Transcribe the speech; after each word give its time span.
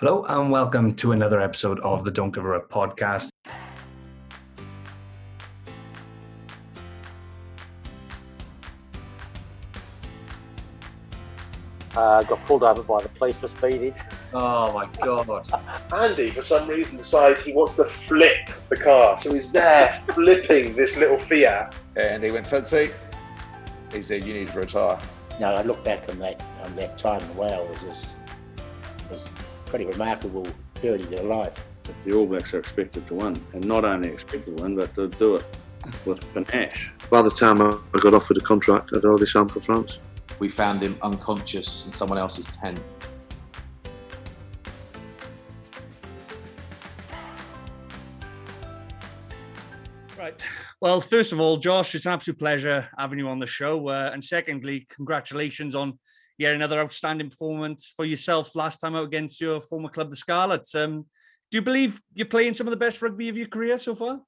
Hello 0.00 0.22
and 0.28 0.48
welcome 0.48 0.94
to 0.94 1.10
another 1.10 1.40
episode 1.40 1.80
of 1.80 2.04
the 2.04 2.10
Don't 2.12 2.30
Give 2.32 2.44
Her 2.44 2.54
Up 2.54 2.70
podcast. 2.70 3.30
Uh, 11.96 12.22
got 12.22 12.44
pulled 12.44 12.62
over 12.62 12.84
by 12.84 13.02
the 13.02 13.08
police 13.08 13.40
for 13.40 13.48
speeding. 13.48 13.92
Oh 14.32 14.72
my 14.72 14.88
god. 15.04 15.52
Andy, 15.92 16.30
for 16.30 16.44
some 16.44 16.68
reason, 16.68 16.98
decides 16.98 17.42
he 17.42 17.52
wants 17.52 17.74
to 17.74 17.84
flip 17.84 18.52
the 18.68 18.76
car. 18.76 19.18
So 19.18 19.34
he's 19.34 19.50
there 19.50 20.00
flipping 20.14 20.76
this 20.76 20.96
little 20.96 21.18
Fiat. 21.18 21.74
And 21.96 22.22
he 22.22 22.30
went, 22.30 22.46
Fancy. 22.46 22.90
He 23.90 24.02
said, 24.02 24.22
You 24.22 24.34
need 24.34 24.46
to 24.50 24.60
retire. 24.60 25.00
No, 25.40 25.54
I 25.54 25.62
look 25.62 25.82
back 25.82 26.08
on 26.08 26.20
that 26.20 26.40
on 26.62 26.76
that 26.76 26.98
time 26.98 27.20
in 27.20 27.36
Wales 27.36 27.82
was 27.82 28.12
was 29.10 29.24
pretty 29.68 29.84
remarkable 29.84 30.46
period 30.74 31.02
of 31.02 31.10
their 31.10 31.24
life. 31.24 31.64
the 32.04 32.12
All 32.14 32.26
Blacks 32.26 32.54
are 32.54 32.58
expected 32.58 33.06
to 33.08 33.14
win, 33.14 33.40
and 33.52 33.64
not 33.64 33.84
only 33.84 34.08
expected 34.08 34.56
to 34.56 34.62
win, 34.62 34.76
but 34.76 34.94
to 34.94 35.08
do 35.08 35.36
it 35.36 35.44
with 36.06 36.20
panache. 36.34 36.92
By 37.10 37.22
the 37.22 37.30
time 37.30 37.60
I 37.62 37.76
I 37.94 37.98
got 37.98 38.14
offered 38.14 38.36
a 38.38 38.40
contract, 38.40 38.90
I'd 38.94 39.04
already 39.04 39.26
signed 39.26 39.50
for 39.52 39.60
France. 39.60 40.00
we 40.38 40.48
found 40.48 40.82
him 40.82 40.96
unconscious 41.02 41.86
in 41.86 41.92
someone 41.92 42.18
else's 42.18 42.46
tent. 42.46 42.80
Right. 50.16 50.40
Well, 50.80 51.00
first 51.00 51.32
of 51.32 51.40
all, 51.40 51.56
Josh, 51.56 51.94
it's 51.94 52.06
an 52.06 52.12
absolute 52.12 52.38
pleasure 52.38 52.88
having 52.96 53.18
you 53.18 53.28
on 53.28 53.38
the 53.38 53.46
show. 53.46 53.88
Uh, 53.88 54.10
and 54.12 54.22
secondly, 54.22 54.86
congratulations 54.88 55.74
on 55.74 55.98
yet 56.38 56.54
another 56.54 56.80
outstanding 56.80 57.28
performance 57.28 57.92
for 57.94 58.04
yourself 58.04 58.54
last 58.54 58.78
time 58.78 58.94
out 58.94 59.04
against 59.04 59.40
your 59.40 59.60
former 59.60 59.88
club, 59.88 60.10
the 60.10 60.16
Scarlets. 60.16 60.74
Um, 60.74 61.04
do 61.50 61.58
you 61.58 61.62
believe 61.62 62.00
you're 62.14 62.26
playing 62.26 62.54
some 62.54 62.66
of 62.66 62.70
the 62.70 62.76
best 62.76 63.02
rugby 63.02 63.28
of 63.28 63.36
your 63.36 63.48
career 63.48 63.76
so 63.76 63.94
far? 63.94 64.20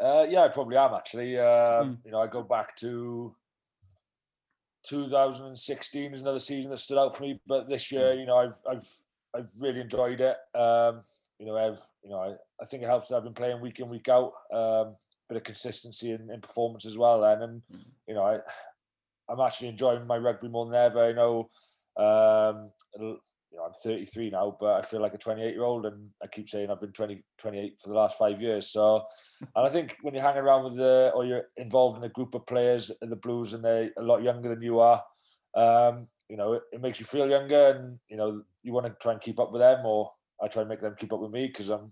Uh, 0.00 0.26
yeah, 0.28 0.40
I 0.40 0.48
probably 0.48 0.76
am 0.76 0.94
actually. 0.94 1.38
Uh, 1.38 1.84
Hmm. 1.84 1.94
You 2.04 2.10
know, 2.10 2.20
I 2.20 2.26
go 2.26 2.42
back 2.42 2.76
to 2.76 3.34
2016 4.84 6.14
is 6.14 6.20
another 6.22 6.38
season 6.38 6.70
that 6.70 6.78
stood 6.78 6.98
out 6.98 7.16
for 7.16 7.22
me, 7.22 7.40
but 7.46 7.68
this 7.68 7.92
year, 7.92 8.14
you 8.14 8.26
know, 8.26 8.36
I've 8.36 8.58
I've 8.68 8.88
I've 9.34 9.50
really 9.58 9.80
enjoyed 9.80 10.20
it. 10.20 10.36
Um, 10.54 11.02
you 11.38 11.46
know, 11.46 11.56
I've 11.56 11.80
you 12.02 12.10
know, 12.10 12.18
I, 12.18 12.62
I 12.62 12.66
think 12.66 12.82
it 12.82 12.86
helps 12.86 13.08
that 13.08 13.16
I've 13.16 13.24
been 13.24 13.34
playing 13.34 13.60
week 13.60 13.78
in 13.78 13.88
week 13.88 14.08
out. 14.08 14.32
Um, 14.52 14.96
bit 15.28 15.36
of 15.36 15.44
consistency 15.44 16.10
in, 16.12 16.30
in 16.30 16.40
performance 16.40 16.84
as 16.86 16.96
well, 16.96 17.22
and 17.24 17.42
and 17.42 17.62
you 18.08 18.14
know, 18.14 18.24
I 18.24 18.38
I'm 19.30 19.40
actually 19.40 19.68
enjoying 19.68 20.06
my 20.06 20.18
rugby 20.18 20.48
more 20.48 20.66
than 20.66 20.74
ever. 20.74 21.04
I 21.04 21.12
know, 21.12 21.50
um, 21.96 22.70
you 22.98 23.58
know, 23.58 23.64
I'm 23.64 23.72
33 23.82 24.30
now, 24.30 24.56
but 24.58 24.74
I 24.74 24.82
feel 24.82 25.00
like 25.00 25.14
a 25.14 25.18
28 25.18 25.52
year 25.52 25.64
old, 25.64 25.86
and 25.86 26.10
I 26.22 26.26
keep 26.26 26.48
saying 26.48 26.70
I've 26.70 26.80
been 26.80 26.92
20, 26.92 27.22
28 27.38 27.74
for 27.82 27.88
the 27.88 27.94
last 27.94 28.18
five 28.18 28.40
years. 28.40 28.68
So, 28.68 29.02
and 29.40 29.66
I 29.66 29.68
think 29.68 29.96
when 30.02 30.14
you're 30.14 30.22
hanging 30.22 30.42
around 30.42 30.64
with 30.64 30.76
the, 30.76 31.12
or 31.14 31.24
you're 31.24 31.44
involved 31.56 31.98
in 31.98 32.04
a 32.04 32.08
group 32.08 32.34
of 32.34 32.46
players 32.46 32.90
in 33.02 33.10
the 33.10 33.16
Blues, 33.16 33.54
and 33.54 33.64
they're 33.64 33.90
a 33.98 34.02
lot 34.02 34.22
younger 34.22 34.48
than 34.48 34.62
you 34.62 34.80
are, 34.80 35.02
um, 35.54 36.08
you 36.28 36.36
know, 36.36 36.54
it, 36.54 36.62
it 36.72 36.80
makes 36.80 37.00
you 37.00 37.06
feel 37.06 37.28
younger, 37.28 37.70
and 37.70 37.98
you 38.08 38.16
know, 38.16 38.42
you 38.62 38.72
want 38.72 38.86
to 38.86 38.94
try 39.00 39.12
and 39.12 39.20
keep 39.20 39.40
up 39.40 39.52
with 39.52 39.60
them, 39.60 39.84
or 39.84 40.10
I 40.42 40.48
try 40.48 40.62
and 40.62 40.68
make 40.68 40.80
them 40.80 40.94
keep 40.98 41.12
up 41.12 41.20
with 41.20 41.30
me 41.30 41.46
because 41.46 41.68
I'm 41.70 41.90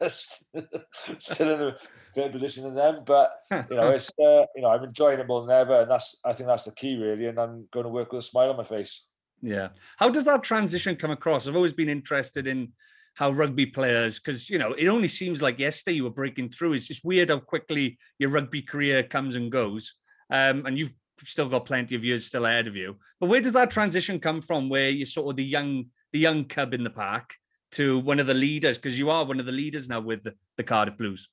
still 0.08 1.50
in 1.54 1.62
a 1.62 1.76
better 2.14 2.30
position 2.30 2.64
than 2.64 2.74
them. 2.74 3.02
But 3.04 3.32
you 3.50 3.76
know, 3.76 3.90
it's 3.90 4.10
uh, 4.20 4.46
you 4.54 4.62
know, 4.62 4.68
I'm 4.68 4.84
enjoying 4.84 5.18
it 5.18 5.26
more 5.26 5.46
than 5.46 5.56
ever, 5.56 5.82
and 5.82 5.90
that's 5.90 6.20
I 6.24 6.32
think 6.32 6.48
that's 6.48 6.64
the 6.64 6.72
key 6.72 6.96
really, 6.96 7.26
and 7.26 7.38
I'm 7.38 7.66
going 7.72 7.84
to 7.84 7.90
work 7.90 8.12
with 8.12 8.24
a 8.24 8.26
smile 8.26 8.50
on 8.50 8.56
my 8.56 8.64
face. 8.64 9.04
Yeah. 9.42 9.68
How 9.96 10.10
does 10.10 10.24
that 10.24 10.42
transition 10.42 10.96
come 10.96 11.10
across? 11.10 11.46
I've 11.46 11.56
always 11.56 11.72
been 11.72 11.88
interested 11.88 12.46
in 12.46 12.72
how 13.14 13.30
rugby 13.30 13.66
players, 13.66 14.18
because 14.18 14.48
you 14.48 14.58
know, 14.58 14.74
it 14.74 14.88
only 14.88 15.08
seems 15.08 15.42
like 15.42 15.58
yesterday 15.58 15.96
you 15.96 16.04
were 16.04 16.10
breaking 16.10 16.50
through. 16.50 16.74
It's 16.74 16.86
just 16.86 17.04
weird 17.04 17.30
how 17.30 17.40
quickly 17.40 17.98
your 18.18 18.30
rugby 18.30 18.62
career 18.62 19.02
comes 19.02 19.34
and 19.34 19.50
goes. 19.50 19.94
Um, 20.30 20.66
and 20.66 20.78
you've 20.78 20.94
still 21.24 21.48
got 21.48 21.66
plenty 21.66 21.96
of 21.96 22.04
years 22.04 22.26
still 22.26 22.46
ahead 22.46 22.66
of 22.68 22.76
you. 22.76 22.96
But 23.18 23.28
where 23.28 23.40
does 23.40 23.54
that 23.54 23.70
transition 23.70 24.20
come 24.20 24.40
from? 24.40 24.68
Where 24.68 24.88
you're 24.90 25.06
sort 25.06 25.30
of 25.30 25.36
the 25.36 25.44
young, 25.44 25.86
the 26.12 26.20
young 26.20 26.44
cub 26.44 26.74
in 26.74 26.84
the 26.84 26.90
pack 26.90 27.34
to 27.72 27.98
one 27.98 28.18
of 28.18 28.26
the 28.26 28.34
leaders, 28.34 28.78
because 28.78 28.98
you 28.98 29.10
are 29.10 29.24
one 29.24 29.40
of 29.40 29.46
the 29.46 29.52
leaders 29.52 29.88
now 29.88 30.00
with 30.00 30.22
the, 30.22 30.34
the 30.56 30.64
Cardiff 30.64 30.96
Blues. 30.96 31.28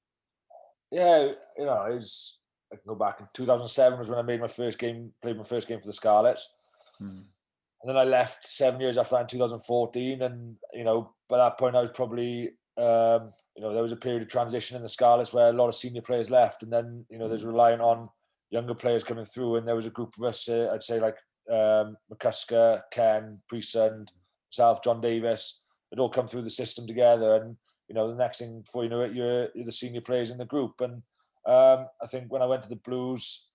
Yeah, 0.92 1.32
you 1.58 1.66
know, 1.66 1.86
it's 1.90 2.40
I 2.72 2.76
can 2.76 2.84
go 2.88 2.96
back 2.96 3.20
in 3.20 3.28
2007 3.34 4.00
was 4.00 4.10
when 4.10 4.20
I 4.20 4.24
made 4.24 4.42
my 4.42 4.48
first 4.48 4.78
game, 4.78 5.14
played 5.22 5.38
my 5.38 5.44
first 5.44 5.68
game 5.68 5.80
for 5.80 5.86
the 5.86 5.94
Scarlets. 5.94 6.52
And 7.86 7.90
then 7.90 7.98
I 7.98 8.04
left 8.04 8.48
seven 8.48 8.82
years 8.82 8.98
after 8.98 9.16
that 9.16 9.22
in 9.22 9.28
2014. 9.28 10.22
And, 10.24 10.56
you 10.74 10.84
know, 10.84 11.14
by 11.30 11.38
that 11.38 11.60
point, 11.60 11.76
I 11.76 11.82
was 11.82 11.92
probably, 11.92 12.50
um, 12.78 13.30
you 13.56 13.62
know, 13.62 13.74
there 13.74 13.84
was 13.84 13.92
a 13.92 13.98
period 13.98 14.24
of 14.24 14.28
transition 14.28 14.76
in 14.76 14.82
the 14.82 14.90
Scarlets 14.90 15.34
where 15.34 15.50
a 15.50 15.54
lot 15.54 15.68
of 15.68 15.76
senior 15.76 16.02
players 16.02 16.32
left. 16.32 16.64
And 16.64 16.74
then, 16.74 17.06
you 17.10 17.20
know, 17.20 17.28
there's 17.28 17.46
relying 17.46 17.82
on 17.82 18.10
younger 18.50 18.74
players 18.74 19.04
coming 19.04 19.26
through. 19.26 19.58
And 19.58 19.68
there 19.68 19.76
was 19.76 19.86
a 19.86 19.92
group 19.92 20.16
of 20.18 20.24
us, 20.24 20.50
uh, 20.50 20.72
I'd 20.74 20.84
say 20.84 21.00
like 21.00 21.18
um, 21.52 21.96
McCusker, 22.12 22.82
Ken, 22.92 23.40
Priestland, 23.48 24.12
myself, 24.50 24.84
Jon 24.84 25.00
Davies, 25.00 25.62
had 25.92 26.00
all 26.00 26.10
come 26.10 26.28
through 26.28 26.44
the 26.44 26.50
system 26.50 26.88
together. 26.88 27.36
And, 27.36 27.58
you 27.88 27.96
know, 27.96 28.08
the 28.08 28.16
next 28.16 28.40
thing 28.40 28.62
before 28.62 28.84
you 28.84 28.90
know 28.90 29.02
it, 29.02 29.14
you're, 29.14 29.50
you're 29.54 29.66
the 29.66 29.72
senior 29.72 30.02
players 30.02 30.32
in 30.32 30.38
the 30.38 30.46
group. 30.46 30.82
And 30.82 31.04
um, 31.46 31.88
I 32.02 32.08
think 32.08 32.32
when 32.32 32.42
I 32.42 32.48
went 32.48 32.64
to 32.64 32.70
the 32.70 32.76
Blues, 32.76 33.48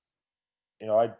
you 0.80 0.86
know, 0.86 0.98
I 0.98 1.10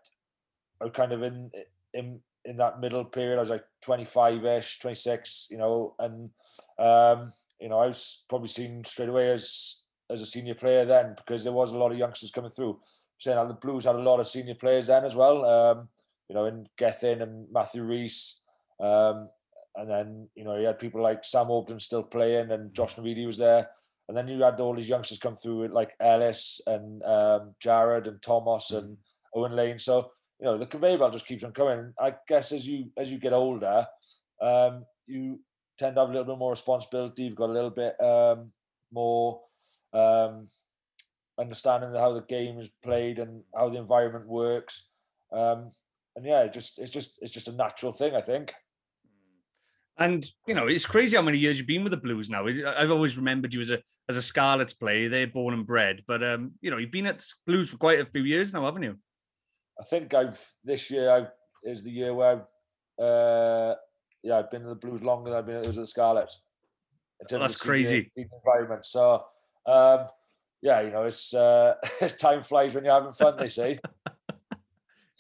I 0.83 0.89
kind 0.89 1.13
of 1.13 1.23
in 1.23 1.51
in 1.93 2.21
in 2.45 2.57
that 2.57 2.81
middle 2.81 3.05
period. 3.05 3.37
I 3.37 3.41
was 3.41 3.51
like 3.51 3.65
25ish, 3.85 4.81
26, 4.81 5.49
you 5.51 5.59
know, 5.59 5.95
and 5.99 6.31
um, 6.79 7.33
you 7.61 7.69
know, 7.69 7.79
I 7.79 7.87
was 7.87 8.25
probably 8.29 8.49
seen 8.49 8.85
straight 8.85 9.09
away 9.09 9.31
as 9.31 9.83
as 10.11 10.21
a 10.21 10.27
senior 10.27 10.55
player 10.55 10.85
then 10.85 11.15
because 11.17 11.45
there 11.45 11.53
was 11.53 11.73
a 11.73 11.79
lot 11.79 11.93
of 11.93 11.99
youngsters 11.99 12.31
coming 12.31 12.51
through. 12.51 12.81
Saying 13.19 13.37
that 13.37 13.49
the 13.49 13.55
Blues 13.55 13.85
had 13.85 13.97
a 13.97 13.99
lot 13.99 14.19
of 14.19 14.27
senior 14.27 14.55
players 14.55 14.87
then 14.87 15.05
as 15.05 15.15
well. 15.15 15.45
Um, 15.45 15.89
you 16.29 16.35
know, 16.35 16.47
in 16.47 16.67
Gethin 16.79 17.21
and 17.21 17.47
Matthew 17.53 17.83
Rees. 17.83 18.37
Um, 18.81 19.29
and 19.81 19.91
then, 19.91 20.29
you 20.35 20.45
know, 20.45 20.57
you 20.57 20.67
had 20.67 20.79
people 20.79 21.03
like 21.03 21.25
Sam 21.25 21.51
Ogden 21.51 21.81
still 21.81 22.03
playing 22.03 22.51
and 22.51 22.75
Josh 22.75 22.97
Navidi 22.97 23.25
was 23.25 23.39
there. 23.39 23.71
And 24.09 24.17
then 24.17 24.29
you 24.29 24.43
had 24.43 24.61
all 24.61 24.75
these 24.75 24.91
youngsters 24.91 25.19
come 25.19 25.37
through 25.37 25.69
like 25.69 25.93
Ellis 25.99 26.61
and 26.67 27.03
um, 27.03 27.55
Jarrod 27.65 28.07
and 28.07 28.21
Thomas 28.21 28.73
and 28.73 28.99
Owen 29.35 29.53
Lane. 29.53 29.79
So, 29.79 30.11
you 30.39 30.45
know, 30.45 30.59
the 30.59 30.67
conveyor 30.67 30.99
belt 30.99 31.15
just 31.15 31.27
keeps 31.27 31.45
on 31.45 31.53
coming. 31.53 31.95
I 31.99 32.15
guess 32.29 32.53
as 32.53 32.69
you 32.69 32.91
as 32.99 33.11
you 33.11 33.19
get 33.19 33.33
older, 33.33 33.87
um, 34.43 34.85
you 35.07 35.41
tend 35.79 35.95
to 35.95 36.03
have 36.03 36.11
a 36.11 36.13
little 36.13 36.27
bit 36.27 36.39
more 36.39 36.51
responsibility. 36.51 37.23
You've 37.25 37.37
got 37.37 37.49
a 37.49 37.55
little 37.55 37.71
bit 37.71 37.99
um, 38.03 38.53
more 38.93 39.41
um, 39.95 40.49
understanding 41.39 41.91
of 41.95 42.01
how 42.01 42.13
the 42.13 42.21
game 42.23 42.59
is 42.59 42.69
played 42.85 43.19
and 43.19 43.45
how 43.57 43.71
the 43.71 43.79
environment 43.79 44.27
works. 44.27 44.89
Um, 45.33 45.71
and 46.17 46.27
yeah, 46.27 46.43
it 46.43 46.53
just 46.53 46.79
it's 46.79 46.93
just 46.93 47.19
it's 47.23 47.33
just 47.33 47.49
a 47.49 47.53
natural 47.53 47.93
thing, 47.93 48.15
I 48.15 48.21
think. 48.21 48.53
And 50.01 50.25
you 50.47 50.55
know, 50.55 50.67
it's 50.67 50.87
crazy 50.87 51.15
how 51.15 51.23
many 51.23 51.37
years 51.37 51.59
you've 51.59 51.67
been 51.67 51.85
with 51.85 51.91
the 51.91 51.99
Blues 51.99 52.31
now. 52.31 52.47
I've 52.47 52.91
always 52.91 53.19
remembered 53.19 53.53
you 53.53 53.61
as 53.61 53.71
a 53.71 53.83
as 54.09 54.17
a 54.17 54.23
Scarlets 54.23 54.73
player. 54.73 55.11
They're 55.11 55.27
born 55.27 55.53
and 55.53 55.67
bred, 55.67 56.03
but 56.09 56.25
um, 56.25 56.53
you 56.63 56.71
know, 56.71 56.79
you've 56.79 56.91
been 56.91 57.07
at 57.07 57.23
Blues 57.47 57.69
for 57.69 57.77
quite 57.77 58.01
a 58.01 58.07
few 58.07 58.23
years 58.23 58.53
now, 58.53 58.65
haven't 58.65 58.83
you? 58.83 58.97
I 59.79 59.85
think 59.85 60.15
I've 60.15 60.43
this 60.65 60.91
year 60.91 61.11
I've 61.11 61.31
is 61.63 61.85
the 61.85 61.91
year 61.91 62.15
where 62.15 62.33
I've 62.33 63.05
uh 63.05 63.75
yeah 64.23 64.39
I've 64.39 64.51
been 64.51 64.63
in 64.63 64.69
the 64.69 64.75
Blues 64.75 65.03
longer 65.03 65.31
than 65.31 65.39
I've 65.39 65.47
been 65.47 65.57
at 65.57 65.65
the 65.65 65.87
Scarlets. 65.87 66.41
That's 67.29 67.33
senior- 67.33 67.49
crazy. 67.71 68.13
senior 68.17 68.31
environment. 68.43 68.87
So 68.87 69.25
um 69.67 70.07
yeah, 70.63 70.81
you 70.81 70.91
know, 70.91 71.05
it's 71.05 71.35
uh 71.35 71.75
it's 72.01 72.15
time 72.15 72.43
flies 72.43 72.75
when 72.75 72.85
you're 72.85 72.95
having 72.95 73.13
fun, 73.13 73.37
they 73.39 73.49
say. 73.49 73.79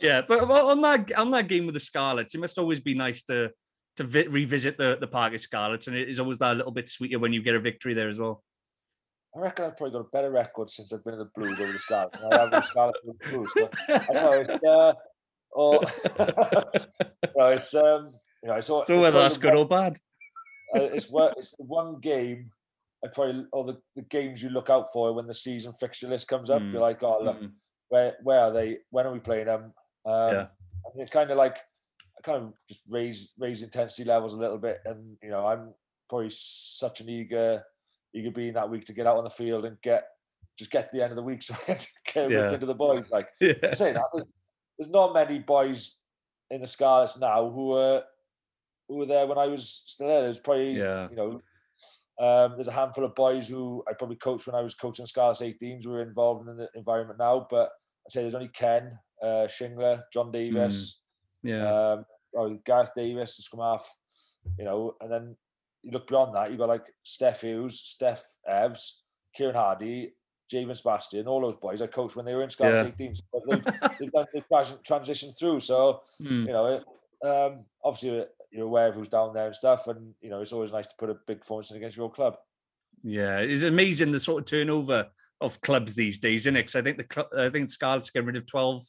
Yeah, 0.03 0.23
but 0.27 0.41
on 0.51 0.81
that 0.81 1.13
on 1.13 1.31
that 1.33 1.47
game 1.47 1.67
with 1.67 1.75
the 1.75 1.81
Scarlets, 1.81 2.35
it 2.35 2.39
must 2.41 2.59
always 2.59 2.81
be 2.81 2.95
nice 2.95 3.23
to 3.25 3.53
to 3.97 4.05
vi- 4.05 4.27
revisit 4.29 4.77
the 4.79 4.97
the 5.01 5.07
Parc 5.07 5.33
y 5.33 5.37
Scarlets, 5.37 5.87
and 5.87 5.97
it 5.97 6.09
is 6.09 6.21
always 6.21 6.39
that 6.39 6.57
little 6.57 6.73
bit 6.73 6.89
sweeter 6.89 7.19
when 7.19 7.33
you 7.33 7.43
get 7.43 7.55
a 7.55 7.61
victory 7.61 7.95
there 7.95 8.09
as 8.09 8.19
well. 8.19 8.43
I 9.37 9.41
reckon 9.41 9.67
I've 9.67 9.77
probably 9.77 9.93
got 9.93 10.07
a 10.07 10.11
better 10.11 10.31
record 10.31 10.71
since 10.71 10.93
I've 10.93 11.05
been 11.05 11.15
in 11.15 11.21
the 11.21 11.31
Blues 11.37 11.61
over 11.61 11.73
the 11.73 11.79
Scarlets. 11.79 12.17
I 12.33 12.37
have 12.37 12.51
the 12.51 12.63
Scarlets 12.63 12.99
over 13.07 13.17
the 13.21 13.29
Blues. 13.31 13.51
But 13.55 14.11
I 14.11 14.13
know 14.13 14.33
it's 14.33 14.65
uh 14.65 14.93
or 15.53 15.81
no, 17.37 17.47
it's 17.49 17.75
um 17.75 18.07
you 18.43 18.49
know 18.49 18.55
it's, 18.57 18.71
all, 18.71 18.85
So 18.87 18.99
whether 18.99 19.21
that's 19.21 19.39
good 19.39 19.55
one- 19.55 19.59
or 19.59 19.69
bad. 19.69 19.99
uh, 20.77 20.83
it's 20.83 21.09
it's 21.13 21.57
the 21.57 21.65
one 21.65 21.99
game 22.01 22.51
I 23.05 23.09
probably 23.09 23.45
or 23.53 23.65
the, 23.65 23.79
the 23.97 24.03
games 24.03 24.43
you 24.43 24.51
look 24.51 24.69
out 24.71 24.93
for 24.93 25.13
when 25.13 25.27
the 25.27 25.35
season 25.35 25.73
fixture 25.75 26.09
list 26.09 26.29
comes 26.29 26.51
up. 26.51 26.61
Mm, 26.63 26.73
You're 26.73 26.83
like, 26.83 27.03
oh 27.03 27.23
look, 27.23 27.41
mm. 27.41 27.51
where 27.89 28.17
where 28.23 28.41
are 28.41 28.53
they? 28.53 28.79
When 28.91 29.07
are 29.07 29.13
we 29.13 29.21
playing 29.21 29.47
them? 29.47 29.73
Um, 30.05 30.33
Yeah. 30.33 30.47
And 30.93 31.03
it's 31.03 31.13
kind 31.13 31.31
of 31.31 31.37
like 31.37 31.59
kind 32.23 32.43
of 32.45 32.53
just 32.69 32.83
raise 32.89 33.33
raise 33.39 33.63
intensity 33.63 34.05
levels 34.05 34.35
a 34.35 34.39
little 34.39 34.59
bit, 34.59 34.81
and 34.85 35.17
you 35.23 35.31
know 35.31 35.47
I'm 35.47 35.75
probably 36.09 36.31
such 36.31 37.01
an 37.01 37.09
eager 37.09 37.63
eager 38.15 38.31
being 38.31 38.55
that 38.55 38.69
week 38.71 38.85
to 38.87 38.93
get 38.93 39.07
out 39.07 39.17
on 39.19 39.25
the 39.25 39.31
field 39.31 39.65
and 39.65 39.81
get 39.83 40.05
just 40.59 40.71
get 40.71 40.91
to 40.91 40.97
the 40.97 41.03
end 41.03 41.13
of 41.13 41.17
the 41.17 41.23
week 41.23 41.43
so 41.43 41.55
I 41.69 41.79
can 42.05 42.29
get 42.29 42.31
Yeah. 42.31 42.53
into 42.55 42.67
the 42.67 42.75
boys. 42.75 43.11
Like 43.11 43.29
Yeah. 43.41 43.53
I'm 43.63 43.75
saying 43.75 43.95
that 43.95 44.05
there's, 44.13 44.33
there's 44.79 44.91
not 44.91 45.15
many 45.15 45.39
boys 45.39 45.99
in 46.51 46.61
the 46.61 46.67
Scarlets 46.67 47.19
now 47.19 47.49
who 47.51 47.73
are 47.75 48.03
who 48.89 48.97
were 48.97 49.07
there 49.07 49.27
when 49.27 49.39
I 49.39 49.47
was 49.47 49.83
still 49.87 50.09
there. 50.09 50.23
There's 50.23 50.41
probably 50.41 50.73
Yeah. 50.73 51.09
you 51.11 51.17
know 51.17 51.41
um, 52.19 52.53
there's 52.57 52.69
a 52.69 52.73
handful 52.73 53.05
of 53.05 53.15
boys 53.15 53.49
who 53.49 53.83
I 53.89 53.95
probably 53.95 54.17
coached 54.17 54.47
when 54.47 54.55
I 54.57 54.61
was 54.61 54.75
coaching 54.75 55.07
Scarlets 55.07 55.41
18s 55.41 55.85
who 55.85 55.95
are 55.95 56.03
involved 56.03 56.47
in 56.49 56.57
the 56.59 56.69
environment 56.75 57.19
now. 57.19 57.47
But 57.49 57.71
I 58.07 58.11
say 58.11 58.21
there's 58.21 58.35
only 58.35 58.49
Ken, 58.49 58.99
uh, 59.23 59.47
Shingler, 59.49 60.03
Jon 60.13 60.31
Davies, 60.31 60.99
Yeah. 61.43 61.93
um, 61.93 62.05
oh, 62.37 62.59
Gareth 62.65 62.91
Davies, 62.97 63.37
has 63.37 63.49
come 63.51 63.61
off, 63.61 63.89
you 64.59 64.65
know, 64.65 64.95
and 65.01 65.11
then 65.11 65.37
you 65.83 65.93
look 65.93 66.07
beyond 66.09 66.35
that, 66.35 66.51
you've 66.51 66.59
got 66.59 66.69
like 66.69 66.87
Steff 67.07 67.41
Hughes, 67.41 67.81
Steph 67.83 68.23
Evs, 68.49 68.93
Kieran 69.35 69.55
Hardy, 69.55 70.15
Javan 70.51 70.75
Sebastian, 70.75 71.27
all 71.27 71.41
those 71.41 71.57
boys 71.57 71.81
I 71.81 71.87
coached 71.87 72.17
when 72.17 72.27
they 72.27 72.35
were 72.35 72.43
in 72.43 72.51
Scarlets 72.51 72.83
18s. 72.83 73.21
But 73.33 73.43
they've, 73.49 73.65
they've, 74.01 74.13
done, 74.13 74.27
they've 74.35 74.49
transitioned 74.83 75.39
through. 75.39 75.61
So, 75.61 76.03
Hmm. 76.19 76.45
you 76.47 76.53
know, 76.53 76.67
it, 76.67 76.85
um, 77.27 77.65
obviously 77.85 78.25
you're 78.51 78.67
aware 78.67 78.89
of 78.89 78.97
who's 78.97 79.09
down 79.09 79.33
there 79.33 79.47
and 79.47 79.55
stuff. 79.55 79.87
And, 79.87 80.13
you 80.21 80.29
know, 80.29 80.41
it's 80.41 80.53
always 80.53 80.73
nice 80.73 80.89
to 80.89 80.95
put 80.99 81.09
a 81.09 81.17
big 81.27 81.39
performance 81.41 81.71
in 81.71 81.77
against 81.77 81.97
your 81.97 82.05
old 82.05 82.15
club. 82.15 82.37
Yeah, 83.05 83.39
it's 83.39 83.63
amazing 83.63 84.11
the 84.13 84.21
sort 84.21 84.43
of 84.43 84.47
turnover 84.51 85.07
of 85.41 85.61
clubs 85.61 85.95
these 85.95 86.19
days, 86.19 86.43
isn't 86.43 86.57
it? 86.57 86.63
Because 86.63 86.77
I 86.77 86.83
think 86.83 86.99
the 86.99 87.05
club, 87.05 87.29
I 87.39 87.49
think 87.49 87.71
Scarlet's 87.71 88.11
getting 88.11 88.27
rid 88.27 88.37
of 88.37 88.47
twelve 88.47 88.83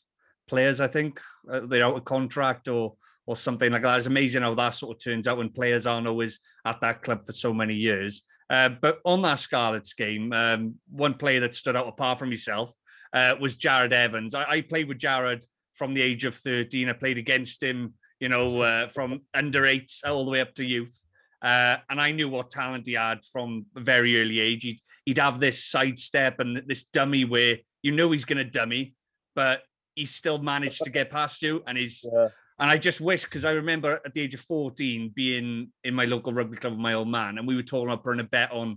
players. 0.52 0.80
I 0.80 0.88
think 0.88 1.20
uh, 1.52 1.62
they're 1.68 1.86
out 1.88 1.98
of 1.98 2.06
contract 2.06 2.68
or 2.68 2.94
or 3.26 3.36
something 3.36 3.72
like 3.72 3.84
that. 3.84 3.98
It's 3.98 4.08
amazing 4.08 4.42
how 4.44 4.56
that 4.56 4.74
sort 4.74 4.96
of 4.96 5.04
turns 5.04 5.28
out 5.28 5.38
when 5.38 5.50
players 5.50 5.86
aren't 5.86 6.08
always 6.08 6.40
at 6.66 6.82
that 6.82 7.02
club 7.04 7.26
for 7.26 7.34
so 7.34 7.54
many 7.54 7.76
years. 7.76 8.24
Uh, 8.50 8.70
but 8.82 9.00
on 9.06 9.22
that 9.22 9.40
Scarlets 9.40 9.94
game, 9.94 10.34
um, 10.34 10.76
one 10.90 11.14
player 11.14 11.40
that 11.42 11.56
stood 11.56 11.78
out 11.78 11.88
apart 11.88 12.20
from 12.20 12.30
himself 12.30 12.74
uh, 13.14 13.34
was 13.40 13.56
Jarrod 13.56 13.94
Evans. 13.94 14.36
I, 14.36 14.44
I 14.56 14.62
played 14.62 14.88
with 14.88 15.00
Jarrod 15.00 15.42
from 15.80 15.94
the 15.94 16.02
age 16.02 16.26
of 16.26 16.36
thirteen. 16.36 16.90
I 16.90 16.94
played 16.94 17.18
against 17.18 17.64
him, 17.64 17.94
you 18.20 18.30
know, 18.30 18.62
uh, 18.62 18.88
from 18.90 19.22
under 19.34 19.66
eight 19.66 19.90
all 20.06 20.26
the 20.26 20.32
way 20.32 20.42
up 20.42 20.54
to 20.56 20.66
youth. 20.66 20.96
Uh, 21.42 21.78
and 21.90 22.00
I 22.00 22.12
knew 22.12 22.30
what 22.30 22.52
talent 22.52 22.86
he 22.88 22.94
had 22.94 23.20
from 23.34 23.66
a 23.76 23.80
very 23.80 24.12
early 24.22 24.40
age. 24.40 24.64
He'd, 24.64 24.82
he'd 25.06 25.18
have 25.18 25.40
this 25.40 25.66
sidestep 25.74 26.40
and 26.40 26.62
this 26.68 26.84
dummy 26.84 27.24
where 27.26 27.56
you 27.82 27.92
know 27.94 28.12
he's 28.12 28.26
going 28.26 28.44
to 28.46 28.58
dummy, 28.60 28.94
but 29.34 29.64
he 30.02 30.06
still 30.06 30.40
managed 30.54 30.84
to 30.84 30.90
get 30.90 31.12
past 31.12 31.42
you. 31.46 31.54
And 31.68 31.78
he's 31.78 31.96
Yeah. 32.04 32.30
and 32.60 32.68
I 32.72 32.78
just 32.78 33.00
wish 33.02 33.24
because 33.24 33.46
I 33.46 33.52
remember 33.52 33.90
at 34.06 34.14
the 34.14 34.22
age 34.22 34.34
of 34.34 34.42
14 34.42 35.12
being 35.16 35.72
in 35.84 35.94
my 35.94 36.06
local 36.06 36.34
rugby 36.34 36.58
club 36.58 36.74
with 36.74 36.88
my 36.90 36.94
old 36.94 37.08
man, 37.20 37.38
and 37.38 37.48
we 37.48 37.56
were 37.56 37.70
talking 37.72 37.90
about 37.90 38.04
putting 38.04 38.26
a 38.28 38.30
bet 38.38 38.52
on 38.52 38.68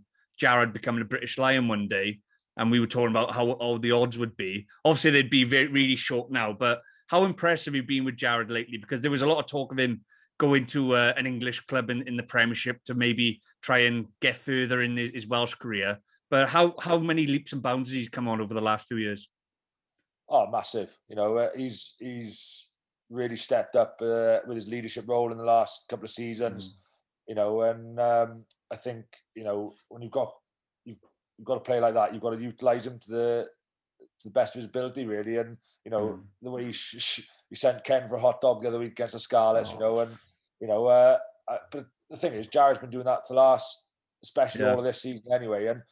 Jarrod 0.40 0.72
becoming 0.72 1.02
a 1.02 1.12
British 1.14 1.38
Lion 1.38 1.68
one 1.68 1.88
day. 1.88 2.20
And 2.56 2.70
we 2.70 2.78
were 2.78 2.92
talking 2.94 3.14
about 3.16 3.34
how, 3.34 3.50
all 3.64 3.78
the 3.80 3.90
odds 3.90 4.16
would 4.16 4.36
be. 4.36 4.66
Obviously, 4.84 5.10
they'd 5.10 5.38
be 5.40 5.44
very, 5.44 5.66
really 5.66 5.96
short 5.96 6.30
now, 6.30 6.52
but 6.52 6.82
how 7.08 7.24
impressive 7.24 7.74
you've 7.74 7.86
been 7.94 8.04
with 8.04 8.16
Jarrod 8.16 8.50
lately 8.50 8.78
because 8.78 9.02
there 9.02 9.10
was 9.10 9.22
a 9.22 9.26
lot 9.26 9.40
of 9.40 9.46
talk 9.46 9.72
of 9.72 9.78
him 9.78 10.02
going 10.38 10.66
to 10.66 10.94
uh, 10.94 11.12
an 11.16 11.26
English 11.26 11.60
club 11.66 11.90
in, 11.90 12.06
in 12.08 12.16
the 12.16 12.22
Premiership 12.22 12.76
to 12.84 12.94
maybe 12.94 13.40
try 13.62 13.78
and 13.88 14.06
get 14.20 14.36
further 14.36 14.82
in 14.82 14.96
his, 14.96 15.10
his 15.10 15.26
Welsh 15.26 15.54
career. 15.54 15.98
But 16.30 16.48
how 16.48 16.74
how 16.80 16.98
many 16.98 17.26
leaps 17.26 17.52
and 17.52 17.62
bounds 17.62 17.90
has 17.90 17.96
he 17.96 18.08
come 18.08 18.28
on 18.28 18.40
over 18.40 18.54
the 18.54 18.60
last 18.70 18.86
few 18.86 18.98
years? 18.98 19.28
Oh, 20.28 20.50
massive! 20.50 20.96
You 21.08 21.16
know, 21.16 21.36
uh, 21.36 21.48
he's 21.56 21.94
he's 21.98 22.68
really 23.10 23.36
stepped 23.36 23.76
up 23.76 23.96
uh, 24.00 24.38
with 24.46 24.56
his 24.56 24.68
leadership 24.68 25.04
role 25.06 25.30
in 25.30 25.38
the 25.38 25.44
last 25.44 25.84
couple 25.88 26.04
of 26.06 26.10
seasons. 26.10 26.76
You 27.28 27.34
know, 27.34 27.62
and 27.62 27.98
um, 28.00 28.44
I 28.72 28.76
think 28.76 29.04
you 29.34 29.44
know 29.44 29.74
when 29.88 30.02
you've 30.02 30.12
got 30.12 30.32
you've, 30.84 30.98
you've 31.38 31.46
got 31.46 31.54
to 31.54 31.60
play 31.60 31.80
like 31.80 31.94
that, 31.94 32.12
you've 32.12 32.22
got 32.22 32.30
to 32.30 32.40
utilize 32.42 32.86
him 32.86 32.98
to 33.00 33.10
the 33.10 33.48
to 34.20 34.28
the 34.28 34.32
best 34.32 34.54
of 34.54 34.60
his 34.60 34.66
ability, 34.68 35.04
really. 35.06 35.36
And 35.36 35.56
you 35.84 35.90
know 35.90 36.20
the 36.42 36.50
way 36.50 36.66
he, 36.66 36.72
sh- 36.72 36.96
sh- 36.98 37.20
he 37.50 37.56
sent 37.56 37.84
Ken 37.84 38.08
for 38.08 38.16
a 38.16 38.20
hot 38.20 38.40
dog 38.40 38.62
the 38.62 38.68
other 38.68 38.78
week 38.78 38.92
against 38.92 39.12
the 39.14 39.20
Scarlets. 39.20 39.72
You 39.72 39.78
know, 39.78 40.00
and 40.00 40.16
you 40.60 40.68
know, 40.68 40.86
uh, 40.86 41.18
I, 41.48 41.58
but 41.70 41.86
the 42.10 42.16
thing 42.16 42.32
is, 42.34 42.48
Jarrod's 42.48 42.78
been 42.78 42.90
doing 42.90 43.04
that 43.06 43.26
for 43.26 43.34
the 43.34 43.40
last, 43.40 43.84
especially 44.22 44.62
Yeah. 44.62 44.72
all 44.72 44.78
of 44.78 44.84
this 44.84 45.02
season 45.02 45.32
anyway. 45.32 45.66
And 45.66 45.82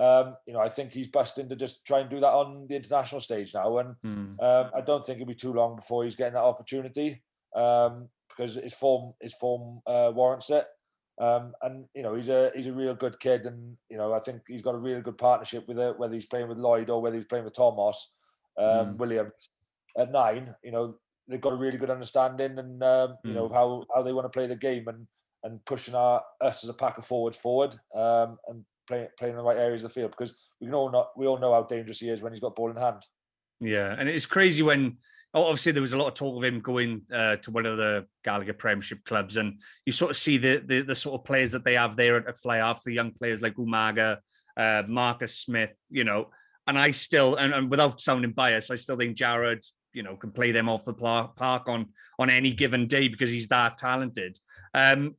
um, 0.00 0.36
you 0.46 0.54
know, 0.54 0.60
I 0.60 0.68
think 0.70 0.92
he's 0.92 1.08
busting 1.08 1.48
to 1.50 1.56
just 1.56 1.84
try 1.86 2.00
and 2.00 2.08
do 2.10 2.20
that 2.20 2.32
on 2.32 2.66
the 2.68 2.76
international 2.76 3.20
stage 3.20 3.52
now. 3.54 3.78
And 3.78 3.96
Hmm. 4.02 4.40
um, 4.40 4.70
I 4.74 4.80
don't 4.80 5.04
think 5.04 5.16
it'll 5.20 5.28
be 5.28 5.34
too 5.34 5.52
long 5.52 5.76
before 5.76 6.04
he's 6.04 6.16
getting 6.16 6.34
that 6.34 6.42
opportunity 6.52 7.22
um, 7.54 8.08
because 8.28 8.54
his 8.54 8.74
form 8.74 9.14
his 9.20 9.34
form 9.34 9.82
uh, 9.86 10.10
warrants 10.14 10.50
it. 10.50 10.66
Um, 11.20 11.52
and 11.60 11.84
you 11.94 12.02
know 12.02 12.14
he's 12.14 12.30
a 12.30 12.50
he's 12.54 12.66
a 12.68 12.72
real 12.72 12.94
good 12.94 13.20
kid, 13.20 13.44
and 13.44 13.76
you 13.90 13.98
know 13.98 14.14
I 14.14 14.20
think 14.20 14.42
he's 14.48 14.62
got 14.62 14.74
a 14.74 14.78
really 14.78 15.02
good 15.02 15.18
partnership 15.18 15.68
with 15.68 15.78
it, 15.78 15.98
whether 15.98 16.14
he's 16.14 16.24
playing 16.26 16.48
with 16.48 16.56
Lloyd 16.56 16.88
or 16.88 17.02
whether 17.02 17.16
he's 17.16 17.26
playing 17.26 17.44
with 17.44 17.54
Thomas 17.54 18.14
um, 18.58 18.94
Mm. 18.94 18.96
Williams 18.96 19.50
at 19.98 20.10
nine. 20.10 20.54
You 20.64 20.72
know 20.72 20.94
they've 21.28 21.40
got 21.40 21.52
a 21.52 21.56
really 21.56 21.76
good 21.76 21.90
understanding, 21.90 22.58
and 22.58 22.82
um, 22.82 23.18
you 23.24 23.34
know 23.34 23.50
how 23.50 23.84
how 23.94 24.02
they 24.02 24.14
want 24.14 24.24
to 24.24 24.30
play 24.38 24.46
the 24.46 24.56
game, 24.56 24.88
and 24.88 25.06
and 25.44 25.62
pushing 25.66 25.94
our 25.94 26.22
us 26.40 26.64
as 26.64 26.70
a 26.70 26.74
pack 26.74 26.96
of 26.96 27.04
forwards 27.04 27.36
forward, 27.36 27.74
um, 27.94 28.38
and 28.48 28.64
playing 28.90 29.08
playing 29.18 29.32
in 29.32 29.38
the 29.38 29.44
right 29.44 29.56
areas 29.56 29.84
of 29.84 29.90
the 29.90 30.00
field 30.00 30.10
because 30.10 30.34
we 30.60 30.66
can 30.66 30.74
all 30.74 30.90
not 30.90 31.10
we 31.16 31.26
all 31.26 31.38
know 31.38 31.52
how 31.52 31.62
dangerous 31.62 32.00
he 32.00 32.10
is 32.10 32.20
when 32.20 32.32
he's 32.32 32.40
got 32.40 32.56
ball 32.56 32.70
in 32.70 32.76
hand. 32.76 33.02
Yeah, 33.60 33.94
and 33.96 34.08
it's 34.08 34.26
crazy 34.26 34.62
when 34.62 34.98
obviously 35.32 35.72
there 35.72 35.82
was 35.82 35.92
a 35.92 35.96
lot 35.96 36.08
of 36.08 36.14
talk 36.14 36.36
of 36.36 36.44
him 36.44 36.60
going 36.60 37.02
uh, 37.14 37.36
to 37.36 37.50
one 37.50 37.66
of 37.66 37.76
the 37.78 38.06
Gallagher 38.24 38.52
Premiership 38.52 39.04
clubs, 39.04 39.36
and 39.36 39.60
you 39.86 39.92
sort 39.92 40.10
of 40.10 40.16
see 40.16 40.38
the 40.38 40.62
the, 40.66 40.82
the 40.82 40.94
sort 40.94 41.20
of 41.20 41.24
players 41.24 41.52
that 41.52 41.64
they 41.64 41.74
have 41.74 41.96
there 41.96 42.16
at, 42.16 42.38
Fly 42.38 42.58
Half, 42.58 42.82
the 42.82 42.92
young 42.92 43.12
players 43.12 43.40
like 43.40 43.54
Umaga, 43.56 44.18
uh, 44.56 44.82
Marcus 44.86 45.38
Smith, 45.38 45.76
you 45.88 46.04
know, 46.04 46.28
and 46.66 46.78
I 46.78 46.90
still 46.90 47.36
and, 47.36 47.54
and 47.54 47.70
without 47.70 48.00
sounding 48.00 48.32
biased, 48.32 48.70
I 48.70 48.76
still 48.76 48.96
think 48.96 49.16
Jarrod, 49.16 49.64
you 49.92 50.02
know, 50.02 50.16
can 50.16 50.32
play 50.32 50.52
them 50.52 50.68
off 50.68 50.84
the 50.84 50.94
park 50.94 51.68
on 51.68 51.86
on 52.18 52.30
any 52.30 52.50
given 52.50 52.86
day 52.86 53.08
because 53.08 53.30
he's 53.30 53.48
that 53.48 53.78
talented. 53.78 54.38
Um, 54.74 55.16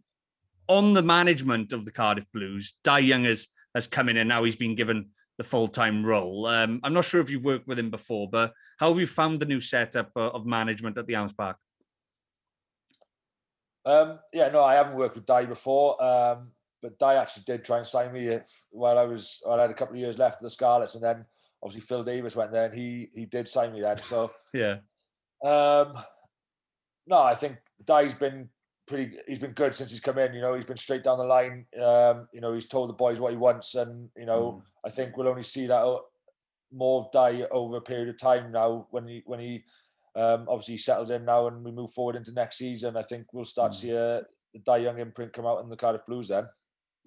on 0.68 0.94
the 0.94 1.02
management 1.02 1.74
of 1.74 1.84
the 1.84 1.92
Cardiff 1.92 2.26
Blues, 2.34 2.76
Dai 2.84 3.00
Young 3.00 3.26
has 3.26 3.48
has 3.76 3.88
come 3.88 4.10
in 4.10 4.18
and 4.18 4.30
now 4.30 4.44
he's 4.44 4.56
been 4.56 4.76
given 4.76 5.10
the 5.38 5.44
full 5.44 5.68
time 5.68 6.06
role. 6.06 6.46
Um, 6.46 6.80
I'm 6.84 6.94
not 6.94 7.06
sure 7.06 7.22
if 7.22 7.30
you've 7.30 7.44
worked 7.44 7.68
with 7.68 7.80
him 7.80 7.90
before, 7.90 8.30
but 8.30 8.54
how 8.78 8.90
have 8.90 9.00
you 9.00 9.08
found 9.08 9.40
the 9.40 9.46
new 9.46 9.62
setup 9.62 10.12
uh, 10.16 10.30
of 10.30 10.46
management 10.46 10.98
at 10.98 11.08
the 11.08 11.16
Arms 11.16 11.34
Park? 11.34 11.58
Um, 13.86 14.20
yeah, 14.32 14.50
no, 14.50 14.64
I 14.64 14.76
haven't 14.76 14.96
worked 14.96 15.16
with 15.16 15.26
Dai 15.26 15.46
before, 15.46 16.02
um, 16.04 16.52
but 16.82 17.00
Dai 17.00 17.16
actually 17.16 17.44
did 17.48 17.66
try 17.66 17.78
and 17.78 17.88
sign 17.88 18.14
me 18.14 18.38
while 18.70 19.00
I 19.00 19.04
was 19.04 19.40
while 19.44 19.58
I 19.58 19.64
had 19.64 19.72
a 19.72 19.76
couple 19.76 19.96
of 19.96 20.00
years 20.00 20.20
left 20.20 20.36
at 20.36 20.44
the 20.44 20.50
Scarlets, 20.50 20.94
and 20.94 21.04
then 21.04 21.26
obviously 21.64 21.82
Phil 21.88 22.04
Davies 22.04 22.36
went 22.36 22.52
there, 22.52 22.66
and 22.66 22.74
he 22.76 23.10
he 23.16 23.26
did 23.26 23.50
sign 23.50 23.74
me 23.74 23.82
then. 23.82 23.98
So 24.04 24.32
Yeah, 24.54 24.78
um, 25.44 25.94
no, 27.08 27.22
I 27.22 27.34
think 27.34 27.58
Dai's 27.84 28.14
been 28.14 28.50
pretty. 28.92 29.18
He's 29.28 29.40
been 29.40 29.54
good 29.54 29.74
since 29.74 29.90
he's 29.90 30.00
come 30.00 30.18
in. 30.18 30.34
You 30.34 30.42
know, 30.42 30.54
he's 30.54 30.66
been 30.66 30.78
straight 30.78 31.04
down 31.04 31.18
the 31.18 31.24
line. 31.24 31.66
Um, 31.82 32.28
you 32.34 32.42
know, 32.42 32.54
he's 32.54 32.68
told 32.68 32.90
the 32.90 32.94
boys 32.94 33.20
what 33.20 33.32
he 33.32 33.38
wants, 33.38 33.76
and 33.76 34.10
you 34.18 34.26
know, 34.26 34.62
I 34.86 34.90
think 34.90 35.16
we'll 35.16 35.30
only 35.30 35.44
see 35.44 35.68
that 35.68 36.00
more 36.74 37.02
of 37.02 37.12
Dai 37.12 37.44
over 37.52 37.78
a 37.78 37.82
period 37.82 38.10
of 38.10 38.20
time 38.20 38.52
now 38.52 38.88
when 38.92 39.08
he 39.08 39.24
when 39.26 39.40
he 39.40 39.64
um, 40.16 40.46
obviously 40.48 40.78
settles 40.78 41.10
in 41.10 41.26
now 41.26 41.48
and 41.48 41.64
we 41.64 41.72
move 41.72 41.92
forward 41.92 42.18
into 42.18 42.34
next 42.34 42.58
season. 42.58 42.98
I 42.98 43.04
think 43.04 43.28
we'll 43.34 43.46
start 43.46 43.72
to 43.72 43.78
see 43.78 43.92
a 43.92 44.24
the 44.54 44.60
Dai 44.66 44.78
Young 44.78 45.00
imprint 45.00 45.32
come 45.32 45.46
out 45.46 45.64
in 45.64 45.70
the 45.70 45.78
Cardiff 45.78 46.06
Blues 46.06 46.28
then. 46.28 46.46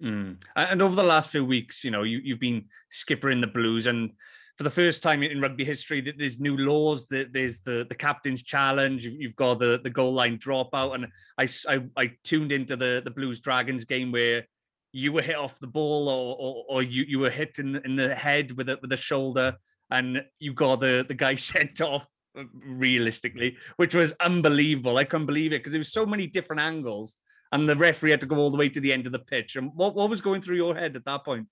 Mm. 0.01 0.37
And 0.55 0.69
and 0.71 0.81
over 0.81 0.95
the 0.95 1.03
last 1.03 1.29
few 1.29 1.45
weeks, 1.45 1.83
you 1.83 1.91
know, 1.91 2.03
you, 2.03 2.19
you've 2.23 2.39
been 2.39 2.65
skipper 2.89 3.29
in 3.29 3.41
the 3.41 3.47
Blues, 3.47 3.85
and 3.85 4.11
for 4.57 4.63
the 4.63 4.69
first 4.69 5.03
time 5.03 5.21
in 5.23 5.41
rugby 5.41 5.65
history, 5.65 6.01
th- 6.01 6.15
there's 6.17 6.39
new 6.39 6.55
laws. 6.57 7.07
that 7.07 7.33
There's 7.33 7.61
the 7.61 7.85
the 7.87 7.95
captain's 7.95 8.41
challenge. 8.43 9.03
You've, 9.05 9.21
you've 9.21 9.35
got 9.35 9.59
the 9.59 9.79
the 9.83 9.89
goal 9.89 10.13
line 10.13 10.37
dropout, 10.37 10.95
and 10.95 11.07
I, 11.37 11.47
I, 11.69 11.83
I 11.97 12.11
tuned 12.23 12.51
into 12.51 12.75
the 12.75 13.01
the 13.03 13.11
Blues 13.11 13.39
Dragons 13.41 13.83
game 13.85 14.11
where 14.11 14.47
you 14.93 15.11
were 15.11 15.21
hit 15.21 15.35
off 15.35 15.59
the 15.59 15.67
ball, 15.67 16.07
or 16.07 16.35
or, 16.39 16.65
or 16.69 16.83
you 16.83 17.03
you 17.07 17.19
were 17.19 17.29
hit 17.29 17.59
in 17.59 17.73
the- 17.73 17.81
in 17.83 17.95
the 17.95 18.15
head 18.15 18.51
with 18.53 18.69
a 18.69 18.77
with 18.81 18.91
a 18.93 18.97
shoulder, 18.97 19.57
and 19.91 20.23
you 20.39 20.53
got 20.53 20.79
the 20.79 21.05
the 21.07 21.13
guy 21.13 21.35
sent 21.53 21.81
off. 21.81 22.05
uh, 22.37 22.43
Realistically, 22.65 23.57
which 23.77 23.95
was 23.95 24.13
unbelievable. 24.19 24.97
I 24.97 25.03
couldn't 25.05 25.25
believe 25.27 25.51
it 25.53 25.59
because 25.59 25.71
there 25.71 25.79
was 25.79 25.91
so 25.93 26.05
many 26.05 26.27
different 26.27 26.61
angles 26.61 27.17
and 27.51 27.69
the 27.69 27.75
referee 27.75 28.11
had 28.11 28.19
to 28.21 28.25
go 28.27 28.35
all 28.37 28.49
the 28.51 28.57
way 28.57 28.67
to 28.69 28.81
the 28.81 28.91
end 28.91 29.05
of 29.05 29.11
the 29.13 29.19
pitch. 29.19 29.55
And 29.55 29.71
what, 29.75 29.95
what 29.95 30.09
was 30.09 30.19
going 30.19 30.41
through 30.41 30.57
your 30.57 30.75
head 30.75 30.95
at 30.97 31.05
that 31.05 31.23
point? 31.23 31.47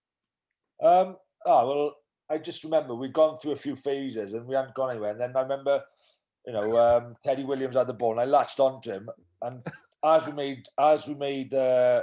Um, 0.83 1.15
oh 1.45 1.67
well, 1.67 1.95
I 2.34 2.38
just 2.40 2.63
remember 2.63 2.96
we'd 2.96 3.13
gone 3.13 3.38
through 3.38 3.52
a 3.52 3.58
few 3.58 3.75
phases 3.75 4.34
and 4.34 4.48
we 4.48 4.56
hadn't 4.56 4.74
gone 4.74 4.90
anywhere. 4.92 5.12
And 5.12 5.22
then 5.22 5.36
I 5.36 5.42
remember, 5.42 5.84
you 6.48 6.54
know, 6.54 6.78
um, 6.78 7.16
Teddy 7.24 7.44
Williams 7.44 7.75
had 7.75 7.88
the 7.88 7.94
ball 7.94 8.12
and 8.12 8.22
I 8.22 8.25
latched 8.25 8.60
onto 8.60 8.92
him. 8.92 9.10
And 9.42 9.62
as 10.04 10.25
we 10.25 10.34
made, 10.34 10.66
as 10.80 11.08
we 11.08 11.13
made, 11.13 11.54
uh, 11.54 12.02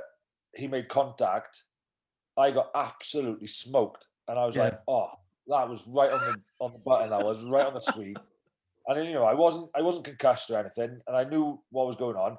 he 0.55 0.69
made 0.69 0.89
contact, 0.89 1.65
I 2.39 2.53
got 2.53 2.71
absolutely 2.75 3.49
smoked. 3.49 4.07
And 4.29 4.39
I 4.39 4.47
was 4.47 4.57
Yeah. 4.57 4.65
like, 4.65 4.81
oh, 4.87 5.11
that 5.49 5.69
was 5.69 5.85
right 5.89 6.13
on 6.13 6.21
the 6.21 6.41
on 6.65 6.73
the 6.73 6.79
button. 6.79 7.11
That 7.11 7.25
was 7.25 7.43
right 7.43 7.67
on 7.67 7.75
the 7.75 7.81
sweep. 7.81 8.19
And 8.87 8.97
then, 8.97 9.07
you 9.07 9.15
know, 9.15 9.25
I 9.25 9.35
wasn't 9.35 9.69
I 9.75 9.83
wasn't 9.83 10.05
concussed 10.05 10.51
or 10.51 10.59
anything, 10.59 11.01
and 11.07 11.17
I 11.17 11.25
knew 11.25 11.61
what 11.71 11.87
was 11.89 11.97
going 11.97 12.17
on. 12.17 12.39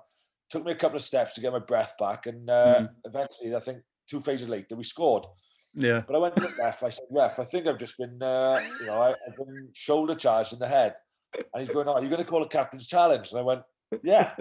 Took 0.50 0.63
me 0.65 0.71
a 0.71 0.75
couple 0.75 0.95
of 0.98 1.03
steps 1.03 1.33
to 1.33 1.41
get 1.41 1.51
my 1.51 1.60
breath 1.60 1.93
back, 2.00 2.25
and 2.25 2.50
uh, 2.50 2.88
eventually, 3.05 3.53
I 3.55 3.60
think 3.60 3.83
two 4.10 4.21
phases 4.21 4.48
later, 4.50 4.75
we 4.75 4.83
scored. 4.83 5.25
Yeah. 5.73 6.01
But 6.05 6.15
I 6.15 6.19
went 6.19 6.35
to 6.35 6.41
the 6.41 6.53
ref. 6.59 6.83
I 6.83 6.89
said, 6.89 7.05
"Ref, 7.09 7.39
I 7.39 7.45
think 7.45 7.67
I've 7.67 7.77
just 7.77 7.97
been, 7.97 8.21
uh, 8.21 8.59
you 8.81 8.87
know, 8.87 9.01
I, 9.01 9.09
I've 9.27 9.37
been 9.37 9.69
shoulder 9.73 10.15
charged 10.15 10.53
in 10.53 10.59
the 10.59 10.67
head." 10.67 10.95
And 11.35 11.59
he's 11.63 11.69
going, 11.69 11.87
"Oh, 11.87 11.99
you're 11.99 12.09
going 12.09 12.23
to 12.23 12.29
call 12.29 12.43
a 12.43 12.47
captain's 12.49 12.87
challenge?" 12.87 13.31
And 13.31 13.39
I 13.39 13.43
went, 13.43 13.61
Yeah. 14.03 14.35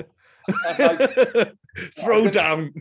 Like, 0.78 1.52
Throw 2.00 2.22
think- 2.22 2.32
down. 2.32 2.72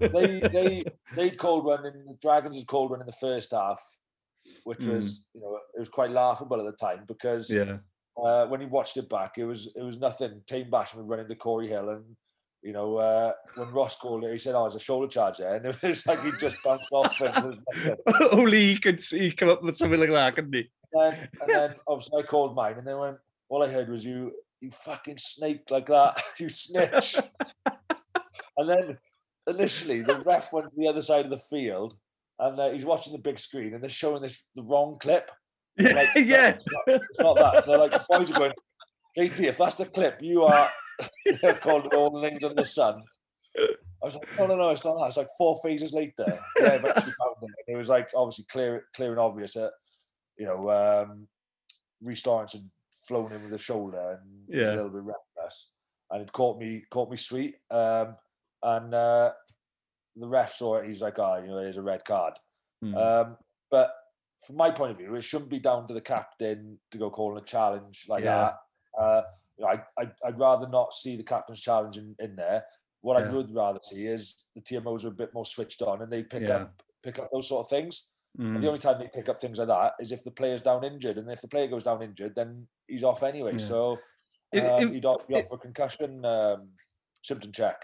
they 0.00 0.40
they 0.40 0.84
they'd 1.14 1.38
called 1.38 1.64
one 1.64 1.84
and 1.86 2.08
the 2.08 2.16
Dragons 2.20 2.56
had 2.56 2.66
called 2.66 2.90
one 2.90 3.00
in 3.00 3.06
the 3.06 3.12
first 3.12 3.52
half, 3.52 3.80
which 4.64 4.80
Mm. 4.80 4.94
was 4.94 5.24
you 5.34 5.40
know 5.40 5.58
it 5.74 5.78
was 5.78 5.88
quite 5.88 6.10
laughable 6.10 6.58
at 6.58 6.66
the 6.66 6.76
time 6.86 7.04
because 7.06 7.50
Yeah. 7.50 7.76
uh, 8.20 8.46
when 8.46 8.60
he 8.60 8.66
watched 8.66 8.96
it 8.96 9.08
back, 9.08 9.38
it 9.38 9.44
was 9.44 9.68
it 9.76 9.82
was 9.82 9.98
nothing. 10.00 10.42
Taine 10.46 10.70
Basham 10.70 11.02
running 11.04 11.28
to 11.28 11.36
Cory 11.36 11.68
Hill, 11.68 11.90
and 11.90 12.04
you 12.66 12.72
know 12.72 12.96
uh, 12.96 13.32
when 13.54 13.70
Ross 13.70 13.96
called 13.96 14.24
it, 14.24 14.32
he 14.32 14.38
said, 14.38 14.56
"Oh, 14.56 14.66
it's 14.66 14.74
a 14.74 14.80
shoulder 14.80 15.06
charge 15.06 15.38
there," 15.38 15.54
and 15.56 15.66
it 15.66 15.80
was 15.80 16.04
like 16.04 16.22
he 16.24 16.32
just 16.40 16.56
bounced 16.64 16.88
off 16.90 17.20
and. 17.20 17.60
Only 18.32 18.66
he 18.74 18.78
could 18.78 19.00
see 19.00 19.30
come 19.30 19.48
up 19.50 19.62
with 19.62 19.76
something 19.76 20.00
like 20.00 20.10
that, 20.10 20.34
couldn't 20.34 20.52
he? 20.52 20.68
And 20.92 21.00
then, 21.12 21.28
and 21.40 21.48
then 21.50 21.74
obviously 21.86 22.20
I 22.22 22.26
called 22.26 22.56
mine, 22.56 22.74
and 22.78 22.86
then 22.86 22.98
when 22.98 23.16
all 23.48 23.62
I 23.62 23.68
heard 23.68 23.88
was 23.88 24.04
you, 24.04 24.32
you 24.60 24.72
fucking 24.72 25.18
snake 25.18 25.70
like 25.70 25.86
that, 25.86 26.20
you 26.40 26.48
snitch. 26.48 27.16
and 28.56 28.68
then 28.68 28.98
initially 29.46 30.02
the 30.02 30.18
ref 30.26 30.52
went 30.52 30.66
to 30.68 30.76
the 30.76 30.88
other 30.88 31.02
side 31.02 31.24
of 31.24 31.30
the 31.30 31.36
field, 31.36 31.96
and 32.40 32.58
uh, 32.58 32.70
he's 32.70 32.84
watching 32.84 33.12
the 33.12 33.20
big 33.20 33.38
screen, 33.38 33.74
and 33.74 33.82
they're 33.82 33.90
showing 33.90 34.22
this 34.22 34.42
the 34.56 34.62
wrong 34.62 34.96
clip. 35.00 35.30
Yeah, 35.78 35.92
Like, 35.92 36.08
no, 36.16 36.22
yeah. 36.22 36.48
it's 36.48 36.64
not, 36.72 36.96
it's 36.96 37.20
not 37.20 37.36
that. 37.36 37.66
They're 37.66 37.78
like 37.78 37.92
the 37.92 38.04
boys 38.08 38.30
are 38.32 38.38
going, 38.38 38.52
JT, 39.16 39.40
if 39.40 39.58
that's 39.58 39.76
the 39.76 39.84
clip, 39.86 40.20
you 40.20 40.48
they're 40.48 40.68
called 41.60 41.86
it 41.86 41.94
all 41.94 42.24
under 42.24 42.54
the 42.54 42.66
sun. 42.66 43.02
I 43.58 44.04
was 44.04 44.14
like, 44.16 44.28
no, 44.38 44.46
no, 44.46 44.56
no, 44.56 44.70
it's 44.70 44.84
not 44.84 44.98
that. 44.98 45.08
It's 45.08 45.16
like 45.16 45.28
four 45.38 45.58
phases 45.62 45.92
later. 45.92 46.38
Yeah, 46.60 46.78
but 46.82 46.96
it. 46.98 47.04
And 47.06 47.50
it 47.68 47.76
was 47.76 47.88
like 47.88 48.08
obviously 48.14 48.44
clear, 48.50 48.84
clear 48.94 49.10
and 49.10 49.20
obvious 49.20 49.54
that 49.54 49.72
you 50.38 50.46
know 50.46 50.70
um, 50.70 51.26
Reece 52.02 52.26
Lawrence 52.26 52.52
had 52.52 52.68
flown 53.06 53.32
in 53.32 53.42
with 53.42 53.50
the 53.52 53.58
shoulder 53.58 54.20
and 54.20 54.44
Yeah. 54.48 54.72
a 54.72 54.76
little 54.76 54.90
bit 54.90 55.02
reckless, 55.02 55.70
and 56.10 56.22
it 56.22 56.32
caught 56.32 56.58
me, 56.58 56.84
caught 56.90 57.10
me 57.10 57.16
sweet. 57.16 57.56
Um, 57.70 58.16
and 58.62 58.92
uh, 58.94 59.32
the 60.16 60.28
ref 60.28 60.54
saw 60.54 60.76
it. 60.76 60.88
He's 60.88 61.02
like, 61.02 61.18
oh, 61.18 61.36
you 61.42 61.48
know, 61.48 61.56
there's 61.62 61.76
a 61.78 61.82
red 61.82 62.04
card. 62.04 62.34
Mm. 62.84 62.96
Um, 62.96 63.36
but 63.70 63.92
from 64.46 64.56
my 64.56 64.70
point 64.70 64.92
of 64.92 64.98
view, 64.98 65.14
it 65.14 65.22
shouldn't 65.22 65.50
be 65.50 65.58
down 65.58 65.88
to 65.88 65.94
the 65.94 66.00
captain 66.00 66.78
to 66.90 66.98
go 66.98 67.10
calling 67.10 67.38
a 67.42 67.44
challenge 67.44 68.04
like 68.08 68.24
Yeah. 68.24 68.52
that. 68.96 69.00
Uh, 69.02 69.22
I, 69.64 69.80
I, 69.98 70.10
I'd 70.24 70.38
rather 70.38 70.68
not 70.68 70.94
see 70.94 71.16
the 71.16 71.22
captain's 71.22 71.60
challenge 71.60 71.96
in, 71.96 72.14
in 72.18 72.36
there. 72.36 72.64
What 73.00 73.22
I 73.22 73.28
would 73.30 73.54
rather 73.54 73.78
see 73.82 74.06
is 74.06 74.34
the 74.54 74.60
TMOs 74.60 75.04
are 75.04 75.08
a 75.08 75.12
bit 75.12 75.32
more 75.32 75.44
switched 75.44 75.80
on 75.82 76.02
and 76.02 76.12
they 76.12 76.22
pick 76.24 76.42
Yeah. 76.42 76.56
up 76.56 76.82
pick 77.04 77.18
up 77.20 77.28
those 77.32 77.48
sort 77.48 77.64
of 77.64 77.70
things. 77.70 78.08
And 78.38 78.56
Mm. 78.56 78.60
the 78.60 78.66
only 78.66 78.78
time 78.80 78.98
they 78.98 79.08
pick 79.08 79.28
up 79.28 79.38
things 79.38 79.58
like 79.58 79.68
that 79.68 79.92
is 80.00 80.12
if 80.12 80.24
the 80.24 80.30
player's 80.30 80.60
down 80.60 80.84
injured, 80.84 81.16
and 81.18 81.30
if 81.30 81.40
the 81.40 81.48
player 81.48 81.68
goes 81.68 81.84
down 81.84 82.02
injured, 82.02 82.34
then 82.34 82.66
he's 82.88 83.04
off 83.04 83.22
anyway. 83.22 83.52
Yeah. 83.52 83.58
So 83.58 83.98
It- 84.52 84.60
um, 84.66 84.82
it- 84.88 84.94
you'd 84.94 85.04
opt 85.06 85.30
for 85.30 85.56
concussion 85.58 86.24
um, 86.24 86.70
symptom 87.22 87.52
check. 87.52 87.82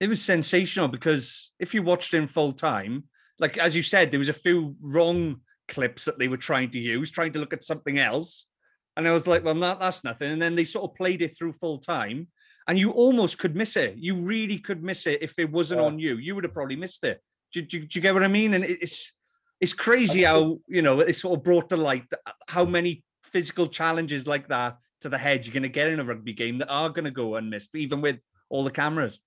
it 0.00 0.08
was 0.08 0.20
sensational 0.22 0.88
because 0.88 1.52
if 1.60 1.72
you 1.72 1.82
watched 1.82 2.12
in 2.14 2.26
full 2.26 2.52
time, 2.52 3.04
like 3.38 3.56
as 3.58 3.74
you 3.76 3.82
said, 3.82 4.10
there 4.10 4.18
was 4.18 4.28
a 4.28 4.32
few 4.34 4.76
wrong 4.80 5.40
clips 5.68 6.04
that 6.04 6.18
they 6.18 6.28
were 6.28 6.36
trying 6.36 6.70
to 6.72 6.78
use, 6.80 7.10
trying 7.10 7.32
to 7.32 7.38
look 7.38 7.52
at 7.54 7.64
something 7.64 7.98
else. 7.98 8.46
And 8.96 9.08
I 9.08 9.12
was 9.12 9.26
like, 9.26 9.44
well, 9.44 9.54
that, 9.60 9.80
that's 9.80 10.04
nothing. 10.04 10.30
And 10.32 10.40
then 10.40 10.54
they 10.54 10.64
sort 10.64 10.90
of 10.90 10.96
played 10.96 11.20
it 11.22 11.36
through 11.36 11.52
full 11.54 11.78
time. 11.78 12.28
And 12.68 12.78
you 12.78 12.92
almost 12.92 13.38
could 13.38 13.54
miss 13.54 13.76
it. 13.76 13.96
You 13.98 14.16
really 14.16 14.58
could 14.58 14.82
miss 14.82 15.06
it 15.06 15.18
if 15.22 15.38
it 15.38 15.50
wasn't 15.50 15.80
Yeah. 15.80 15.86
on 15.86 15.98
you. 15.98 16.16
You 16.16 16.34
would 16.34 16.44
have 16.44 16.54
probably 16.54 16.76
missed 16.76 17.04
it. 17.04 17.20
Do, 17.52 17.60
do, 17.62 17.80
do 17.80 17.88
you 17.92 18.00
get 18.00 18.14
what 18.14 18.22
I 18.22 18.28
mean? 18.28 18.54
And 18.54 18.64
it's 18.64 19.12
it's 19.60 19.72
crazy 19.72 20.24
how, 20.24 20.58
you 20.68 20.82
know, 20.82 21.00
it's 21.00 21.20
sort 21.20 21.38
of 21.38 21.44
brought 21.44 21.68
to 21.70 21.76
light 21.76 22.04
how 22.48 22.64
many 22.64 23.02
physical 23.22 23.66
challenges 23.68 24.26
like 24.26 24.48
that 24.48 24.76
to 25.00 25.08
the 25.08 25.18
head 25.18 25.44
you're 25.44 25.52
going 25.52 25.62
to 25.62 25.68
get 25.68 25.88
in 25.88 26.00
a 26.00 26.04
rugby 26.04 26.32
game 26.32 26.58
that 26.58 26.68
are 26.68 26.88
going 26.90 27.04
to 27.04 27.10
go 27.10 27.36
unmissed, 27.36 27.74
even 27.74 28.00
with 28.00 28.18
all 28.50 28.64
the 28.64 28.70
cameras. 28.70 29.18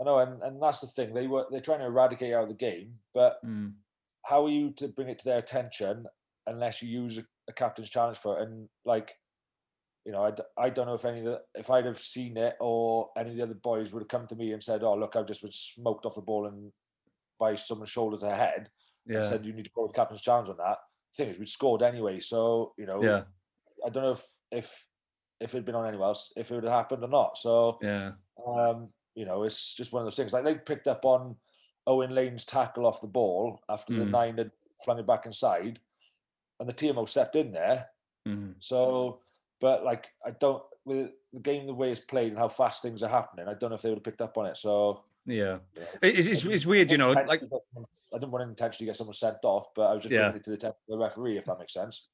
I 0.00 0.04
know, 0.04 0.18
and, 0.18 0.42
and 0.42 0.62
that's 0.62 0.80
the 0.80 0.86
thing. 0.86 1.14
They 1.14 1.26
were 1.26 1.46
they're 1.50 1.60
trying 1.60 1.80
to 1.80 1.86
eradicate 1.86 2.32
out 2.34 2.44
of 2.44 2.48
the 2.48 2.54
game, 2.54 2.94
but 3.14 3.38
Mm. 3.44 3.72
how 4.24 4.44
are 4.44 4.50
you 4.50 4.70
to 4.76 4.88
bring 4.88 5.08
it 5.08 5.18
to 5.20 5.24
their 5.24 5.38
attention 5.38 6.06
unless 6.46 6.82
you 6.82 6.88
use 6.88 7.18
a, 7.18 7.24
a 7.48 7.52
captain's 7.52 7.90
challenge 7.90 8.18
for 8.18 8.38
it? 8.38 8.48
And 8.48 8.68
like, 8.84 9.14
you 10.04 10.12
know, 10.12 10.24
I, 10.24 10.32
I 10.66 10.70
don't 10.70 10.86
know 10.86 10.94
if 10.94 11.04
any 11.04 11.18
of 11.20 11.24
the 11.24 11.42
if 11.54 11.70
I'd 11.70 11.84
have 11.86 11.98
seen 11.98 12.36
it 12.36 12.56
or 12.60 13.10
any 13.16 13.30
of 13.30 13.36
the 13.36 13.42
other 13.42 13.54
boys 13.54 13.92
would 13.92 14.02
have 14.02 14.08
come 14.08 14.26
to 14.28 14.36
me 14.36 14.52
and 14.52 14.62
said, 14.62 14.82
"Oh, 14.82 14.94
look, 14.94 15.16
I've 15.16 15.26
just 15.26 15.42
been 15.42 15.50
smoked 15.52 16.06
off 16.06 16.14
the 16.14 16.20
ball 16.22 16.46
and 16.46 16.72
by 17.38 17.54
someone's 17.56 17.90
shoulder 17.90 18.18
to 18.18 18.34
head," 18.34 18.70
Yeah. 19.06 19.16
and 19.18 19.26
said, 19.26 19.44
"You 19.46 19.52
need 19.52 19.64
to 19.64 19.70
call 19.70 19.88
the 19.88 19.94
captain's 19.94 20.22
challenge 20.22 20.48
on 20.48 20.56
that." 20.58 20.78
thing 21.16 21.30
is, 21.30 21.38
we'd 21.38 21.48
scored 21.48 21.82
anyway, 21.82 22.20
so 22.20 22.74
you 22.76 22.84
know, 22.86 23.02
Yeah. 23.02 23.24
I 23.84 23.88
don't 23.90 24.02
know 24.02 24.12
if 24.12 24.26
if 24.50 24.86
if 25.40 25.54
it'd 25.54 25.64
been 25.64 25.74
on 25.74 25.86
anyone 25.86 26.08
else, 26.08 26.32
if 26.36 26.50
it 26.50 26.54
would 26.54 26.64
have 26.64 26.72
happened 26.72 27.02
or 27.04 27.08
not. 27.08 27.38
So 27.38 27.78
Yeah. 27.82 28.12
um, 28.46 28.92
you 29.14 29.24
know, 29.24 29.44
it's 29.44 29.74
just 29.74 29.92
one 29.92 30.02
of 30.02 30.06
those 30.06 30.16
things. 30.16 30.32
Like 30.32 30.44
they 30.44 30.56
picked 30.56 30.88
up 30.88 31.04
on 31.04 31.36
Owen 31.86 32.10
Lane's 32.14 32.44
tackle 32.44 32.86
off 32.86 33.00
the 33.00 33.06
ball 33.06 33.60
after 33.68 33.92
the 33.94 34.04
Mm. 34.04 34.10
nine 34.10 34.38
had 34.38 34.52
flung 34.84 34.98
it 34.98 35.06
back 35.06 35.24
inside, 35.26 35.80
and 36.60 36.68
the 36.68 36.72
TMO 36.72 37.08
stepped 37.08 37.36
in 37.36 37.52
there. 37.52 37.86
Mhm. 38.26 38.54
So, 38.60 39.20
but 39.60 39.84
like 39.84 40.10
I 40.24 40.30
don't 40.32 40.62
with 40.84 41.10
the 41.32 41.40
game 41.40 41.66
the 41.66 41.74
way 41.74 41.90
it's 41.90 42.00
played 42.00 42.28
and 42.28 42.38
how 42.38 42.48
fast 42.48 42.82
things 42.82 43.02
are 43.02 43.08
happening, 43.10 43.48
I 43.48 43.54
don't 43.54 43.70
know 43.70 43.76
if 43.76 43.82
they 43.82 43.88
would 43.88 43.98
have 43.98 44.04
picked 44.04 44.20
up 44.20 44.38
on 44.38 44.46
it. 44.46 44.56
So 44.56 45.04
Yeah. 45.26 45.58
yeah, 45.76 45.84
It's, 46.02 46.26
it's, 46.28 46.44
it's 46.44 46.66
weird, 46.66 46.90
you 46.92 46.98
know, 46.98 47.10
like 47.12 47.42
intentionally 47.42 47.48
get 47.50 47.88
someone- 47.94 48.12
I 48.14 48.18
didn't 48.18 48.30
want 48.32 48.44
to 48.44 48.48
intentionally 48.48 48.86
get 48.86 48.96
someone 48.96 49.14
sent 49.14 49.38
off, 49.44 49.74
but 49.74 49.82
I 49.90 49.94
was 49.94 50.02
just 50.04 50.12
Yeah. 50.12 50.32
it 50.34 50.44
to 50.44 50.50
the 50.50 50.74
the 50.88 50.96
referee, 50.96 51.38
if 51.38 51.44
that 51.46 51.58
makes 51.58 51.72
sense. 51.74 52.08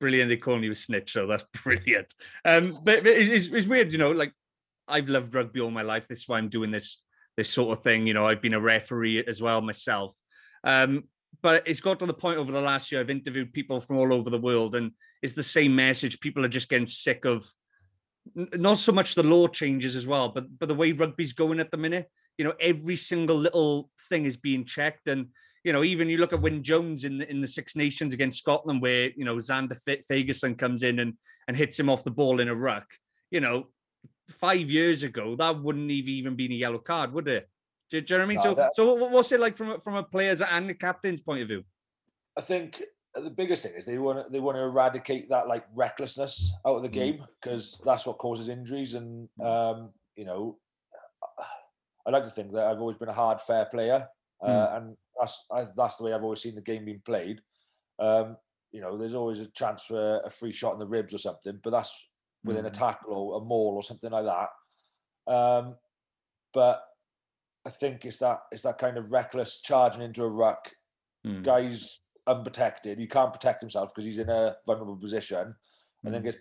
brilliant. 0.00 0.28
They 0.28 0.36
calling 0.36 0.62
you 0.62 0.70
a 0.72 0.74
snitch, 0.76 1.12
so 1.12 1.26
that's 1.26 1.44
brilliant. 1.64 2.12
Um, 2.44 2.78
but, 2.84 3.02
but 3.02 3.12
it's, 3.12 3.28
it's, 3.30 3.46
it's 3.54 3.66
weird, 3.66 3.90
you 3.92 3.98
know. 3.98 4.10
Like 4.12 4.32
I've 4.86 5.08
loved 5.08 5.34
rugby 5.34 5.60
all 5.60 5.70
my 5.72 5.82
life. 5.82 6.06
This 6.06 6.20
is 6.20 6.28
why 6.28 6.38
I'm 6.38 6.48
doing 6.48 6.70
this 6.70 7.02
this 7.36 7.50
sort 7.50 7.76
of 7.76 7.82
thing. 7.82 8.06
You 8.06 8.14
know, 8.14 8.26
I've 8.26 8.42
been 8.42 8.54
a 8.54 8.60
referee 8.60 9.24
as 9.26 9.40
well 9.42 9.60
myself. 9.60 10.14
Um, 10.62 11.08
but 11.42 11.62
it's 11.66 11.80
got 11.80 11.98
to 12.00 12.06
the 12.06 12.14
point 12.14 12.38
over 12.38 12.52
the 12.52 12.60
last 12.60 12.90
year. 12.90 13.00
I've 13.00 13.10
interviewed 13.10 13.52
people 13.52 13.80
from 13.80 13.96
all 13.96 14.12
over 14.12 14.30
the 14.30 14.38
world, 14.38 14.74
and 14.74 14.92
it's 15.22 15.34
the 15.34 15.42
same 15.42 15.74
message. 15.74 16.20
People 16.20 16.44
are 16.44 16.48
just 16.48 16.68
getting 16.68 16.86
sick 16.86 17.24
of 17.24 17.46
not 18.34 18.78
so 18.78 18.92
much 18.92 19.14
the 19.14 19.22
law 19.22 19.48
changes 19.48 19.96
as 19.96 20.06
well, 20.06 20.28
but 20.28 20.58
but 20.58 20.68
the 20.68 20.74
way 20.74 20.92
rugby's 20.92 21.32
going 21.32 21.60
at 21.60 21.70
the 21.70 21.76
minute. 21.76 22.10
You 22.36 22.44
know, 22.44 22.54
every 22.60 22.96
single 22.96 23.36
little 23.36 23.90
thing 24.08 24.24
is 24.24 24.36
being 24.36 24.64
checked, 24.64 25.08
and 25.08 25.28
you 25.64 25.72
know, 25.72 25.84
even 25.84 26.08
you 26.08 26.18
look 26.18 26.32
at 26.32 26.40
Wyn 26.40 26.62
Jones 26.62 27.04
in 27.04 27.18
the, 27.18 27.30
in 27.30 27.40
the 27.40 27.46
Six 27.46 27.76
Nations 27.76 28.14
against 28.14 28.38
Scotland, 28.38 28.82
where 28.82 29.10
you 29.16 29.24
know 29.24 29.36
Zander 29.36 29.78
Fagerson 30.10 30.58
comes 30.58 30.82
in 30.82 30.98
and 30.98 31.14
and 31.46 31.56
hits 31.56 31.78
him 31.78 31.88
off 31.88 32.04
the 32.04 32.10
ball 32.10 32.40
in 32.40 32.48
a 32.48 32.54
ruck. 32.54 32.86
You 33.30 33.40
know, 33.40 33.68
five 34.30 34.70
years 34.70 35.02
ago 35.02 35.36
that 35.36 35.62
wouldn't 35.62 35.90
have 35.90 36.08
even 36.08 36.36
been 36.36 36.52
a 36.52 36.56
yellow 36.56 36.78
card, 36.78 37.12
would 37.12 37.28
it? 37.28 37.48
Do, 37.90 38.00
do 38.00 38.14
you 38.14 38.18
know 38.18 38.24
what 38.24 38.26
I 38.26 38.28
mean? 38.28 38.36
No, 38.36 38.42
so, 38.42 38.54
that- 38.54 38.76
so 38.76 38.94
what's 38.94 39.32
it 39.32 39.40
like 39.40 39.56
from 39.56 39.70
a, 39.70 39.80
from 39.80 39.94
a 39.96 40.02
player's 40.02 40.42
and 40.42 40.68
the 40.68 40.74
captain's 40.74 41.20
point 41.20 41.42
of 41.42 41.48
view? 41.48 41.64
I 42.36 42.40
think 42.42 42.82
the 43.14 43.30
biggest 43.30 43.62
thing 43.64 43.72
is 43.74 43.86
they 43.86 43.98
want 43.98 44.24
to, 44.26 44.30
they 44.30 44.40
want 44.40 44.56
to 44.56 44.62
eradicate 44.62 45.30
that 45.30 45.48
like 45.48 45.64
recklessness 45.74 46.52
out 46.66 46.76
of 46.76 46.82
the 46.82 46.88
game 46.88 47.24
because 47.40 47.80
that's 47.84 48.06
what 48.06 48.18
causes 48.18 48.48
injuries. 48.48 48.94
And 48.94 49.28
um, 49.42 49.90
you 50.16 50.24
know, 50.24 50.58
I 52.06 52.10
like 52.10 52.24
to 52.24 52.30
think 52.30 52.52
that 52.52 52.66
I've 52.66 52.78
always 52.80 52.96
been 52.96 53.08
a 53.08 53.12
hard, 53.14 53.40
fair 53.40 53.64
player, 53.66 54.08
uh, 54.42 54.68
and 54.76 54.96
that's 55.18 55.44
I, 55.50 55.66
that's 55.76 55.96
the 55.96 56.04
way 56.04 56.12
I've 56.12 56.22
always 56.22 56.40
seen 56.42 56.54
the 56.54 56.60
game 56.60 56.84
being 56.84 57.02
played. 57.04 57.40
Um, 57.98 58.36
you 58.70 58.80
know, 58.80 58.96
there's 58.96 59.14
always 59.14 59.40
a 59.40 59.46
chance 59.46 59.84
for 59.84 60.20
a 60.24 60.30
free 60.30 60.52
shot 60.52 60.74
in 60.74 60.78
the 60.78 60.86
ribs 60.86 61.12
or 61.14 61.18
something, 61.18 61.58
but 61.62 61.70
that's 61.70 61.92
within 62.44 62.66
a 62.66 62.70
tackle 62.70 63.14
or 63.14 63.40
a 63.40 63.44
maul 63.44 63.74
or 63.76 63.82
something 63.82 64.10
like 64.10 64.24
that. 64.26 65.32
Um, 65.32 65.74
but 66.54 66.82
I 67.68 67.70
think 67.70 68.06
it's 68.06 68.16
that 68.18 68.38
it's 68.50 68.62
that 68.62 68.78
kind 68.78 68.96
of 68.96 69.12
reckless 69.12 69.60
charging 69.60 70.02
into 70.02 70.24
a 70.24 70.28
ruck 70.28 70.72
Mm. 71.26 71.44
guy's 71.44 71.98
unprotected. 72.26 72.98
He 72.98 73.06
can't 73.06 73.32
protect 73.32 73.60
himself 73.60 73.92
because 73.92 74.06
he's 74.06 74.18
in 74.20 74.30
a 74.30 74.56
vulnerable 74.66 74.96
position, 74.96 75.54
and 76.04 76.14
then 76.14 76.22
Mm. 76.22 76.24
gets 76.24 76.38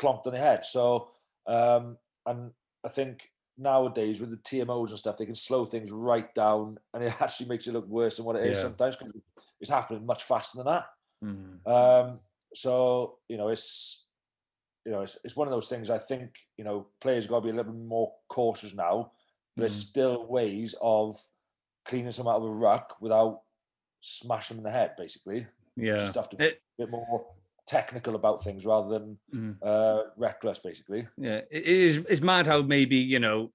clonked 0.00 0.26
on 0.26 0.32
the 0.32 0.38
head. 0.40 0.64
So, 0.64 1.12
um, 1.46 1.98
and 2.24 2.52
I 2.82 2.88
think 2.88 3.30
nowadays 3.56 4.20
with 4.20 4.30
the 4.30 4.38
TMOs 4.38 4.90
and 4.90 4.98
stuff, 4.98 5.18
they 5.18 5.26
can 5.26 5.34
slow 5.36 5.66
things 5.66 5.92
right 5.92 6.34
down, 6.34 6.78
and 6.92 7.04
it 7.04 7.14
actually 7.22 7.48
makes 7.48 7.68
it 7.68 7.72
look 7.72 7.86
worse 7.86 8.16
than 8.16 8.26
what 8.26 8.36
it 8.36 8.44
is 8.46 8.56
Yeah. 8.56 8.62
sometimes 8.62 8.96
because 8.96 9.12
it's 9.60 9.70
happening 9.70 10.04
much 10.04 10.24
faster 10.24 10.58
than 10.58 10.66
that. 10.66 10.86
Mm. 11.22 11.66
Um, 11.66 12.20
so 12.54 13.20
you 13.28 13.36
know, 13.36 13.48
it's 13.48 14.06
you 14.84 14.92
know, 14.92 15.02
it's, 15.02 15.18
it's 15.24 15.36
one 15.36 15.46
of 15.46 15.52
those 15.52 15.68
things. 15.68 15.90
I 15.90 15.98
think 15.98 16.34
you 16.56 16.64
know, 16.64 16.88
players 17.00 17.26
got 17.26 17.40
to 17.40 17.44
be 17.44 17.50
a 17.50 17.54
little 17.54 17.72
bit 17.72 17.80
more 17.80 18.14
cautious 18.28 18.74
now. 18.74 19.12
There's 19.56 19.76
Mm. 19.84 19.88
still 19.88 20.26
ways 20.26 20.74
of 20.82 21.16
cleaning 21.84 22.12
some 22.12 22.28
out 22.28 22.36
of 22.36 22.44
a 22.44 22.50
ruck 22.50 22.96
without 23.00 23.40
smashing 24.00 24.56
them 24.56 24.66
in 24.66 24.72
the 24.72 24.78
head. 24.78 24.94
Basically, 24.96 25.46
you 25.76 25.86
Yeah. 25.86 25.98
just 25.98 26.14
have 26.14 26.28
to 26.30 26.36
be 26.36 26.44
It- 26.44 26.62
a 26.78 26.82
bit 26.82 26.90
more 26.90 27.26
technical 27.66 28.14
about 28.14 28.44
things 28.44 28.64
rather 28.64 28.88
than 28.98 29.18
Mm. 29.34 29.58
uh, 29.62 30.10
reckless. 30.16 30.58
Basically, 30.58 31.08
Yeah, 31.16 31.40
it 31.50 31.64
is. 31.64 31.96
It's 32.08 32.20
mad 32.20 32.46
how 32.46 32.62
maybe 32.62 32.96
you 32.96 33.18
know 33.18 33.52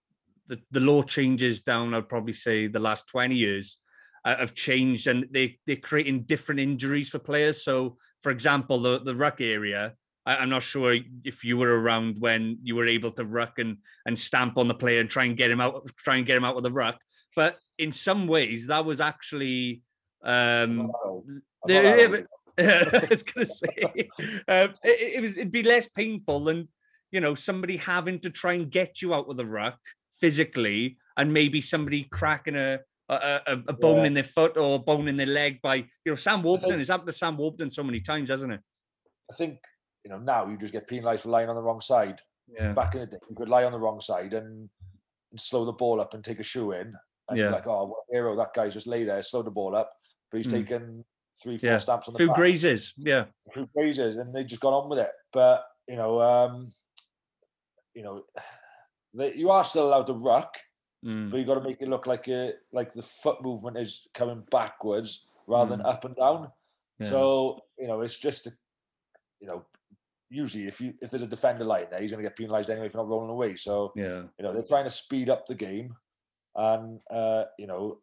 the 0.48 0.62
the 0.72 0.80
law 0.82 1.04
changes 1.04 1.62
down. 1.62 1.94
I'd 1.94 2.10
probably 2.10 2.34
say 2.34 2.68
the 2.68 2.80
last 2.80 3.08
twenty 3.08 3.36
years 3.36 3.78
uh, 4.26 4.38
have 4.38 4.54
changed, 4.54 5.08
and 5.08 5.28
they 5.32 5.60
they're 5.66 5.76
creating 5.78 6.24
different 6.24 6.60
injuries 6.60 7.10
for 7.10 7.20
players. 7.20 7.64
So, 7.64 7.98
for 8.22 8.32
example, 8.32 8.80
the 8.80 9.00
the 9.00 9.16
ruck 9.16 9.40
area, 9.40 9.96
I, 10.26 10.38
I'm 10.38 10.50
not 10.50 10.64
sure 10.64 10.96
if 11.24 11.44
you 11.44 11.58
were 11.58 11.80
around 11.82 12.16
when 12.20 12.58
you 12.64 12.76
were 12.76 12.86
able 12.86 13.12
to 13.14 13.26
ruck 13.26 13.60
and 13.60 13.78
and 14.06 14.18
stamp 14.18 14.58
on 14.58 14.68
the 14.68 14.74
player 14.74 15.00
and 15.02 15.10
try 15.10 15.26
and 15.26 15.36
get 15.38 15.52
him 15.52 15.62
out, 15.62 15.90
try 15.98 16.18
and 16.18 16.26
get 16.26 16.38
him 16.38 16.46
out 16.46 16.58
of 16.58 16.64
the 16.64 16.72
ruck. 16.72 17.00
But 17.36 17.58
in 17.78 17.92
some 17.92 18.28
ways, 18.28 18.68
that 18.68 18.86
was 18.86 19.02
actually 19.02 19.82
um, 20.24 20.92
I'm 21.04 21.42
the- 21.66 21.74
not 21.74 21.84
that 21.84 22.00
yeah, 22.00 22.06
old. 22.08 22.26
I 23.04 23.08
was 23.10 23.24
gonna 23.24 23.48
say 23.48 24.10
um, 24.48 24.74
it, 24.84 25.16
it 25.16 25.22
was 25.22 25.32
it'd 25.32 25.52
be 25.52 25.64
less 25.64 25.88
painful 25.90 26.44
than 26.44 26.68
you 27.12 27.22
know 27.22 27.34
somebody 27.34 27.78
having 27.78 28.20
to 28.20 28.30
try 28.30 28.54
and 28.54 28.70
get 28.70 29.02
you 29.02 29.14
out 29.14 29.30
of 29.30 29.38
the 29.38 29.46
ruck 29.46 29.80
physically, 30.20 30.98
and 31.18 31.34
maybe 31.34 31.62
somebody 31.62 32.04
cracking 32.12 32.56
a 32.56 32.80
a, 33.10 33.40
a, 33.48 33.54
a 33.70 33.74
bone 33.74 34.00
Yeah. 34.00 34.04
in 34.06 34.14
their 34.14 34.24
foot 34.24 34.58
or 34.58 34.76
a 34.76 34.80
bone 34.80 35.08
in 35.08 35.18
their 35.18 35.26
leg 35.26 35.62
by 35.62 35.76
you 35.78 35.86
know 36.12 36.16
Sam 36.16 36.44
Warburton. 36.44 36.80
It's 36.80 36.90
happened 36.90 37.08
to 37.08 37.14
Sam 37.14 37.38
Warburton 37.38 37.70
so 37.70 37.84
many 37.84 38.00
times, 38.02 38.30
hasn't 38.30 38.54
it? 38.54 38.62
I 39.32 39.36
think 39.36 39.60
you 40.04 40.10
know 40.12 40.18
now 40.20 40.48
you 40.48 40.58
just 40.58 40.74
get 40.74 40.88
penalised 40.88 41.24
for 41.24 41.30
lying 41.30 41.50
on 41.50 41.56
the 41.56 41.62
wrong 41.62 41.82
side. 41.82 42.20
Yeah. 42.48 42.74
Back 42.74 42.96
in 42.96 43.02
the 43.02 43.08
day, 43.08 43.18
you 43.30 43.36
could 43.36 43.50
lie 43.50 43.64
on 43.64 43.72
the 43.72 43.80
wrong 43.80 44.02
side 44.02 44.34
and, 44.34 44.70
and 45.32 45.40
slow 45.40 45.64
the 45.64 45.72
ball 45.74 46.02
up 46.02 46.14
and 46.14 46.24
take 46.24 46.40
a 46.40 46.44
shoe 46.44 46.72
in, 46.74 46.94
and 47.30 47.38
Yeah. 47.38 47.50
like, 47.50 47.66
oh, 47.68 47.86
what 47.88 48.04
hero! 48.10 48.36
That 48.36 48.54
guy's 48.54 48.74
just 48.74 48.88
lay 48.88 49.04
there, 49.06 49.22
slow 49.22 49.42
the 49.42 49.52
ball 49.52 49.76
up, 49.76 49.92
but 50.30 50.38
he's 50.38 50.48
Mm. 50.48 50.52
taken 50.52 51.06
three, 51.42 51.58
four 51.58 51.70
Yeah. 51.70 51.78
stamps 51.78 52.08
on 52.08 52.16
the 52.16 52.28
back. 52.28 52.36
grazes, 52.36 52.94
yeah. 52.98 53.26
who 53.54 53.66
praises 53.68 54.18
and 54.18 54.34
they 54.36 54.44
just 54.44 54.62
got 54.62 54.74
on 54.74 54.90
with 54.90 55.00
it. 55.00 55.12
But 55.32 55.66
you 55.88 55.96
know, 55.96 56.22
um, 56.22 56.72
you 57.94 58.04
know, 58.04 58.24
they, 59.14 59.34
you 59.36 59.50
are 59.50 59.64
still 59.64 59.88
allowed 59.88 60.08
to 60.08 60.14
ruck, 60.14 60.58
Mm. 61.06 61.32
but 61.32 61.38
you've 61.38 61.48
got 61.48 61.56
to 61.56 61.62
make 61.68 61.82
it 61.82 61.88
look 61.90 62.06
like 62.06 62.28
a 62.28 62.54
like 62.72 62.94
the 62.94 63.02
foot 63.02 63.42
movement 63.42 63.76
is 63.78 64.08
coming 64.14 64.44
backwards 64.52 65.26
rather 65.48 65.76
than 65.76 65.86
up 65.86 66.06
and 66.06 66.16
down. 66.16 66.44
Mm. 66.48 66.52
Yeah. 67.00 67.06
So 67.08 67.66
you 67.78 67.88
know, 67.88 68.02
it's 68.02 68.20
just 68.20 68.48
a, 68.48 68.52
you 69.40 69.48
know, 69.48 69.66
usually 70.32 70.66
if 70.68 70.80
you 70.82 70.94
if 71.02 71.12
there's 71.12 71.22
a 71.22 71.28
defender 71.28 71.64
lying 71.66 71.88
there, 71.92 72.02
he's 72.02 72.10
going 72.12 72.24
to 72.24 72.28
get 72.30 72.38
penalised 72.38 72.70
anyway 72.70 72.90
for 72.90 72.98
not 72.98 73.08
rolling 73.08 73.30
away. 73.30 73.56
So 73.58 73.92
yeah, 73.96 74.24
you 74.40 74.44
know, 74.44 74.54
they're 74.54 74.64
trying 74.64 74.86
to 74.86 74.90
speed 74.90 75.30
up 75.30 75.46
the 75.46 75.56
game, 75.56 75.94
and 76.56 77.00
uh, 77.12 77.44
you 77.60 77.68
know, 77.68 78.00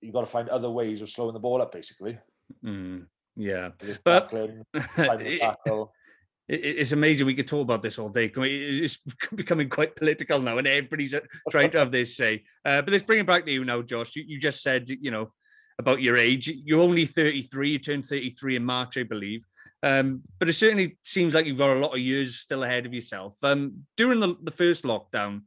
you've 0.00 0.14
got 0.14 0.20
to 0.20 0.26
find 0.26 0.48
other 0.48 0.70
ways 0.70 1.00
of 1.02 1.10
slowing 1.10 1.34
the 1.34 1.40
ball 1.40 1.62
up, 1.62 1.72
basically. 1.72 2.18
Mm. 2.64 3.06
yeah. 3.36 3.70
Just 3.80 4.02
But- 4.02 4.30
tackling, 4.30 4.64
It- 4.74 6.64
it- 6.64 6.78
it's 6.78 6.90
amazing 6.90 7.26
we 7.26 7.34
could 7.36 7.46
talk 7.46 7.62
about 7.62 7.80
this 7.82 7.96
all 7.98 8.08
day. 8.08 8.32
It's 8.34 8.98
becoming 9.34 9.68
quite 9.68 9.94
political 9.94 10.40
now, 10.40 10.58
and 10.58 10.66
everybody's 10.66 11.14
uh, 11.14 11.20
trying 11.48 11.70
to 11.70 11.78
have 11.78 11.92
their 11.92 12.04
say. 12.04 12.42
Uh, 12.64 12.82
but 12.82 12.90
let's 12.90 13.04
bring 13.04 13.20
it 13.20 13.26
back 13.26 13.44
to 13.46 13.52
you 13.52 13.64
now, 13.64 13.82
Josh. 13.82 14.16
You, 14.16 14.24
you 14.26 14.40
just 14.40 14.60
said, 14.60 14.88
you 14.88 15.12
know, 15.12 15.32
about 15.78 16.02
your 16.02 16.16
age. 16.16 16.48
You're 16.48 16.80
only 16.80 17.06
33. 17.06 17.70
You 17.70 17.78
turned 17.78 18.04
33 18.06 18.56
in 18.56 18.64
March, 18.64 18.96
I 18.98 19.04
believe. 19.04 19.44
Um, 19.82 20.22
but 20.38 20.48
it 20.48 20.54
certainly 20.54 20.98
seems 21.04 21.34
like 21.34 21.46
you've 21.46 21.58
got 21.58 21.76
a 21.76 21.80
lot 21.80 21.94
of 21.94 21.98
years 22.00 22.36
still 22.36 22.64
ahead 22.64 22.86
of 22.86 22.92
yourself. 22.92 23.36
Um, 23.42 23.86
during 23.96 24.20
the, 24.20 24.36
the 24.42 24.50
first 24.50 24.84
lockdown, 24.84 25.42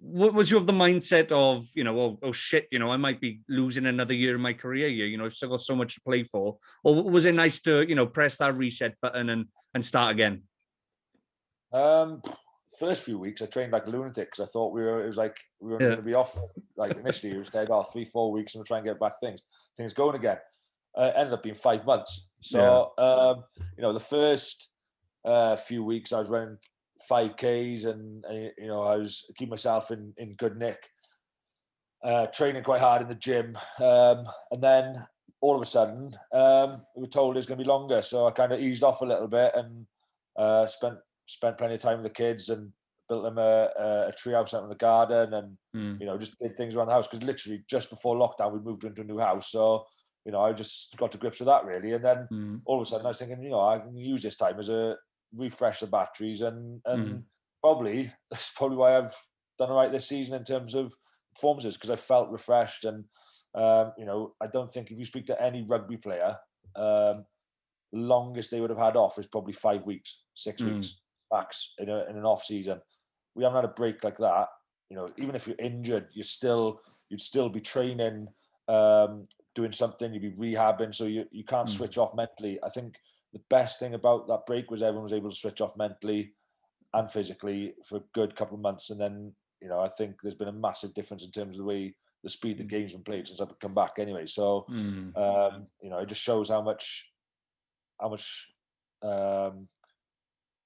what 0.00 0.34
was 0.34 0.50
you 0.50 0.56
of 0.56 0.66
the 0.66 0.72
mindset 0.72 1.30
of, 1.30 1.66
you 1.74 1.84
know, 1.84 1.98
oh, 1.98 2.18
oh 2.22 2.32
shit, 2.32 2.66
you 2.72 2.78
know, 2.78 2.90
I 2.90 2.96
might 2.96 3.20
be 3.20 3.40
losing 3.48 3.86
another 3.86 4.14
year 4.14 4.34
in 4.34 4.40
my 4.40 4.52
career 4.52 4.88
here. 4.88 5.06
You 5.06 5.16
know, 5.16 5.26
I've 5.26 5.34
still 5.34 5.50
got 5.50 5.60
so 5.60 5.76
much 5.76 5.94
to 5.94 6.00
play 6.00 6.24
for. 6.24 6.56
Or 6.82 7.02
was 7.04 7.24
it 7.24 7.34
nice 7.34 7.60
to, 7.62 7.86
you 7.88 7.94
know, 7.94 8.06
press 8.06 8.38
that 8.38 8.56
reset 8.56 8.96
button 9.00 9.28
and 9.28 9.46
and 9.74 9.84
start 9.84 10.10
again? 10.12 10.42
Um, 11.72 12.20
first 12.78 13.04
few 13.04 13.18
weeks 13.18 13.42
I 13.42 13.46
trained 13.46 13.72
like 13.72 13.86
a 13.86 13.90
lunatic 13.90 14.30
because 14.30 14.48
I 14.48 14.50
thought 14.50 14.72
we 14.72 14.82
were. 14.82 15.02
It 15.02 15.06
was 15.06 15.16
like 15.16 15.36
we 15.60 15.70
were 15.72 15.80
Yeah. 15.80 15.88
going 15.88 15.96
to 15.98 16.02
be 16.02 16.14
off. 16.14 16.36
Like 16.76 16.96
initially, 16.96 17.34
it 17.34 17.38
was 17.38 17.54
like 17.54 17.70
oh 17.70 17.84
three 17.84 18.04
four 18.04 18.32
weeks 18.32 18.54
and 18.54 18.60
we'll 18.60 18.66
try 18.66 18.78
and 18.78 18.86
get 18.86 18.98
back 18.98 19.20
things 19.20 19.40
things 19.76 19.92
going 19.92 20.16
again. 20.16 20.38
Uh, 20.96 21.10
ended 21.16 21.32
up 21.32 21.42
being 21.42 21.54
five 21.54 21.86
months. 21.86 22.28
So 22.42 22.92
um, 22.98 23.44
you 23.76 23.82
know 23.82 23.92
the 23.92 24.00
first 24.00 24.68
uh, 25.24 25.56
few 25.56 25.82
weeks 25.84 26.12
I 26.12 26.18
was 26.18 26.28
running 26.28 26.58
five 27.08 27.36
Ks 27.36 27.84
and, 27.84 28.24
and 28.24 28.52
you 28.58 28.66
know 28.66 28.82
I 28.82 28.96
was 28.96 29.24
keeping 29.36 29.50
myself 29.50 29.90
in 29.90 30.12
in 30.18 30.34
good 30.34 30.56
nick. 30.56 30.88
Uh, 32.04 32.26
training 32.26 32.64
quite 32.64 32.80
hard 32.80 33.00
in 33.00 33.06
the 33.06 33.14
gym, 33.14 33.56
um, 33.80 34.24
and 34.50 34.60
then 34.60 35.06
all 35.40 35.54
of 35.54 35.62
a 35.62 35.64
sudden 35.64 36.10
um, 36.32 36.82
we 36.96 37.02
were 37.02 37.06
told 37.06 37.36
it 37.36 37.38
was 37.38 37.46
going 37.46 37.58
to 37.58 37.64
be 37.64 37.68
longer. 37.68 38.02
So 38.02 38.26
I 38.26 38.32
kind 38.32 38.52
of 38.52 38.60
eased 38.60 38.82
off 38.82 39.02
a 39.02 39.06
little 39.06 39.28
bit 39.28 39.52
and 39.54 39.86
uh, 40.36 40.66
spent 40.66 40.96
spent 41.26 41.58
plenty 41.58 41.74
of 41.76 41.80
time 41.80 41.98
with 41.98 42.04
the 42.04 42.10
kids 42.10 42.48
and 42.48 42.72
built 43.08 43.22
them 43.22 43.38
a, 43.38 43.68
a, 43.78 44.08
a 44.08 44.12
tree 44.12 44.32
house 44.32 44.52
out 44.52 44.64
in 44.64 44.68
the 44.68 44.74
garden 44.74 45.34
and 45.34 45.56
Mm. 45.74 45.98
you 45.98 46.04
know 46.04 46.18
just 46.18 46.38
did 46.38 46.54
things 46.54 46.76
around 46.76 46.88
the 46.88 46.92
house 46.92 47.08
because 47.08 47.24
literally 47.26 47.64
just 47.66 47.88
before 47.88 48.14
lockdown 48.14 48.52
we 48.52 48.58
moved 48.60 48.84
into 48.84 49.00
a 49.00 49.04
new 49.04 49.16
house 49.18 49.50
so 49.50 49.86
you 50.24 50.32
know 50.32 50.40
I 50.40 50.52
just 50.52 50.96
got 50.96 51.12
to 51.12 51.18
grips 51.18 51.40
with 51.40 51.46
that 51.48 51.64
really 51.64 51.92
and 51.92 52.04
then 52.04 52.28
Mm. 52.32 52.60
all 52.64 52.80
of 52.80 52.82
a 52.82 52.88
sudden 52.88 53.06
I 53.06 53.10
was 53.10 53.18
thinking 53.18 53.42
you 53.42 53.50
know 53.50 53.60
I 53.60 53.78
can 53.78 53.96
use 53.96 54.22
this 54.22 54.36
time 54.36 54.58
as 54.58 54.68
a 54.68 54.96
refresh 55.34 55.80
the 55.80 55.86
batteries 55.86 56.40
and 56.40 56.80
and 56.84 57.00
Mm. 57.20 57.22
probably 57.60 58.12
that's 58.30 58.50
probably 58.50 58.76
why 58.76 58.96
I've 58.96 59.14
done 59.58 59.70
all 59.70 59.76
right 59.76 59.92
this 59.92 60.08
season 60.08 60.34
in 60.34 60.44
terms 60.44 60.74
of 60.74 60.94
performances 61.34 61.76
because 61.76 61.90
I 61.90 61.96
felt 61.96 62.30
refreshed 62.30 62.84
and 62.84 63.04
um, 63.54 63.92
you 63.98 64.04
know 64.06 64.34
I 64.40 64.46
don't 64.46 64.70
think 64.70 64.90
if 64.90 64.98
you 64.98 65.04
speak 65.04 65.26
to 65.26 65.42
any 65.42 65.62
rugby 65.68 65.96
player 65.96 66.36
um, 66.76 67.24
longest 67.92 68.50
they 68.50 68.60
would 68.60 68.70
have 68.70 68.78
had 68.78 68.96
off 68.96 69.18
is 69.18 69.26
probably 69.26 69.52
five 69.52 69.84
weeks 69.84 70.22
six 70.34 70.62
Mm. 70.62 70.66
weeks 70.66 71.00
max 71.32 71.72
in, 71.78 71.88
a, 71.88 72.04
in 72.10 72.16
an 72.16 72.24
off 72.24 72.42
season 72.44 72.80
we 73.34 73.42
haven't 73.44 73.56
had 73.56 73.64
a 73.70 73.74
break 73.74 74.02
like 74.04 74.18
that 74.18 74.48
you 74.90 74.96
know 74.96 75.10
even 75.18 75.34
if 75.34 75.46
you're 75.46 75.56
injured 75.58 76.08
you're 76.14 76.22
still 76.24 76.80
you'd 77.08 77.20
still 77.20 77.48
be 77.48 77.60
training 77.60 78.28
um, 78.68 79.26
doing 79.54 79.72
something 79.72 80.12
you'd 80.12 80.36
be 80.36 80.52
rehabbing 80.54 80.94
so 80.94 81.04
you, 81.04 81.24
you 81.30 81.44
can't 81.44 81.68
Mm. 81.68 81.72
switch 81.72 81.98
off 81.98 82.14
mentally 82.14 82.58
i 82.62 82.70
think 82.70 82.96
the 83.32 83.40
best 83.48 83.78
thing 83.78 83.94
about 83.94 84.26
that 84.28 84.46
break 84.46 84.70
was 84.70 84.82
everyone 84.82 85.04
was 85.04 85.12
able 85.12 85.30
to 85.30 85.36
switch 85.36 85.60
off 85.60 85.76
mentally 85.76 86.32
and 86.94 87.10
physically 87.10 87.74
for 87.86 87.96
a 87.96 88.04
good 88.12 88.36
couple 88.36 88.54
of 88.54 88.60
months 88.62 88.90
and 88.90 89.00
then 89.00 89.34
you 89.60 89.68
know 89.68 89.80
i 89.80 89.88
think 89.88 90.20
there's 90.22 90.34
been 90.34 90.48
a 90.48 90.52
massive 90.52 90.92
difference 90.94 91.24
in 91.24 91.30
terms 91.30 91.56
of 91.56 91.58
the 91.58 91.64
way 91.64 91.94
the 92.22 92.28
speed 92.28 92.58
the 92.58 92.64
game's 92.64 92.92
been 92.92 93.02
played 93.02 93.26
since 93.26 93.40
i've 93.40 93.58
come 93.60 93.74
back 93.74 93.98
anyway 93.98 94.26
so 94.26 94.66
Mm. 94.70 95.16
um, 95.16 95.66
you 95.82 95.90
know, 95.90 95.98
it 95.98 96.08
just 96.08 96.22
shows 96.22 96.48
how 96.48 96.62
much, 96.62 97.12
how 98.00 98.08
much 98.08 98.48
um, 99.02 99.68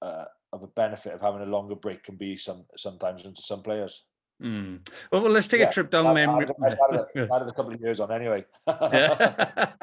uh, 0.01 0.25
of 0.53 0.63
a 0.63 0.69
benefit 0.69 1.13
of 1.15 1.21
having 1.21 1.43
a 1.43 1.47
longer 1.47 1.75
break 1.75 2.05
can 2.05 2.17
be 2.17 2.37
some 2.37 2.65
sometimes 2.77 3.25
into 3.25 3.43
some 3.43 3.63
players. 3.63 4.05
Mm. 4.43 4.87
Well, 5.11 5.23
well, 5.23 5.33
let's 5.33 5.49
take 5.49 5.61
Yeah, 5.61 5.69
a 5.69 5.73
trip 5.73 5.91
down 5.91 6.13
memory. 6.15 6.47
I, 6.47 6.67
I, 6.67 6.69
added 6.69 7.07
a, 7.15 7.21
I 7.33 7.37
added 7.37 7.49
a 7.49 7.53
couple 7.53 7.73
of 7.73 7.81
years 7.81 8.01
on 8.01 8.13
anyway. 8.13 8.45
Yeah. 8.67 9.73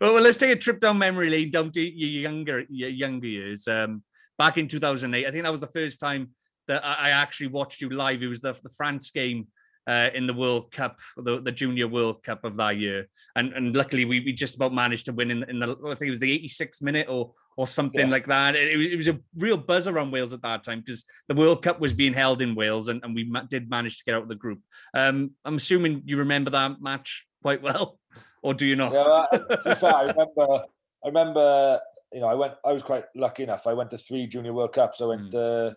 well, 0.00 0.14
well, 0.14 0.22
let's 0.22 0.38
take 0.38 0.50
a 0.50 0.56
trip 0.56 0.80
down 0.80 0.98
memory 0.98 1.30
lane 1.30 1.50
down 1.50 1.70
to 1.72 1.80
your 1.80 2.22
younger 2.22 2.64
your 2.68 2.88
younger 2.88 3.28
years. 3.28 3.68
Um, 3.68 4.02
back 4.38 4.58
in 4.58 4.66
2008, 4.66 5.26
I 5.26 5.30
think 5.30 5.44
that 5.44 5.52
was 5.52 5.60
the 5.60 5.68
first 5.68 6.00
time 6.00 6.30
that 6.66 6.84
I 6.84 6.94
I 6.94 7.10
actually 7.10 7.48
watched 7.48 7.80
you 7.80 7.90
live. 7.90 8.22
It 8.22 8.28
was 8.28 8.40
the 8.40 8.54
the 8.62 8.70
France 8.70 9.10
game 9.10 9.46
uh, 9.86 10.08
in 10.14 10.26
the 10.26 10.34
World 10.34 10.72
Cup, 10.72 10.98
the, 11.16 11.40
the 11.40 11.52
Junior 11.52 11.88
World 11.88 12.22
Cup 12.22 12.44
of 12.44 12.56
that 12.56 12.76
year, 12.78 13.08
and 13.36 13.52
and 13.52 13.76
luckily 13.76 14.04
we, 14.04 14.20
we 14.20 14.32
just 14.32 14.56
about 14.56 14.72
managed 14.72 15.06
to 15.06 15.12
win 15.12 15.30
in, 15.30 15.42
in 15.50 15.58
the 15.58 15.76
I 15.86 15.94
think 15.94 16.08
it 16.08 16.10
was 16.10 16.20
the 16.20 16.38
86th 16.48 16.82
minute 16.82 17.06
or 17.08 17.32
or 17.56 17.66
something 17.68 18.00
Yeah. 18.08 18.12
like 18.12 18.26
that. 18.26 18.56
It, 18.56 18.80
it 18.80 18.96
was- 18.96 19.06
a 19.08 19.20
real 19.36 19.56
buzz 19.56 19.86
around 19.86 20.10
Wales 20.10 20.32
at 20.32 20.42
that 20.42 20.64
time 20.64 20.80
because 20.80 21.04
the 21.28 21.34
World 21.36 21.62
Cup 21.62 21.78
was 21.80 21.92
being 21.92 22.12
held 22.14 22.42
in 22.42 22.54
Wales, 22.54 22.88
and, 22.88 23.02
and 23.04 23.14
we 23.14 23.24
ma- 23.24 23.42
did 23.48 23.70
manage 23.70 23.98
to 23.98 24.04
get 24.04 24.14
out 24.16 24.22
of 24.22 24.28
the 24.28 24.34
group. 24.34 24.60
Um, 24.94 25.32
I'm 25.44 25.56
assuming 25.56 26.02
you 26.04 26.16
remember 26.18 26.50
that 26.50 26.80
match 26.82 27.24
quite 27.42 27.62
well, 27.62 27.98
or 28.42 28.54
do 28.54 28.66
you 28.66 28.74
not? 28.76 28.92
yeah, 28.92 29.74
fair, 29.74 29.94
I 29.94 30.02
remember, 30.02 30.64
I 31.04 31.06
remember, 31.08 31.80
you 32.12 32.20
know, 32.20 32.26
I 32.28 32.34
went, 32.34 32.54
I 32.64 32.72
was 32.72 32.82
quite 32.82 33.04
lucky 33.14 33.42
enough. 33.44 33.66
I 33.66 33.74
went 33.74 33.90
to 33.90 33.98
three 33.98 34.26
Junior 34.26 34.52
World 34.52 34.72
Cups. 34.72 35.00
I 35.00 35.04
went 35.04 35.30
to 35.32 35.76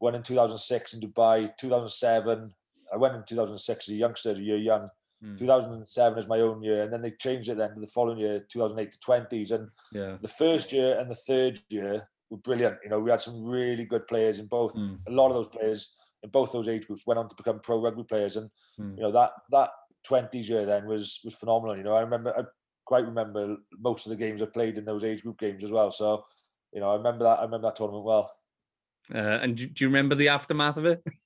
one 0.00 0.14
in 0.14 0.22
2006 0.22 0.94
in 0.94 1.00
Dubai, 1.00 1.56
2007. 1.56 2.52
I 2.94 2.96
went 2.96 3.14
in 3.16 3.24
2006 3.26 3.88
as 3.88 3.92
a 3.92 3.96
youngster, 3.96 4.30
as 4.30 4.38
a 4.38 4.42
year 4.42 4.56
young. 4.56 4.88
Mm. 5.24 5.38
2007 5.38 6.18
is 6.18 6.26
my 6.28 6.40
own 6.40 6.62
year, 6.62 6.82
and 6.82 6.92
then 6.92 7.02
they 7.02 7.10
changed 7.10 7.48
it 7.48 7.56
then 7.56 7.74
to 7.74 7.80
the 7.80 7.86
following 7.88 8.18
year, 8.18 8.40
2008 8.48 8.92
to 8.92 8.98
20s. 9.00 9.50
And 9.50 9.68
Yeah. 9.92 10.16
the 10.20 10.28
first 10.28 10.72
year 10.72 10.98
and 10.98 11.10
the 11.10 11.14
third 11.14 11.60
year 11.70 12.08
were 12.30 12.36
brilliant. 12.38 12.78
You 12.84 12.90
know, 12.90 13.00
we 13.00 13.10
had 13.10 13.20
some 13.20 13.44
really 13.48 13.84
good 13.84 14.06
players 14.06 14.38
in 14.38 14.46
both. 14.46 14.74
Mm. 14.76 14.98
A 15.08 15.10
lot 15.10 15.28
of 15.28 15.34
those 15.34 15.48
players 15.48 15.94
in 16.22 16.30
both 16.30 16.52
those 16.52 16.68
age 16.68 16.86
groups 16.86 17.06
went 17.06 17.18
on 17.18 17.28
to 17.28 17.34
become 17.36 17.60
pro 17.60 17.80
rugby 17.82 18.04
players, 18.04 18.36
and 18.36 18.50
Mm. 18.78 18.96
you 18.96 19.02
know 19.02 19.12
that 19.12 19.32
that 19.50 19.70
20s 20.06 20.48
year 20.48 20.64
then 20.66 20.86
was 20.86 21.20
was 21.24 21.34
phenomenal. 21.34 21.76
You 21.76 21.82
know, 21.84 21.94
I 21.94 22.00
remember 22.02 22.30
I 22.38 22.44
quite 22.84 23.06
remember 23.06 23.56
most 23.78 24.04
of 24.06 24.10
the 24.10 24.16
games 24.16 24.42
I 24.42 24.46
played 24.46 24.76
in 24.78 24.84
those 24.84 25.04
age 25.04 25.22
group 25.22 25.38
games 25.38 25.64
as 25.64 25.70
well. 25.70 25.90
So, 25.90 26.24
you 26.72 26.80
know, 26.80 26.90
I 26.90 26.96
remember 26.96 27.24
that 27.24 27.38
I 27.40 27.44
remember 27.44 27.68
that 27.68 27.76
tournament 27.76 28.04
well. 28.04 28.30
Uh, 29.14 29.18
and 29.42 29.56
do, 29.56 29.66
do 29.66 29.84
you 29.84 29.88
remember 29.88 30.14
the 30.14 30.28
aftermath 30.28 30.76
of 30.76 30.84
it? 30.86 31.02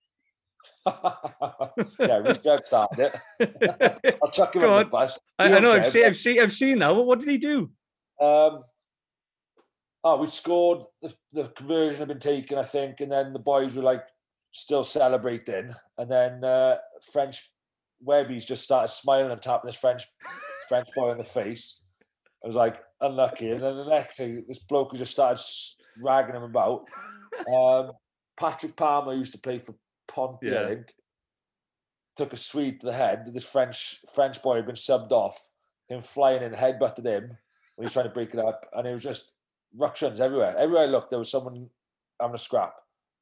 yeah, 1.98 2.18
Rhys 2.18 2.38
Webb 2.44 2.60
started 2.64 3.12
it. 3.40 4.18
I'll 4.22 4.30
chuck 4.30 4.54
him 4.54 4.62
Go 4.62 4.74
on 4.74 4.84
the 4.84 4.84
bus. 4.86 5.18
I, 5.38 5.52
I 5.52 5.58
know. 5.60 5.72
I've 5.72 5.88
seen. 5.88 6.04
I've 6.04 6.16
seen. 6.16 6.40
I've 6.40 6.52
seen 6.52 6.78
now. 6.78 6.94
What, 6.94 7.06
what 7.06 7.20
did 7.20 7.28
he 7.28 7.38
do? 7.38 7.70
Um, 8.20 8.62
oh, 10.04 10.16
we 10.20 10.26
scored. 10.26 10.84
The, 11.02 11.14
the 11.32 11.48
conversion 11.48 12.00
had 12.00 12.08
been 12.08 12.18
taken, 12.18 12.58
I 12.58 12.62
think, 12.62 13.00
and 13.00 13.10
then 13.10 13.32
the 13.32 13.38
boys 13.38 13.76
were 13.76 13.82
like 13.82 14.04
still 14.52 14.84
celebrating, 14.84 15.74
and 15.98 16.10
then 16.10 16.44
uh, 16.44 16.78
French 17.12 17.50
Webby's 18.00 18.44
just 18.44 18.64
started 18.64 18.88
smiling 18.88 19.30
and 19.30 19.42
tapping 19.42 19.68
this 19.68 19.76
French 19.76 20.02
French 20.68 20.88
boy 20.94 21.12
in 21.12 21.18
the 21.18 21.24
face. 21.24 21.82
I 22.42 22.46
was 22.46 22.56
like 22.56 22.76
unlucky, 23.00 23.50
and 23.50 23.62
then 23.62 23.76
the 23.76 23.88
next 23.88 24.16
thing, 24.16 24.44
this 24.46 24.60
bloke 24.60 24.92
who 24.92 24.98
just 24.98 25.12
started 25.12 25.42
ragging 26.02 26.36
him 26.36 26.44
about. 26.44 26.86
Um, 27.52 27.92
Patrick 28.38 28.76
Palmer 28.76 29.14
used 29.14 29.32
to 29.32 29.38
play 29.38 29.58
for 29.58 29.74
Yeah. 30.42 30.68
I. 30.68 30.76
Took 32.16 32.32
a 32.32 32.36
Swede 32.36 32.80
to 32.80 32.86
the 32.86 32.92
head. 32.92 33.30
This 33.32 33.48
French 33.48 34.00
French 34.12 34.42
boy 34.42 34.56
had 34.56 34.66
been 34.66 34.74
subbed 34.74 35.12
off. 35.12 35.38
Him 35.88 36.02
flying 36.02 36.42
in, 36.42 36.52
headbutted 36.52 37.06
him 37.06 37.22
when 37.28 37.36
he 37.78 37.84
was 37.84 37.92
trying 37.92 38.06
to 38.06 38.12
break 38.12 38.34
it 38.34 38.40
up, 38.40 38.66
and 38.72 38.86
it 38.88 38.92
was 38.92 39.04
just 39.04 39.32
ructions 39.76 40.20
everywhere. 40.20 40.56
Everywhere 40.58 40.82
I 40.82 40.86
looked, 40.86 41.10
there 41.10 41.18
was 41.18 41.30
someone 41.30 41.70
having 42.20 42.34
a 42.34 42.38
scrap. 42.38 42.74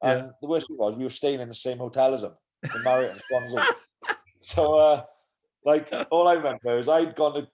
And 0.03 0.31
the 0.41 0.49
worst 0.49 0.69
thing 0.69 0.79
was, 0.79 0.97
we 0.97 1.05
were 1.05 1.11
staying 1.11 1.41
in 1.41 1.49
the 1.49 1.55
same 1.55 1.79
hotel 1.79 2.15
as 2.15 2.23
him, 2.23 2.33
the 2.63 2.79
Marriott 2.85 3.13
and 3.13 3.21
Swan 3.29 3.49
Group. 3.51 3.77
So, 4.43 4.79
uh, 4.79 5.03
like, 5.65 5.93
all 6.13 6.29
I 6.29 6.35
remember 6.35 6.79
is 6.79 6.89
I'd 6.89 7.17
gone 7.17 7.35
to 7.35 7.49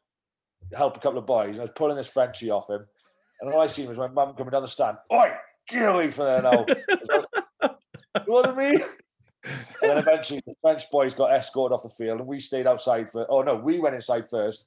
help 0.77 0.95
a 0.99 1.01
couple 1.01 1.19
of 1.19 1.25
boys, 1.25 1.53
and 1.53 1.61
I 1.61 1.63
was 1.63 1.71
pulling 1.75 1.97
this 1.97 2.09
Frenchie 2.09 2.51
off 2.51 2.69
him, 2.69 2.85
and 3.41 3.51
all 3.51 3.63
I 3.63 3.67
seen 3.67 3.89
was 3.89 3.97
my 3.97 4.09
mum 4.09 4.35
coming 4.35 4.51
down 4.51 4.61
the 4.61 4.69
stand. 4.69 4.99
Oi, 5.11 5.33
get 5.71 5.89
away 5.89 6.11
from 6.11 6.27
there 6.27 6.43
now! 6.43 6.67
you 6.69 7.67
know 7.67 7.77
what 8.27 8.47
I 8.47 8.55
mean? 8.55 8.85
And 9.45 9.91
then 9.91 9.99
eventually 9.99 10.43
the 10.47 10.55
French 10.63 10.89
boys 10.91 11.15
got 11.15 11.33
escorted 11.33 11.75
off 11.75 11.83
the 11.83 11.89
field, 11.89 12.21
and 12.21 12.29
we 12.29 12.39
stayed 12.41 12.67
outside 12.67 13.11
for. 13.11 13.27
Oh 13.29 13.43
no, 13.43 13.57
we 13.57 13.81
went 13.81 13.95
inside 13.97 14.29
first, 14.29 14.67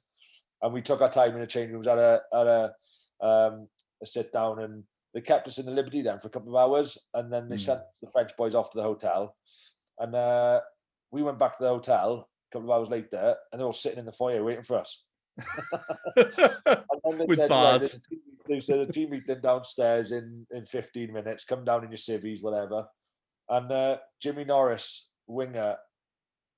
and 0.62 0.72
we 0.72 0.82
took 0.82 1.00
our 1.00 1.08
time 1.10 1.32
in 1.34 1.40
the 1.40 1.46
change 1.46 1.72
rooms 1.72 1.86
at 1.86 1.98
a 1.98 2.20
at 2.32 2.46
a 2.46 2.72
um, 3.20 3.68
a 4.02 4.06
sit 4.06 4.32
down, 4.32 4.60
and 4.62 4.84
they 5.14 5.22
kept 5.22 5.48
us 5.48 5.58
in 5.58 5.64
the 5.66 5.72
Liberty 5.72 6.02
then 6.02 6.18
for 6.18 6.28
a 6.28 6.30
couple 6.30 6.50
of 6.54 6.62
hours, 6.62 6.98
and 7.14 7.32
then 7.32 7.48
they 7.48 7.56
Mm. 7.56 7.60
sent 7.60 7.80
the 8.02 8.10
French 8.10 8.36
boys 8.36 8.54
off 8.54 8.70
to 8.72 8.78
the 8.78 8.84
hotel, 8.84 9.34
and 9.98 10.14
uh, 10.14 10.60
we 11.10 11.22
went 11.22 11.38
back 11.38 11.56
to 11.56 11.62
the 11.62 11.70
hotel 11.70 12.28
a 12.50 12.52
couple 12.52 12.70
of 12.70 12.78
hours 12.78 12.90
later, 12.90 13.34
and 13.50 13.58
they're 13.58 13.66
all 13.66 13.72
sitting 13.72 13.98
in 14.00 14.04
the 14.06 14.12
foyer 14.12 14.44
waiting 14.44 14.62
for 14.62 14.76
us. 14.76 15.02
And 16.16 17.00
then 17.04 17.18
they 17.18 17.24
With 17.26 17.38
said, 17.38 17.50
"Right, 17.50 17.78
bars. 17.80 17.92
team- 18.08 18.20
They 18.48 18.60
said 18.60 18.78
a 18.80 18.86
team 18.86 19.10
meeting 19.10 19.40
downstairs 19.40 20.12
in 20.12 20.46
in 20.50 20.66
15 20.66 21.12
minutes. 21.12 21.44
Come 21.44 21.64
down 21.64 21.84
in 21.84 21.90
your 21.90 21.98
civvies, 21.98 22.42
whatever. 22.42 22.86
And 23.48 23.70
uh, 23.70 23.96
Jimmy 24.20 24.44
Norris, 24.44 25.08
winger, 25.26 25.76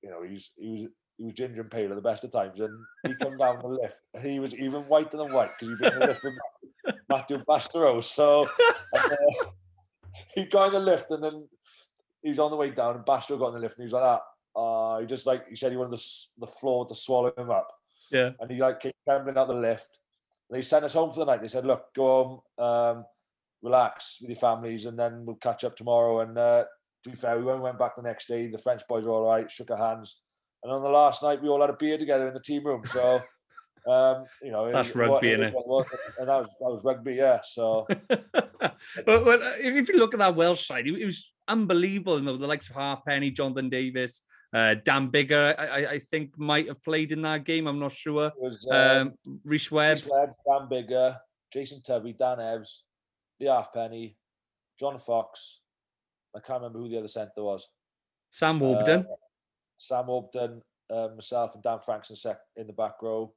you 0.01 0.09
know, 0.09 0.23
he's 0.23 0.51
he 0.57 0.71
was 0.71 0.87
he 1.17 1.23
was 1.25 1.33
ginger 1.33 1.61
and 1.61 1.71
pale 1.71 1.89
at 1.89 1.95
the 1.95 2.01
best 2.01 2.23
of 2.23 2.31
times, 2.31 2.59
and 2.59 2.73
he 3.05 3.13
come 3.15 3.37
down 3.37 3.59
the 3.59 3.67
lift, 3.67 4.01
and 4.13 4.25
he 4.25 4.39
was 4.39 4.55
even 4.55 4.83
whiter 4.83 5.17
than 5.17 5.33
white 5.33 5.51
because 5.59 5.69
he'd 5.69 5.83
been 5.83 5.93
in 5.93 5.99
the 5.99 6.07
lift 6.07 6.23
with 6.23 6.95
Matthew- 7.09 7.43
Bastareaud. 7.43 8.03
So 8.03 8.47
and, 8.93 9.11
uh, 9.11 9.49
he 10.33 10.45
got 10.45 10.67
in 10.67 10.73
the 10.73 10.79
lift, 10.79 11.11
and 11.11 11.23
then 11.23 11.47
he 12.21 12.29
was 12.29 12.39
on 12.39 12.51
the 12.51 12.57
way 12.57 12.69
down, 12.69 12.95
and 12.95 13.05
Bastareaud 13.05 13.39
got 13.39 13.47
in 13.49 13.55
the 13.55 13.61
lift, 13.61 13.77
and 13.77 13.83
he 13.83 13.93
was 13.93 13.93
like 13.93 14.03
that. 14.03 14.21
Uh, 14.59 14.99
he 14.99 15.05
just 15.05 15.27
like 15.27 15.47
he 15.47 15.55
said 15.55 15.71
he 15.71 15.77
wanted 15.77 15.97
the 15.97 16.03
the 16.39 16.47
floor 16.47 16.85
to 16.87 16.95
swallow 16.95 17.31
him 17.37 17.51
up 17.51 17.71
yeah. 18.11 18.31
and 18.39 18.51
he 18.51 18.57
like 18.57 18.79
came 18.79 18.93
trembling 19.07 19.37
out 19.37 19.47
the 19.47 19.53
lift. 19.53 19.99
And 20.49 20.57
They 20.57 20.61
sent 20.61 20.85
us 20.85 20.93
home 20.93 21.11
for 21.11 21.19
the 21.19 21.25
night. 21.25 21.41
They 21.41 21.47
said, 21.47 21.65
"Look, 21.65 21.93
go 21.95 22.41
home, 22.57 22.65
um, 22.65 23.05
relax 23.61 24.17
with 24.21 24.31
your 24.31 24.39
families, 24.39 24.85
and 24.85 24.97
then 24.97 25.25
we'll 25.25 25.35
catch 25.35 25.63
up 25.63 25.75
tomorrow." 25.75 26.21
And 26.21 26.37
uh, 26.37 26.65
to 27.03 27.09
be 27.09 27.15
fair, 27.15 27.37
we 27.37 27.45
went, 27.45 27.61
went 27.61 27.79
back 27.79 27.95
the 27.95 28.01
next 28.01 28.27
day. 28.27 28.47
The 28.47 28.57
French 28.57 28.81
boys 28.87 29.05
were 29.05 29.13
all 29.13 29.27
right, 29.29 29.49
shook 29.49 29.71
our 29.71 29.77
hands, 29.77 30.17
and 30.63 30.71
on 30.71 30.81
the 30.81 30.89
last 30.89 31.23
night, 31.23 31.41
we 31.41 31.49
all 31.49 31.61
had 31.61 31.69
a 31.69 31.77
beer 31.77 31.97
together 31.97 32.27
in 32.27 32.33
the 32.33 32.41
team 32.41 32.65
room. 32.65 32.83
So, 32.85 33.21
um, 33.87 34.25
you 34.41 34.51
know, 34.51 34.71
That's 34.71 34.95
rugby, 34.95 35.29
it 35.29 35.53
was, 35.53 35.85
and 36.19 36.27
that 36.27 36.37
was 36.37 36.49
that 36.59 36.69
was 36.69 36.83
rugby, 36.83 37.15
yeah. 37.15 37.39
So, 37.43 37.87
but 38.07 38.45
well, 39.05 39.41
uh, 39.41 39.53
if 39.57 39.89
you 39.89 39.97
look 39.97 40.13
at 40.13 40.19
that 40.19 40.35
Welsh 40.35 40.67
side, 40.67 40.87
it, 40.87 41.05
was 41.05 41.31
unbelievable. 41.47 42.19
You 42.19 42.25
know, 42.25 42.37
the 42.37 42.47
likes 42.47 42.69
of 42.69 42.75
Halfpenny, 42.75 43.31
Jonathan 43.31 43.69
Davies, 43.69 44.21
uh, 44.53 44.75
Dan 44.83 45.09
Biggar, 45.09 45.57
I, 45.57 45.85
I- 45.93 45.99
think 45.99 46.37
might 46.37 46.67
have 46.67 46.83
played 46.83 47.11
in 47.11 47.21
that 47.21 47.45
game. 47.45 47.67
I'm 47.67 47.79
not 47.79 47.93
sure. 47.93 48.27
it 48.27 48.33
was 48.37 48.67
um, 48.71 49.13
Um, 49.25 49.39
Rhys 49.45 49.71
Webb, 49.71 49.97
Rhys 49.97 50.07
Webb, 50.07 50.29
Dan 50.45 50.67
Biggar, 50.69 51.17
Jason 51.53 51.81
Tubby, 51.81 52.13
Dan 52.13 52.39
Evs, 52.39 52.79
Leigh 53.39 53.47
Halfpenny, 53.47 54.17
John 54.79 54.99
Fox. 54.99 55.61
I 56.35 56.39
can't 56.39 56.61
remember 56.61 56.79
who 56.79 56.89
the 56.89 56.97
other 56.99 57.07
centre 57.07 57.43
was. 57.43 57.67
Sam 58.31 58.59
Warburton. 58.59 59.01
Uh, 59.01 59.15
Sam 59.77 60.09
Obden, 60.09 60.61
uh, 60.91 61.07
myself, 61.15 61.55
and 61.55 61.63
Dan 61.63 61.79
Franks 61.79 62.09
in, 62.09 62.15
sec- 62.15 62.41
in 62.57 62.67
the 62.67 62.73
back 62.73 63.01
row. 63.01 63.33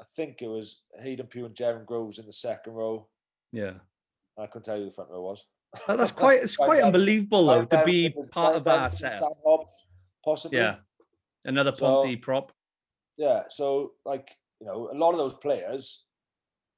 I 0.00 0.04
think 0.16 0.40
it 0.40 0.48
was 0.48 0.80
Hayden 0.98 1.26
Pugh 1.26 1.44
and 1.46 1.54
Jaron 1.54 1.84
Groves 1.86 2.18
in 2.18 2.26
the 2.26 2.32
second 2.32 2.72
row. 2.72 3.08
yeah. 3.52 3.74
I 4.38 4.46
couldn't 4.46 4.64
tell 4.64 4.76
you 4.76 4.84
who 4.84 4.88
the 4.88 4.94
front 4.94 5.10
row 5.10 5.20
was. 5.22 5.44
That- 5.86 5.98
That's 5.98 6.12
quite 6.22 6.42
it's 6.42 6.56
quite 6.56 6.82
unbelievable 6.82 7.46
though 7.46 7.64
to 7.66 7.84
be 7.84 8.14
part 8.32 8.56
of 8.56 8.64
that 8.64 8.92
setup. 8.92 9.32
Possibly. 10.24 10.58
Yeah. 10.58 10.76
Another 11.44 11.72
So- 11.76 11.78
Ponty 12.02 12.16
prop. 12.16 12.52
Yeah. 13.18 13.42
So, 13.50 13.92
like, 14.06 14.34
you 14.60 14.66
know, 14.66 14.88
a 14.90 14.96
lot 14.96 15.12
of 15.12 15.18
those 15.18 15.34
players, 15.34 16.04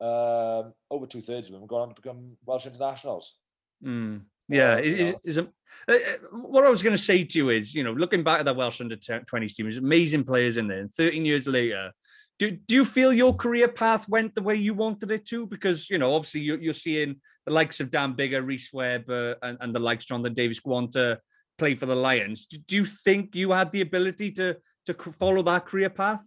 um, 0.01 0.75
over 0.91 1.07
two 1.07 1.21
thirds 1.21 1.47
of 1.47 1.53
them, 1.53 1.63
have 1.63 1.69
gone 1.69 1.83
on 1.83 1.95
to 1.95 2.01
become 2.03 2.37
Welsh 2.45 2.67
internationals. 2.67 3.37
Mm. 3.85 4.23
Yeah, 4.53 4.79
is, 4.79 5.15
is, 5.25 5.39
a, 5.39 5.43
uh, 5.89 5.93
uh, 5.93 5.97
what 6.33 6.65
I 6.65 6.71
was 6.71 6.83
going 6.83 6.95
to 6.95 7.03
say 7.03 7.25
to 7.25 7.39
you 7.39 7.51
is, 7.51 7.75
you 7.75 7.85
know, 7.85 7.93
looking 7.93 8.23
back 8.23 8.41
at 8.41 8.45
that 8.45 8.57
Welsh 8.57 8.81
under 8.81 8.97
20s 8.97 9.55
team, 9.55 9.67
there's 9.67 9.77
amazing 9.77 10.25
players 10.25 10.57
in 10.57 10.69
there. 10.69 10.81
And 10.81 10.95
13 10.95 11.25
years 11.25 11.47
later, 11.47 11.93
do, 12.39 12.51
do 12.51 12.75
you 12.75 12.85
feel 12.85 13.13
your 13.13 13.35
career 13.35 13.69
path 13.69 14.09
went 14.09 14.35
the 14.35 14.43
way 14.43 14.55
you 14.55 14.75
wanted 14.75 15.11
it 15.11 15.25
to? 15.27 15.47
Because, 15.47 15.89
you 15.91 15.99
know, 15.99 16.15
obviously 16.15 16.41
you're, 16.41 16.61
you're 16.61 16.75
seeing 16.75 17.21
the 17.47 17.53
likes 17.53 17.81
of 17.81 17.91
Dan 17.91 18.15
Biggar, 18.15 18.47
Rhys 18.47 18.71
Webb, 18.73 19.11
uh, 19.11 19.35
and, 19.43 19.59
and 19.61 19.75
the 19.75 19.81
likes 19.81 20.05
Jonathan 20.05 20.35
Davies 20.35 20.61
to 20.61 21.19
play 21.59 21.75
for 21.75 21.87
the 21.87 21.97
Lions. 21.97 22.47
Do, 22.47 22.59
do 22.59 22.77
you 22.77 22.87
think 22.87 23.35
you 23.35 23.53
had 23.53 23.73
the 23.73 23.81
ability 23.81 24.33
to 24.33 24.57
to 24.87 24.95
follow 24.95 25.43
that 25.43 25.65
career 25.67 25.91
path? 25.91 26.23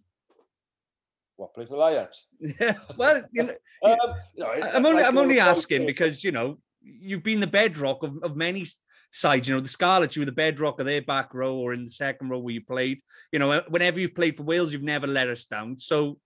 What, 1.35 1.53
play 1.53 1.65
for 1.65 1.73
the 1.73 1.77
Lions? 1.77 2.23
Yeah, 2.59 2.75
well, 2.95 3.23
you 3.31 3.43
know, 3.43 3.55
Um, 3.83 4.15
you 4.33 4.43
know, 4.43 4.51
I'm 4.51 4.85
only 4.85 5.03
I'm 5.03 5.17
only 5.17 5.39
asking 5.39 5.85
because 5.85 6.23
you 6.23 6.31
know 6.31 6.57
you've 6.85 7.23
been 7.23 7.39
the 7.39 7.47
bedrock 7.47 8.03
of, 8.03 8.17
of 8.23 8.35
many 8.35 8.65
sides. 9.11 9.47
You 9.47 9.55
know 9.55 9.61
the 9.61 9.67
Scarlets, 9.67 10.15
you 10.15 10.21
were 10.21 10.25
the 10.27 10.31
bedrock 10.31 10.79
of 10.79 10.85
their 10.85 11.01
back 11.01 11.33
row 11.33 11.55
or 11.55 11.73
in 11.73 11.83
the 11.83 11.89
second 11.89 12.29
row 12.29 12.39
where 12.39 12.53
you 12.53 12.63
played. 12.63 13.01
You 13.31 13.39
know, 13.39 13.61
whenever 13.69 13.99
you've 13.99 14.15
played 14.15 14.37
for 14.37 14.43
Wales, 14.43 14.71
you've 14.71 14.83
never 14.83 15.07
let 15.07 15.27
us 15.29 15.45
down. 15.45 15.77
So, 15.77 16.19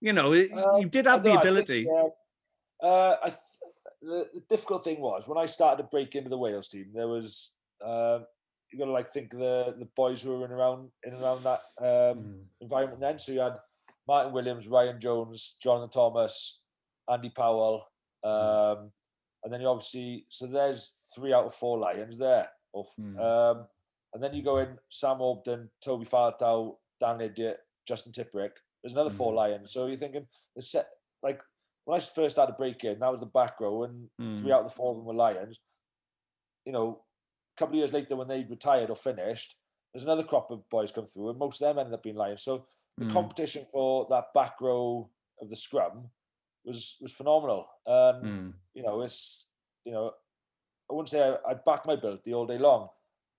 you 0.00 0.12
know, 0.12 0.32
it- 0.32 0.52
Um, 0.52 0.80
you 0.80 0.88
did 0.88 1.06
have 1.06 1.22
the 1.22 1.30
dunno, 1.30 1.40
I 1.40 1.42
think, 1.42 1.52
ability. 1.52 1.88
uh, 2.82 2.86
uh, 2.86 3.16
I 3.22 3.28
th- 3.28 3.38
the, 4.02 4.28
the 4.34 4.40
difficult 4.48 4.84
thing 4.84 5.00
was 5.00 5.26
when 5.26 5.38
I 5.38 5.46
started 5.46 5.82
to 5.82 5.88
break 5.88 6.14
into 6.14 6.28
the 6.30 6.38
Wales 6.38 6.68
team, 6.68 6.90
there 6.94 7.08
was 7.08 7.52
um 7.84 8.26
you 8.70 8.78
got 8.78 8.86
to 8.86 8.92
like 8.92 9.08
think 9.08 9.32
of 9.32 9.38
the 9.40 9.74
the 9.78 9.88
boys 9.96 10.22
who 10.22 10.36
were 10.38 10.44
in 10.44 10.50
around 10.52 10.90
in 11.04 11.14
around 11.14 11.42
that 11.44 11.60
um, 11.80 12.18
Mm. 12.18 12.44
environment 12.60 13.00
then. 13.00 13.18
So 13.18 13.32
you 13.32 13.40
had 13.40 13.58
Martyn 14.06 14.32
Williams, 14.32 14.68
Ryan 14.68 15.00
Jones, 15.00 15.56
Jonathan 15.62 15.90
Thomas, 15.90 16.60
Andy 17.08 17.30
Powell, 17.30 17.86
um, 18.24 18.92
and 19.44 19.52
then 19.52 19.60
you 19.60 19.68
obviously 19.68 20.26
so 20.30 20.46
there's 20.46 20.94
three 21.14 21.32
out 21.32 21.44
of 21.46 21.54
four 21.54 21.78
Lions 21.78 22.18
there. 22.18 22.48
Mm. 22.98 23.18
um, 23.20 23.66
and 24.12 24.22
then 24.22 24.34
you 24.34 24.42
go 24.42 24.58
in 24.58 24.78
Sam 24.90 25.20
Obden, 25.20 25.70
Toby 25.84 26.04
Faletau, 26.06 26.76
Dan 27.00 27.18
Lydiate, 27.18 27.56
Justin 27.86 28.12
Tipuric. 28.12 28.50
There's 28.82 28.92
another 28.92 29.10
four 29.10 29.32
Mm. 29.32 29.36
Lions. 29.36 29.72
So 29.72 29.86
you're 29.86 29.96
thinking 29.96 30.26
the 30.56 30.62
set 30.62 30.86
like 31.22 31.42
when 31.84 31.96
I 31.96 32.00
first 32.02 32.34
started 32.36 32.56
breaking, 32.56 32.98
that 32.98 33.10
was 33.12 33.20
the 33.20 33.26
back 33.26 33.60
row, 33.60 33.82
and 33.84 34.08
three 34.18 34.50
Mm. 34.50 34.54
out 34.54 34.64
of 34.64 34.70
the 34.70 34.74
four 34.76 34.90
of 34.90 34.96
them 34.96 35.04
were 35.06 35.14
Lions. 35.14 35.60
You 36.64 36.72
know, 36.72 37.04
a 37.56 37.58
couple 37.58 37.74
of 37.74 37.78
years 37.78 37.92
later, 37.92 38.16
when 38.16 38.28
they 38.28 38.44
retired 38.44 38.90
or 38.90 38.96
finished, 38.96 39.54
there's 39.92 40.04
another 40.04 40.24
crop 40.24 40.50
of 40.50 40.68
boys 40.70 40.90
come 40.92 41.06
through, 41.06 41.30
and 41.30 41.38
most 41.38 41.60
of 41.60 41.68
them 41.68 41.78
ended 41.78 41.94
up 41.94 42.02
being 42.02 42.16
Lions. 42.16 42.42
So 42.42 42.66
the 42.98 43.04
Mm. 43.04 43.10
competition 43.12 43.66
for 43.66 44.06
that 44.10 44.32
back 44.32 44.60
row 44.60 45.10
of 45.40 45.48
the 45.50 45.56
scrum 45.56 46.10
was 46.64 46.96
was 47.00 47.12
phenomenal. 47.12 47.68
And 47.86 48.24
Mm. 48.24 48.52
you 48.74 48.82
know, 48.82 49.02
it's 49.02 49.46
you 49.84 49.92
know, 49.92 50.14
I 50.90 50.94
wouldn't 50.94 51.08
say 51.10 51.22
I, 51.22 51.50
I'd 51.50 51.64
back 51.64 51.86
my 51.86 51.92
ability 51.94 52.32
all 52.32 52.46
day 52.46 52.58
long, 52.58 52.88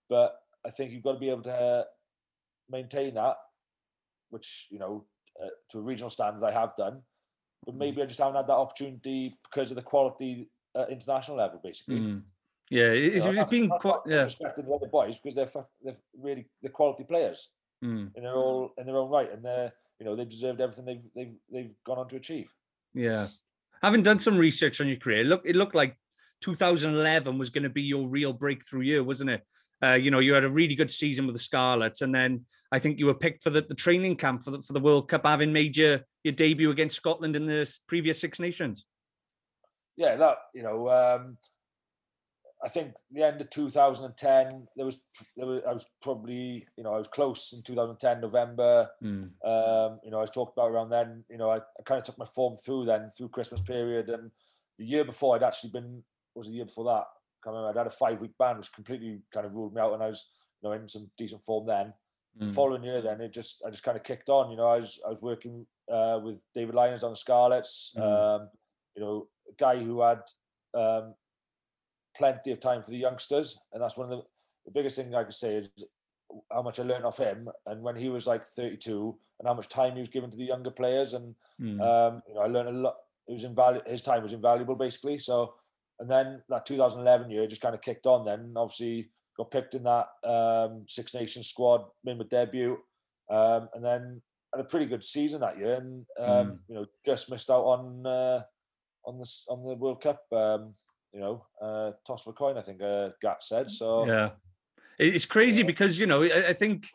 but 0.10 0.42
I 0.66 0.70
think 0.70 0.92
you've 0.92 1.04
got 1.04 1.14
to 1.14 1.20
be 1.20 1.30
able 1.30 1.44
to 1.44 1.88
maintain 2.70 3.14
that, 3.16 3.38
which 4.30 4.68
you 4.70 4.80
know, 4.80 5.06
uh, 5.44 5.50
to 5.70 5.80
a 5.80 5.82
regional 5.82 6.10
standard, 6.10 6.46
I 6.46 6.52
have 6.52 6.76
done. 6.76 7.02
But 7.66 7.76
maybe 7.76 8.02
I 8.02 8.06
just 8.06 8.20
haven't 8.20 8.36
had 8.36 8.48
that 8.48 8.54
opportunity 8.54 9.36
because 9.44 9.72
of 9.72 9.76
the 9.76 9.82
quality 9.82 10.50
at 10.76 10.90
international 10.92 11.38
level, 11.38 11.60
basically. 11.64 12.00
Mm. 12.00 12.24
Yeah, 12.70 12.92
You 12.94 13.12
it's, 13.12 13.26
know, 13.26 13.32
it's 13.32 13.50
been 13.50 13.70
quite. 13.70 14.02
Yeah. 14.06 14.26
disrespecting 14.26 14.66
the 14.68 14.74
other 14.74 14.88
boys 14.88 15.18
because 15.18 15.36
they're 15.36 15.64
they're 15.84 15.98
really 16.18 16.46
the 16.62 16.70
quality 16.70 17.04
players 17.04 17.50
Mm. 17.84 18.16
and 18.16 18.24
they're 18.26 18.34
all 18.36 18.74
in 18.78 18.86
their 18.86 18.96
own 18.98 19.10
right, 19.10 19.32
and 19.32 19.44
they're 19.44 19.72
you 20.00 20.06
know 20.06 20.16
they 20.16 20.26
deserved 20.26 20.62
everything 20.62 20.86
they've 20.86 21.04
they've 21.16 21.36
they've 21.52 21.76
gone 21.84 21.98
on 22.00 22.08
to 22.10 22.16
achieve. 22.16 22.50
Yeah. 22.96 23.28
Having 23.84 24.04
done 24.04 24.18
some 24.18 24.38
research 24.38 24.82
on 24.82 24.88
your 24.88 24.98
career, 24.98 25.24
look, 25.24 25.44
it 25.46 25.56
looked 25.56 25.76
like 25.76 25.96
2011 26.42 27.38
was 27.38 27.50
going 27.52 27.64
to 27.64 27.70
be 27.70 27.84
your 27.84 28.08
real 28.08 28.34
breakthrough 28.34 28.82
year, 28.82 29.04
wasn't 29.04 29.30
it? 29.30 29.42
Uh, 29.84 29.94
you 29.94 30.10
know, 30.10 30.20
you 30.20 30.34
had 30.34 30.46
a 30.46 30.50
really 30.50 30.74
good 30.74 30.90
season 30.90 31.28
with 31.28 31.36
the 31.36 31.40
Scarlets, 31.40 32.02
and 32.02 32.16
then 32.16 32.46
I 32.72 32.80
think 32.80 32.98
you 32.98 33.06
were 33.06 33.14
picked 33.14 33.44
for 33.44 33.50
the, 33.50 33.62
the 33.62 33.76
training 33.76 34.16
camp 34.16 34.44
for 34.44 34.52
the, 34.52 34.62
for 34.62 34.74
the 34.74 34.80
World 34.80 35.10
Cup, 35.10 35.26
having 35.26 35.54
made 35.54 35.78
your, 35.78 36.00
your 36.24 36.32
debut 36.32 36.72
against 36.72 36.96
Scotland 36.96 37.36
in 37.36 37.46
the 37.46 37.72
previous 37.88 38.20
Six 38.20 38.40
Nations. 38.40 38.86
yeah, 39.98 40.16
that 40.16 40.38
you 40.54 40.64
know, 40.64 40.90
um, 40.90 41.38
I 42.66 42.70
think 42.70 42.96
the 43.12 43.24
end 43.24 43.40
of 43.42 43.50
2010, 43.52 44.68
there 44.76 44.86
was, 44.86 45.00
there 45.38 45.46
was, 45.46 45.62
I 45.68 45.72
was 45.74 45.90
probably, 46.02 46.66
you 46.76 46.84
know, 46.84 46.94
I 46.94 46.98
was 46.98 47.08
close 47.08 47.54
in 47.54 47.62
2010 47.62 48.22
November. 48.22 48.90
Mm. 49.04 49.30
Um, 49.46 50.00
you 50.04 50.10
know, 50.10 50.18
I 50.18 50.22
was 50.22 50.32
talked 50.32 50.58
about 50.58 50.72
around 50.72 50.90
then. 50.90 51.24
You 51.30 51.38
know, 51.38 51.50
I, 51.52 51.58
I 51.58 51.84
kind 51.86 52.00
of 52.00 52.06
took 52.06 52.18
my 52.18 52.26
form 52.26 52.58
through 52.58 52.86
then 52.86 53.12
through 53.16 53.30
Christmas 53.30 53.62
period, 53.62 54.10
and 54.10 54.32
the 54.80 54.86
year 54.86 55.06
before 55.06 55.36
I'd 55.36 55.44
actually 55.44 55.70
been 55.72 56.04
was 56.34 56.48
the 56.48 56.54
year 56.56 56.66
before 56.66 56.86
that. 56.86 57.06
Can't 57.44 57.56
remember. 57.56 57.70
I'd 57.70 57.84
had 57.84 57.88
a 57.88 57.96
five 57.96 58.20
week 58.20 58.34
ban, 58.40 58.58
which 58.58 58.74
completely 58.74 59.22
kind 59.34 59.46
of 59.46 59.54
ruled 59.54 59.76
me 59.76 59.82
out, 59.82 59.94
and 59.94 60.02
I 60.04 60.08
was 60.08 60.26
you 60.62 60.68
know 60.70 60.74
in 60.76 60.90
some 60.90 61.10
decent 61.18 61.46
form 61.46 61.68
then. 61.68 61.94
The 62.38 62.48
Mm. 62.48 62.52
following 62.52 62.84
year, 62.84 63.02
then 63.02 63.22
it 63.22 63.32
just 63.34 63.64
I 63.66 63.70
just 63.70 63.84
kind 63.84 63.96
of 63.96 64.04
kicked 64.04 64.28
on. 64.28 64.52
You 64.52 64.58
know, 64.58 64.68
I 64.68 64.78
was 64.78 65.00
I 65.06 65.10
was 65.10 65.22
working 65.22 65.66
uh, 65.90 66.20
with 66.22 66.44
David 66.54 66.76
Lyons 66.76 67.04
on 67.04 67.12
the 67.12 67.16
Scarlets. 67.16 67.94
Mm. 67.96 68.02
Um, 68.02 68.50
you 68.96 69.04
know, 69.04 69.28
a 69.48 69.54
guy 69.56 69.78
who 69.82 70.02
had 70.02 70.22
um, 70.74 71.14
plenty 72.18 72.52
of 72.52 72.60
time 72.60 72.84
for 72.84 72.92
the 72.92 72.98
youngsters, 72.98 73.58
and 73.74 73.82
that's 73.82 73.98
one 73.98 74.12
of 74.12 74.18
the, 74.18 74.24
the 74.66 74.72
biggest 74.72 74.98
thing 74.98 75.14
I 75.14 75.24
could 75.24 75.34
say 75.34 75.56
is 75.56 75.70
how 76.52 76.62
much 76.62 76.80
I 76.80 76.84
learned 76.84 77.06
off 77.06 77.18
him. 77.18 77.50
And 77.66 77.82
when 77.82 77.96
he 77.96 78.10
was 78.10 78.26
like 78.28 78.46
32, 78.46 79.18
and 79.40 79.48
how 79.48 79.54
much 79.54 79.68
time 79.70 79.94
he 79.94 80.00
was 80.00 80.10
given 80.10 80.32
to 80.32 80.38
the 80.38 80.46
younger 80.46 80.72
players, 80.72 81.14
and 81.14 81.36
Mm. 81.62 81.80
um, 81.82 82.22
you 82.28 82.34
know, 82.34 82.42
I 82.42 82.48
learned 82.48 82.70
a 82.70 82.72
lot. 82.72 82.96
It 83.28 83.32
was 83.34 83.44
invaluable. 83.46 83.90
His 83.90 84.02
time 84.02 84.22
was 84.24 84.34
invaluable, 84.34 84.76
basically. 84.76 85.18
So, 85.18 85.54
and 86.00 86.10
then 86.12 86.44
that 86.50 86.66
2011 86.66 87.32
year 87.32 87.48
just 87.48 87.62
kind 87.62 87.74
of 87.74 87.82
kicked 87.82 88.06
on. 88.06 88.26
Then 88.26 88.54
obviously 88.56 89.10
got 89.38 89.52
picked 89.52 89.74
in 89.76 89.84
that 89.84 90.08
um, 90.24 90.86
Six 90.88 91.14
Nations 91.14 91.48
squad, 91.48 91.86
made 92.04 92.18
my 92.18 92.26
debut, 92.26 92.78
um, 93.30 93.70
and 93.74 93.84
then 93.84 94.22
had 94.54 94.62
a 94.62 94.68
pretty 94.68 94.86
good 94.86 95.04
season 95.04 95.42
that 95.42 95.58
year. 95.58 95.76
And 95.76 96.06
um, 96.20 96.60
you 96.68 96.76
know, 96.76 96.86
just 97.06 97.32
missed 97.32 97.50
out 97.50 97.64
on 97.64 98.06
uh, 98.06 98.42
on 99.06 99.18
this 99.18 99.46
on 99.50 99.64
the 99.64 99.76
World 99.76 100.02
Cup. 100.02 100.22
Um, 100.32 100.74
you 101.16 101.22
know, 101.22 101.46
uh, 101.62 101.92
toss 102.06 102.24
for 102.24 102.32
a 102.32 102.34
coin. 102.34 102.58
I 102.58 102.62
think 102.62 102.82
uh, 102.82 103.10
Gat 103.22 103.42
said. 103.42 103.72
So 103.72 104.06
Yeah, 104.06 104.32
it's 105.00 105.26
crazy 105.26 105.64
because 105.64 105.98
you 105.98 106.08
know 106.08 106.24
I, 106.24 106.50
I 106.50 106.54
think 106.54 106.88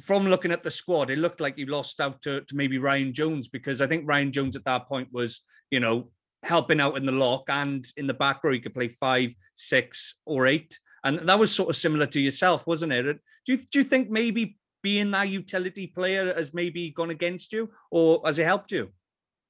from 0.00 0.26
looking 0.26 0.52
at 0.52 0.62
the 0.62 0.70
squad, 0.70 1.10
it 1.10 1.18
looked 1.18 1.40
like 1.40 1.58
you 1.58 1.66
lost 1.66 2.00
out 2.00 2.22
to, 2.22 2.40
to 2.40 2.56
maybe 2.56 2.78
Ryan 2.78 3.12
Jones 3.12 3.48
because 3.48 3.82
I 3.82 3.86
think 3.86 4.08
Ryan 4.08 4.32
Jones 4.32 4.56
at 4.56 4.64
that 4.64 4.88
point 4.88 5.08
was 5.12 5.42
you 5.70 5.80
know 5.80 6.08
helping 6.42 6.80
out 6.80 6.96
in 6.96 7.04
the 7.04 7.12
lock 7.12 7.44
and 7.48 7.86
in 7.96 8.06
the 8.06 8.14
back 8.14 8.42
row 8.42 8.52
he 8.52 8.60
could 8.60 8.74
play 8.74 8.88
five, 8.88 9.34
six, 9.54 10.14
or 10.24 10.46
eight, 10.46 10.78
and 11.04 11.18
that 11.28 11.38
was 11.38 11.54
sort 11.54 11.68
of 11.68 11.76
similar 11.76 12.06
to 12.06 12.20
yourself, 12.20 12.66
wasn't 12.66 12.92
it? 12.92 13.04
Do 13.44 13.52
you 13.52 13.58
do 13.58 13.78
you 13.80 13.84
think 13.84 14.08
maybe 14.08 14.56
being 14.82 15.10
that 15.10 15.28
utility 15.28 15.88
player 15.88 16.32
has 16.34 16.54
maybe 16.54 16.90
gone 16.90 17.10
against 17.10 17.52
you, 17.52 17.70
or 17.90 18.22
has 18.24 18.38
it 18.38 18.44
helped 18.44 18.72
you? 18.72 18.88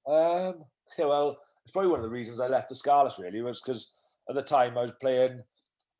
Um, 0.08 0.64
yeah, 0.98 1.04
well, 1.04 1.38
it's 1.66 1.72
probably 1.72 1.90
one 1.90 1.98
of 1.98 2.04
the 2.04 2.10
reasons 2.10 2.38
I 2.38 2.46
left 2.46 2.68
the 2.68 2.76
Scarlets. 2.76 3.18
Really 3.18 3.42
was 3.42 3.60
because 3.60 3.92
at 4.28 4.36
the 4.36 4.42
time 4.42 4.78
I 4.78 4.82
was 4.82 4.92
playing. 4.92 5.42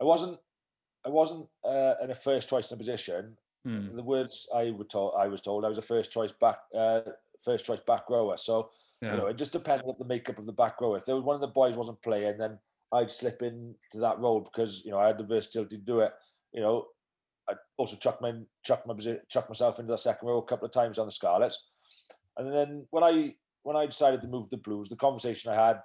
I 0.01 0.05
wasn't. 0.05 0.39
I 1.05 1.09
wasn't 1.09 1.49
uh, 1.65 1.95
in 2.03 2.13
a 2.13 2.15
first 2.15 2.49
choice 2.49 2.71
in 2.71 2.79
position. 2.79 3.37
Hmm. 3.65 3.97
The 3.97 4.03
words 4.03 4.49
I 4.55 4.71
were 4.71 4.85
told, 4.85 5.15
I 5.19 5.27
was 5.27 5.41
told, 5.41 5.65
I 5.65 5.69
was 5.69 5.79
a 5.79 5.83
first 5.83 6.13
choice 6.13 6.31
back, 6.31 6.59
uh, 6.73 7.01
first 7.45 7.67
choice 7.67 7.81
back 7.81 8.09
rower. 8.09 8.37
So 8.37 8.71
Yeah. 9.03 9.13
you 9.13 9.19
know, 9.19 9.27
it 9.27 9.37
just 9.37 9.53
depended 9.53 9.87
on 9.89 9.97
the 9.99 10.05
makeup 10.05 10.39
of 10.39 10.47
the 10.47 10.53
back 10.53 10.81
row. 10.81 10.95
If 10.95 11.05
there 11.05 11.17
was 11.17 11.25
one 11.25 11.35
of 11.35 11.41
the 11.41 11.49
boys 11.49 11.77
wasn't 11.77 12.01
playing, 12.01 12.39
then 12.39 12.61
I'd 12.93 13.11
slip 13.11 13.43
into 13.43 13.99
that 13.99 14.21
role 14.21 14.39
because 14.41 14.85
you 14.85 14.93
know 14.93 14.99
I 15.01 15.09
had 15.09 15.19
the 15.19 15.25
versatility 15.25 15.79
to 15.79 15.83
do 15.83 15.99
it. 16.01 16.13
You 16.53 16.61
know, 16.61 16.87
I 17.49 17.55
also 17.77 17.97
chucked 17.97 18.23
my 18.23 18.35
chucked 18.63 18.87
my 18.87 18.95
chucked 19.29 19.51
myself 19.51 19.81
into 19.81 19.91
the 19.93 19.99
second 19.99 20.29
row 20.29 20.39
a 20.39 20.45
couple 20.45 20.67
of 20.67 20.73
times 20.73 20.99
on 20.99 21.07
the 21.07 21.13
Scarlets, 21.13 21.65
and 22.37 22.53
then 22.53 22.87
when 22.91 23.03
I 23.03 23.35
when 23.67 23.77
I 23.77 23.85
decided 23.85 24.23
to 24.23 24.29
move 24.29 24.49
to 24.49 24.57
the 24.57 24.63
Blues, 24.63 24.89
the 24.91 24.95
conversation 24.97 25.51
I 25.51 25.67
had 25.67 25.81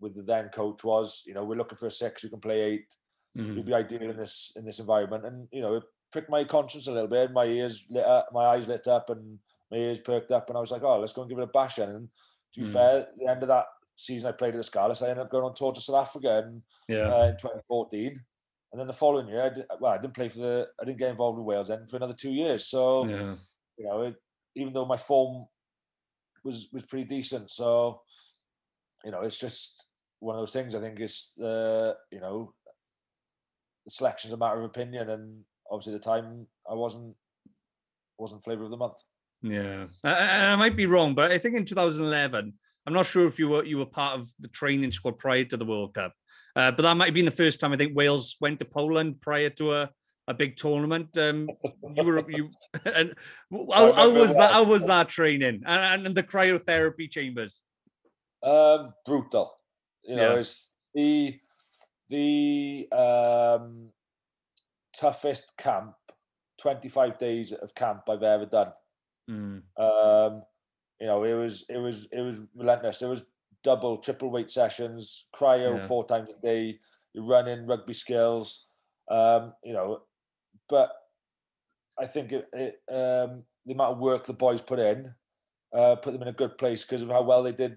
with 0.00 0.14
the 0.14 0.22
then 0.22 0.50
coach 0.50 0.84
was, 0.84 1.22
you 1.26 1.32
know, 1.32 1.44
we're 1.44 1.56
looking 1.56 1.78
for 1.78 1.86
a 1.86 1.90
six 1.90 2.20
who 2.20 2.28
can 2.28 2.40
play 2.40 2.60
eight. 2.60 2.94
Mhm. 3.38 3.56
You'd 3.56 3.64
be 3.64 3.72
ideal 3.72 4.10
in 4.10 4.18
this 4.18 4.52
in 4.54 4.66
this 4.66 4.80
environment, 4.80 5.24
and 5.24 5.48
you 5.50 5.62
know, 5.62 5.76
it 5.76 5.84
pricked 6.12 6.28
my 6.28 6.44
conscience 6.44 6.88
a 6.88 6.92
little 6.92 7.08
bit. 7.08 7.32
My 7.32 7.46
ears 7.46 7.86
lit 7.88 8.04
up, 8.04 8.28
my 8.32 8.44
eyes 8.44 8.68
lit 8.68 8.86
up, 8.86 9.08
and 9.08 9.38
my 9.70 9.78
ears 9.78 9.98
perked 9.98 10.30
up, 10.30 10.48
and 10.50 10.58
I 10.58 10.60
was 10.60 10.70
like, 10.70 10.82
oh, 10.82 10.98
let's 11.00 11.14
go 11.14 11.22
and 11.22 11.30
give 11.30 11.38
it 11.38 11.44
a 11.44 11.46
bash. 11.46 11.76
then. 11.76 11.88
And 11.88 12.08
to 12.52 12.60
be 12.60 12.66
Mm. 12.66 12.72
fair, 12.72 12.98
at 13.00 13.16
the 13.16 13.26
end 13.30 13.42
of 13.42 13.48
that 13.48 13.66
season, 13.96 14.28
I 14.28 14.32
played 14.32 14.54
at 14.54 14.58
the 14.58 14.64
Scarlets. 14.64 15.00
I 15.00 15.08
ended 15.08 15.24
up 15.24 15.30
going 15.30 15.44
on 15.44 15.54
tour 15.54 15.72
to 15.72 15.80
South 15.80 16.06
Africa 16.06 16.38
in, 16.44 16.62
Yeah. 16.88 17.14
uh, 17.14 17.26
in 17.28 17.36
2014. 17.38 18.14
And 18.72 18.78
then 18.80 18.86
the 18.88 18.92
following 18.92 19.28
year, 19.28 19.44
I 19.44 19.48
did, 19.48 19.66
well, 19.80 19.92
I 19.92 19.98
didn't 19.98 20.14
play 20.14 20.28
for 20.28 20.38
the, 20.38 20.70
I 20.80 20.84
didn't 20.84 20.98
get 20.98 21.10
involved 21.10 21.38
with 21.38 21.46
Wales 21.46 21.68
then 21.68 21.86
for 21.88 21.96
another 21.96 22.14
two 22.14 22.32
years. 22.32 22.66
So, 22.66 23.08
Yeah. 23.08 23.34
you 23.78 23.84
know, 23.86 24.02
it, 24.02 24.16
even 24.54 24.72
though 24.74 24.84
my 24.84 24.96
form 24.96 25.48
was 26.44 26.68
was 26.72 26.84
pretty 26.84 27.04
decent, 27.04 27.50
so 27.50 28.00
you 29.04 29.10
know, 29.10 29.22
it's 29.22 29.36
just 29.36 29.86
one 30.20 30.36
of 30.36 30.40
those 30.40 30.52
things. 30.52 30.74
I 30.74 30.80
think 30.80 31.00
it's 31.00 31.32
the, 31.36 31.96
you 32.10 32.20
know, 32.20 32.52
the 33.84 33.90
selection's 33.90 34.32
a 34.32 34.36
matter 34.36 34.58
of 34.58 34.64
opinion, 34.64 35.10
and 35.10 35.42
obviously 35.70 35.94
the 35.94 35.98
time 35.98 36.46
I 36.70 36.74
wasn't 36.74 37.14
wasn't 38.18 38.44
flavour 38.44 38.64
of 38.64 38.70
the 38.70 38.76
month. 38.76 38.98
Yeah, 39.42 39.86
I 40.04 40.52
I 40.52 40.56
might 40.56 40.76
be 40.76 40.86
wrong, 40.86 41.14
but 41.14 41.32
I 41.32 41.38
think 41.38 41.56
in 41.56 41.64
2011, 41.64 42.52
I'm 42.86 42.92
not 42.92 43.06
sure 43.06 43.26
if 43.26 43.38
you 43.38 43.48
were 43.48 43.64
you 43.64 43.78
were 43.78 43.86
part 43.86 44.20
of 44.20 44.28
the 44.38 44.48
training 44.48 44.90
squad 44.90 45.18
prior 45.18 45.44
to 45.44 45.56
the 45.56 45.64
World 45.64 45.94
Cup, 45.94 46.12
uh, 46.54 46.70
but 46.70 46.82
that 46.82 46.96
might 46.96 47.06
have 47.06 47.14
been 47.14 47.24
the 47.24 47.30
first 47.30 47.60
time 47.60 47.72
I 47.72 47.76
think 47.76 47.96
Wales 47.96 48.36
went 48.40 48.58
to 48.58 48.64
Poland 48.66 49.20
prior 49.20 49.50
to 49.50 49.72
a, 49.74 49.90
a 50.30 50.34
big 50.34 50.56
tournament. 50.56 51.16
Um, 51.18 51.48
you 51.94 52.04
were 52.04 52.30
you, 52.30 52.50
and 52.84 53.14
how, 53.74 53.92
how 53.92 54.10
was 54.10 54.34
that? 54.36 54.52
How 54.52 54.62
was 54.62 54.86
that 54.86 55.08
training 55.08 55.62
and, 55.66 56.06
and 56.06 56.14
the 56.16 56.22
cryotherapy 56.22 57.10
chambers? 57.10 57.60
Um, 58.42 58.94
brutal. 59.04 59.52
You 60.04 60.16
know, 60.16 60.34
Yeah. 60.34 60.40
it's 60.40 60.70
the 60.94 61.38
the 62.08 62.88
um, 62.92 63.90
toughest 64.94 65.44
camp, 65.58 65.94
twenty 66.60 66.88
five 66.88 67.18
days 67.18 67.52
of 67.52 67.74
camp 67.74 68.02
I've 68.08 68.22
ever 68.22 68.46
done. 68.46 68.72
Mm, 69.28 69.62
Um, 69.76 70.42
you 71.00 71.06
know, 71.06 71.24
it 71.24 71.34
was 71.34 71.64
it 71.68 71.78
was 71.78 72.06
it 72.12 72.20
was 72.20 72.42
relentless. 72.54 73.00
There 73.00 73.10
was 73.10 73.24
double, 73.62 73.98
triple 73.98 74.30
weight 74.30 74.50
sessions, 74.50 75.26
cryo 75.36 75.74
Yeah. 75.74 75.86
four 75.86 76.06
times 76.06 76.30
a 76.30 76.40
day, 76.40 76.78
you're 77.12 77.24
running, 77.26 77.66
rugby 77.66 77.94
skills. 77.94 78.66
Um, 79.10 79.52
you 79.64 79.72
know, 79.72 80.02
but 80.70 80.92
I 81.98 82.06
think 82.06 82.32
it, 82.32 82.48
it 82.52 82.80
um, 82.88 83.42
the 83.66 83.74
amount 83.74 83.92
of 83.94 83.98
work 83.98 84.24
the 84.24 84.32
boys 84.32 84.62
put 84.62 84.78
in 84.78 85.14
uh, 85.76 85.96
put 85.96 86.12
them 86.12 86.22
in 86.22 86.28
a 86.28 86.32
good 86.32 86.58
place 86.58 86.84
because 86.84 87.02
of 87.02 87.08
how 87.10 87.22
well 87.22 87.42
they 87.42 87.52
did 87.52 87.76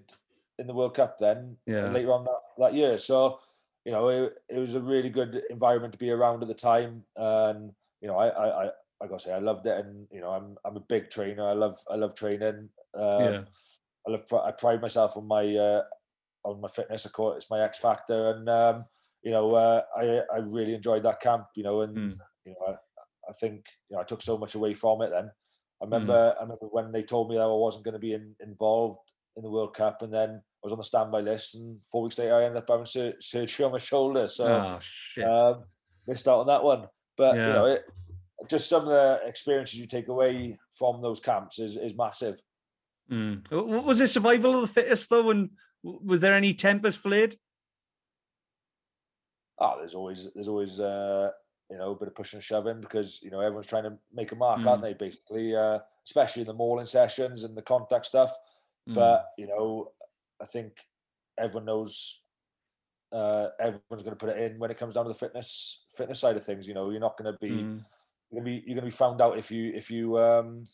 in 0.58 0.66
the 0.66 0.74
World 0.74 0.94
Cup 0.94 1.18
then 1.18 1.56
Yeah. 1.66 1.90
later 1.90 2.12
on 2.12 2.24
that, 2.24 2.40
that 2.58 2.74
year. 2.74 2.98
So, 2.98 3.38
you 3.84 3.92
know, 3.92 4.08
it, 4.08 4.34
it 4.48 4.58
was 4.58 4.74
a 4.74 4.80
really 4.80 5.10
good 5.10 5.42
environment 5.50 5.92
to 5.92 5.98
be 5.98 6.10
around 6.10 6.42
at 6.42 6.48
the 6.48 6.54
time. 6.54 7.04
And, 7.16 7.72
you 8.00 8.08
know, 8.08 8.16
I, 8.16 8.28
I, 8.28 8.64
I, 8.64 8.70
I 9.02 9.06
gotta 9.06 9.20
say, 9.20 9.32
I 9.32 9.38
loved 9.38 9.66
it. 9.66 9.78
And, 9.78 10.06
you 10.10 10.20
know, 10.20 10.30
I'm, 10.30 10.56
I'm 10.64 10.76
a 10.76 10.80
big 10.80 11.10
trainer. 11.10 11.46
I 11.46 11.52
love, 11.52 11.78
I 11.90 11.96
love 11.96 12.14
training. 12.14 12.70
Um, 12.94 13.20
yeah, 13.20 13.42
I 14.06 14.10
love, 14.10 14.22
I 14.44 14.50
pride 14.52 14.80
myself 14.80 15.16
on 15.16 15.26
my, 15.26 15.54
uh, 15.54 15.82
on 16.44 16.60
my 16.60 16.68
fitness. 16.68 17.04
Of 17.04 17.12
course, 17.12 17.36
it's 17.42 17.50
my 17.50 17.60
X 17.60 17.78
factor. 17.78 18.30
And, 18.30 18.48
um, 18.48 18.84
you 19.22 19.30
know, 19.30 19.54
uh, 19.54 19.82
I, 19.96 20.20
I 20.34 20.38
really 20.38 20.74
enjoyed 20.74 21.02
that 21.04 21.20
camp, 21.20 21.46
you 21.54 21.62
know, 21.62 21.82
and, 21.82 21.96
Mm. 21.96 22.18
you 22.44 22.54
know, 22.58 22.76
I, 23.28 23.32
think, 23.32 23.64
you 23.88 23.96
know, 23.96 24.00
I 24.02 24.04
took 24.04 24.22
so 24.22 24.38
much 24.38 24.54
away 24.54 24.74
from 24.74 25.02
it 25.02 25.10
then. 25.10 25.30
I 25.82 25.86
Mm. 25.86 25.92
remember, 25.92 26.34
I 26.38 26.42
remember 26.42 26.66
when 26.70 26.92
they 26.92 27.02
told 27.02 27.28
me 27.30 27.36
that 27.36 27.42
I 27.42 27.46
wasn't 27.46 27.84
going 27.84 27.94
to 27.94 27.98
be 27.98 28.12
in, 28.14 28.34
involved 28.40 28.98
in 29.36 29.42
the 29.42 29.50
World 29.50 29.74
Cup, 29.74 30.02
and 30.02 30.12
then 30.12 30.30
I 30.30 30.60
was 30.62 30.72
on 30.72 30.78
the 30.78 30.84
standby 30.84 31.20
list, 31.20 31.56
and 31.56 31.80
four 31.90 32.02
weeks 32.04 32.18
later 32.18 32.34
I 32.36 32.44
ended 32.44 32.58
up 32.62 32.68
having 32.68 32.86
sur- 32.86 33.20
surgery 33.20 33.64
on 33.66 33.72
my 33.72 33.78
shoulder, 33.78 34.28
so 34.28 34.46
oh 34.46 34.78
shit. 34.80 35.24
um, 35.24 35.64
missed 36.06 36.28
out 36.28 36.40
on 36.40 36.46
that 36.46 36.62
one. 36.64 36.88
But 37.16 37.36
Yeah. 37.36 37.46
you 37.48 37.52
know, 37.52 37.64
it, 37.66 37.84
just 38.48 38.68
some 38.68 38.82
of 38.82 38.88
the 38.88 39.20
experiences 39.26 39.78
you 39.78 39.86
take 39.86 40.08
away 40.08 40.58
from 40.78 41.02
those 41.02 41.20
camps 41.20 41.58
is 41.58 41.76
is 41.76 41.94
massive. 41.96 42.40
Mm. 43.10 43.50
Was 43.84 44.00
it 44.00 44.08
survival 44.08 44.54
of 44.54 44.60
the 44.62 44.68
fittest 44.68 45.10
though? 45.10 45.30
And 45.30 45.50
was 45.82 46.20
there 46.20 46.34
any 46.34 46.54
tempers 46.54 46.96
flared? 46.96 47.36
Oh, 49.58 49.74
there's 49.78 49.94
always 49.94 50.28
there's 50.34 50.48
always 50.48 50.80
uh, 50.80 51.30
you 51.74 51.80
know 51.80 51.90
a 51.90 51.96
bit 51.96 52.06
of 52.06 52.14
pushing 52.14 52.36
and 52.36 52.44
shoving 52.44 52.80
because 52.80 53.18
you 53.20 53.32
know 53.32 53.40
everyone's 53.40 53.66
trying 53.66 53.82
to 53.82 53.98
make 54.12 54.30
a 54.30 54.36
mark, 54.36 54.60
Mm. 54.60 54.66
aren't 54.68 54.82
they? 54.82 54.94
Basically, 54.94 55.56
uh, 55.56 55.80
especially 56.06 56.42
in 56.42 56.46
the 56.46 56.54
mauling 56.54 56.86
sessions 56.86 57.42
and 57.42 57.56
the 57.56 57.62
contact 57.62 58.06
stuff. 58.06 58.32
Mm. 58.88 58.94
But 58.94 59.26
you 59.36 59.48
know, 59.48 59.90
I 60.40 60.44
think 60.46 60.74
everyone 61.36 61.64
knows 61.64 62.20
uh, 63.12 63.48
everyone's 63.58 64.04
going 64.04 64.16
to 64.16 64.24
put 64.24 64.28
it 64.36 64.38
in 64.38 64.58
when 64.60 64.70
it 64.70 64.78
comes 64.78 64.94
down 64.94 65.04
to 65.06 65.08
the 65.08 65.18
fitness 65.18 65.84
fitness 65.96 66.20
side 66.20 66.36
of 66.36 66.44
things. 66.44 66.64
You 66.68 66.74
know, 66.74 66.90
you're 66.90 67.00
not 67.00 67.16
going 67.18 67.32
to 67.32 67.38
be 67.40 67.50
Mm. 67.50 67.80
you're 68.30 68.40
going 68.40 68.44
to 68.44 68.50
be 68.52 68.56
you're 68.66 68.76
going 68.76 68.90
to 68.90 68.96
be 68.96 69.02
found 69.04 69.20
out 69.20 69.36
if 69.36 69.50
you 69.50 69.72
if 69.74 69.90
you 69.90 70.16
um, 70.18 70.68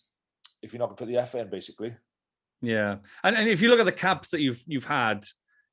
if 0.63 0.75
you're 0.75 0.81
not 0.81 0.89
going 0.89 0.97
to 0.99 1.05
put 1.05 1.09
the 1.09 1.17
effort 1.17 1.39
in, 1.39 1.49
basically. 1.49 1.95
Yeah, 2.61 2.97
and 3.25 3.37
and 3.39 3.49
if 3.49 3.63
you 3.63 3.71
look 3.71 3.81
at 3.81 3.87
the 3.87 3.93
caps 4.07 4.29
that 4.33 4.43
you've 4.43 4.63
you've 4.67 4.85
had, 4.85 5.25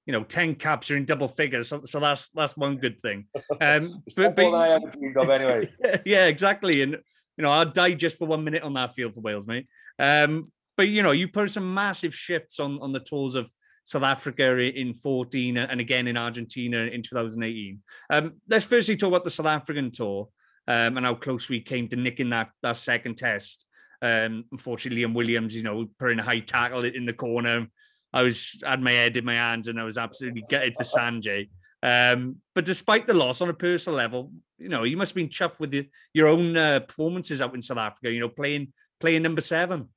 you 0.08 0.13
know, 0.13 0.24
ten 0.24 0.56
caps 0.56 0.89
are 0.89 0.98
in 0.98 1.06
double 1.06 1.28
figures, 1.28 1.67
so, 1.67 1.84
so 1.84 2.00
that's 2.00 2.30
that's 2.34 2.58
one 2.58 2.78
good 2.78 3.00
thing. 3.02 3.26
Um, 3.62 4.04
It's 4.08 4.15
but, 4.15 4.39
I 4.39 4.70
ever 4.70 4.89
dreamed 4.89 5.17
of, 5.17 5.30
anyway. 5.30 5.70
yeah, 6.06 6.26
exactly, 6.26 6.82
and 6.82 6.93
you 6.93 7.41
know, 7.43 7.52
I'd 7.52 7.74
die 7.74 7.93
just 7.93 8.17
for 8.17 8.28
one 8.28 8.43
minute 8.43 8.63
on 8.63 8.74
that 8.74 8.96
field 8.96 9.13
for 9.13 9.22
Wales, 9.22 9.46
mate. 9.46 9.67
Um, 10.00 10.52
but 10.76 10.88
you 10.88 11.04
know, 11.04 11.12
you 11.12 11.28
put 11.28 11.52
some 11.52 11.74
massive 11.74 12.15
shifts 12.15 12.60
on 12.60 12.80
on 12.82 12.93
the 12.93 13.00
tours 13.00 13.36
of 13.36 13.52
South 13.84 14.04
Africa 14.04 14.58
in 14.58 14.93
14 14.93 15.58
and 15.58 15.80
again 15.80 16.08
in 16.08 16.17
Argentina 16.17 16.78
in 16.80 17.02
2018. 17.02 17.82
Um, 18.10 18.34
let's 18.50 18.65
firstly 18.65 18.98
talk 18.98 19.08
about 19.08 19.24
the 19.24 19.32
South 19.32 19.46
African 19.46 19.91
tour 19.91 20.28
um, 20.67 20.98
and 20.98 21.06
how 21.06 21.15
close 21.15 21.48
we 21.48 21.62
came 21.62 21.88
to 21.89 21.96
nicking 21.96 22.30
that 22.32 22.50
that 22.63 22.78
second 22.78 23.17
test. 23.17 23.65
Um, 24.02 24.46
unfortunately, 24.52 25.04
Liam 25.04 25.13
Williams, 25.13 25.56
you 25.56 25.63
know, 25.63 25.88
putting 26.00 26.20
a 26.20 26.24
high 26.24 26.41
tackle 26.41 26.84
in 26.84 27.06
the 27.06 27.13
corner. 27.13 27.67
I 28.13 28.24
was 28.24 28.58
had 28.63 28.82
my 28.82 28.91
head 28.91 29.17
in 29.17 29.26
my 29.26 29.36
hands 29.36 29.67
and 29.67 29.80
I 29.80 29.84
was 29.84 29.98
absolutely 29.98 30.43
gutted 30.50 30.76
for 30.78 30.84
Sanjay. 30.84 31.50
Um, 31.84 32.38
but 32.56 32.65
despite 32.65 33.06
the 33.06 33.13
loss 33.13 33.41
on 33.41 33.50
a 33.50 33.54
personal 33.54 33.98
level, 33.98 34.32
you 34.58 34.70
know, 34.70 34.84
you 34.84 34.98
must 34.98 35.12
have 35.12 35.15
been 35.15 35.30
chuffed 35.30 35.60
with 35.60 35.72
the, 35.72 35.88
your 36.13 36.28
own 36.28 36.58
uh, 36.58 36.80
performances 36.80 37.41
out 37.41 37.54
in 37.54 37.62
South 37.62 37.78
Africa, 37.78 38.12
you 38.12 38.20
know, 38.20 38.30
playing 38.30 38.74
playing 39.00 39.22
number 39.22 39.41
seven. 39.41 39.89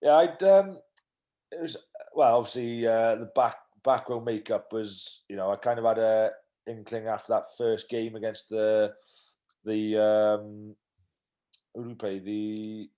Yeah, 0.00 0.16
I'd 0.16 0.42
um 0.42 0.78
it 1.50 1.60
was 1.60 1.76
well, 2.14 2.38
obviously 2.38 2.86
uh, 2.86 3.16
the 3.16 3.30
back 3.34 3.56
back 3.84 4.08
row 4.08 4.20
makeup 4.20 4.72
was, 4.72 5.22
you 5.28 5.36
know, 5.36 5.50
I 5.50 5.56
kind 5.56 5.78
of 5.78 5.84
had 5.84 5.98
a 5.98 6.30
inkling 6.68 7.08
after 7.08 7.32
that 7.32 7.44
first 7.58 7.88
game 7.88 8.14
against 8.14 8.48
the 8.48 8.92
the 9.64 9.98
um 9.98 10.76
who 11.74 11.82
do 11.82 11.88
we 11.88 11.94
play? 11.94 12.18
The 12.18 12.90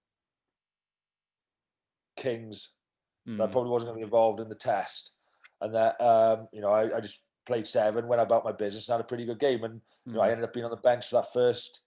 Kings. 2.16 2.70
That 3.26 3.44
I 3.44 3.46
probably 3.46 3.70
wasn't 3.70 3.88
going 3.90 4.00
to 4.00 4.04
be 4.04 4.04
involved 4.04 4.40
in 4.40 4.48
the 4.48 4.54
test. 4.54 5.12
And 5.60 5.74
that 5.74 5.98
um, 6.00 6.48
you 6.52 6.60
know, 6.60 6.68
I, 6.68 6.96
I 6.96 7.00
just 7.00 7.22
played 7.46 7.66
seven, 7.66 8.06
went 8.06 8.20
about 8.20 8.44
my 8.44 8.52
business, 8.52 8.88
and 8.88 8.94
had 8.94 9.00
a 9.00 9.08
pretty 9.08 9.24
good 9.24 9.38
game. 9.38 9.64
And 9.64 9.80
you 10.06 10.12
know, 10.12 10.20
I 10.20 10.28
Mm. 10.28 10.32
ended 10.32 10.44
up 10.44 10.52
being 10.52 10.64
on 10.66 10.70
the 10.70 10.76
bench 10.76 11.08
for 11.08 11.16
that 11.16 11.32
first 11.32 11.80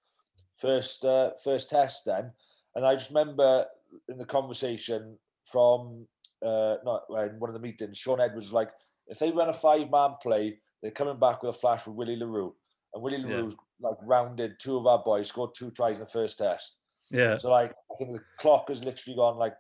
first 0.58 1.06
uh, 1.06 1.32
first 1.44 1.70
test 1.70 2.06
then. 2.06 2.32
And 2.76 2.86
I 2.86 2.96
just 2.96 3.10
remember 3.10 3.66
in 4.10 4.18
the 4.18 4.26
conversation 4.26 5.18
from 5.46 6.08
uh, 6.44 6.78
not 6.84 7.04
one 7.10 7.50
of 7.50 7.54
the 7.54 7.60
meetings, 7.60 7.98
Shaun 7.98 8.20
Edwards 8.22 8.48
was 8.48 8.54
like, 8.54 8.72
if 9.08 9.20
they 9.20 9.32
run 9.32 9.50
a 9.50 9.54
five 9.54 9.90
man 9.90 10.16
play, 10.22 10.60
they're 10.82 10.92
coming 10.92 11.18
back 11.20 11.42
with 11.44 11.56
a 11.56 11.58
flash 11.58 11.86
with 11.86 11.96
Willie 11.96 12.16
le 12.16 12.28
Roux. 12.28 12.56
And 12.94 13.04
Willie 13.04 13.18
Yeah. 13.18 13.28
le 13.28 13.44
Roux's 13.44 13.58
like 13.80 13.98
rounded 14.02 14.60
two 14.60 14.78
of 14.78 14.88
our 14.88 15.00
boys, 15.04 15.28
scored 15.28 15.52
two 15.56 15.70
tries 15.72 15.98
in 15.98 16.06
the 16.06 16.10
first 16.10 16.40
test. 16.40 16.80
Yeah. 17.12 17.38
So 17.38 17.50
like 17.50 17.72
I 17.92 17.96
think 17.98 18.14
the 18.14 18.24
clock 18.40 18.70
has 18.70 18.84
literally 18.84 19.16
gone 19.16 19.38
like 19.38 19.56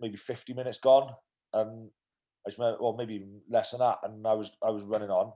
maybe 0.00 0.16
50 0.16 0.52
minutes 0.54 0.78
gone. 0.78 1.14
And 1.52 1.90
I 2.46 2.50
just 2.50 2.58
remember, 2.58 2.78
well, 2.82 2.96
maybe 2.96 3.26
less 3.48 3.70
than 3.70 3.80
that. 3.80 3.98
And 4.02 4.26
I 4.26 4.34
was 4.34 4.50
I 4.62 4.70
was 4.70 4.82
running 4.82 5.10
on. 5.10 5.32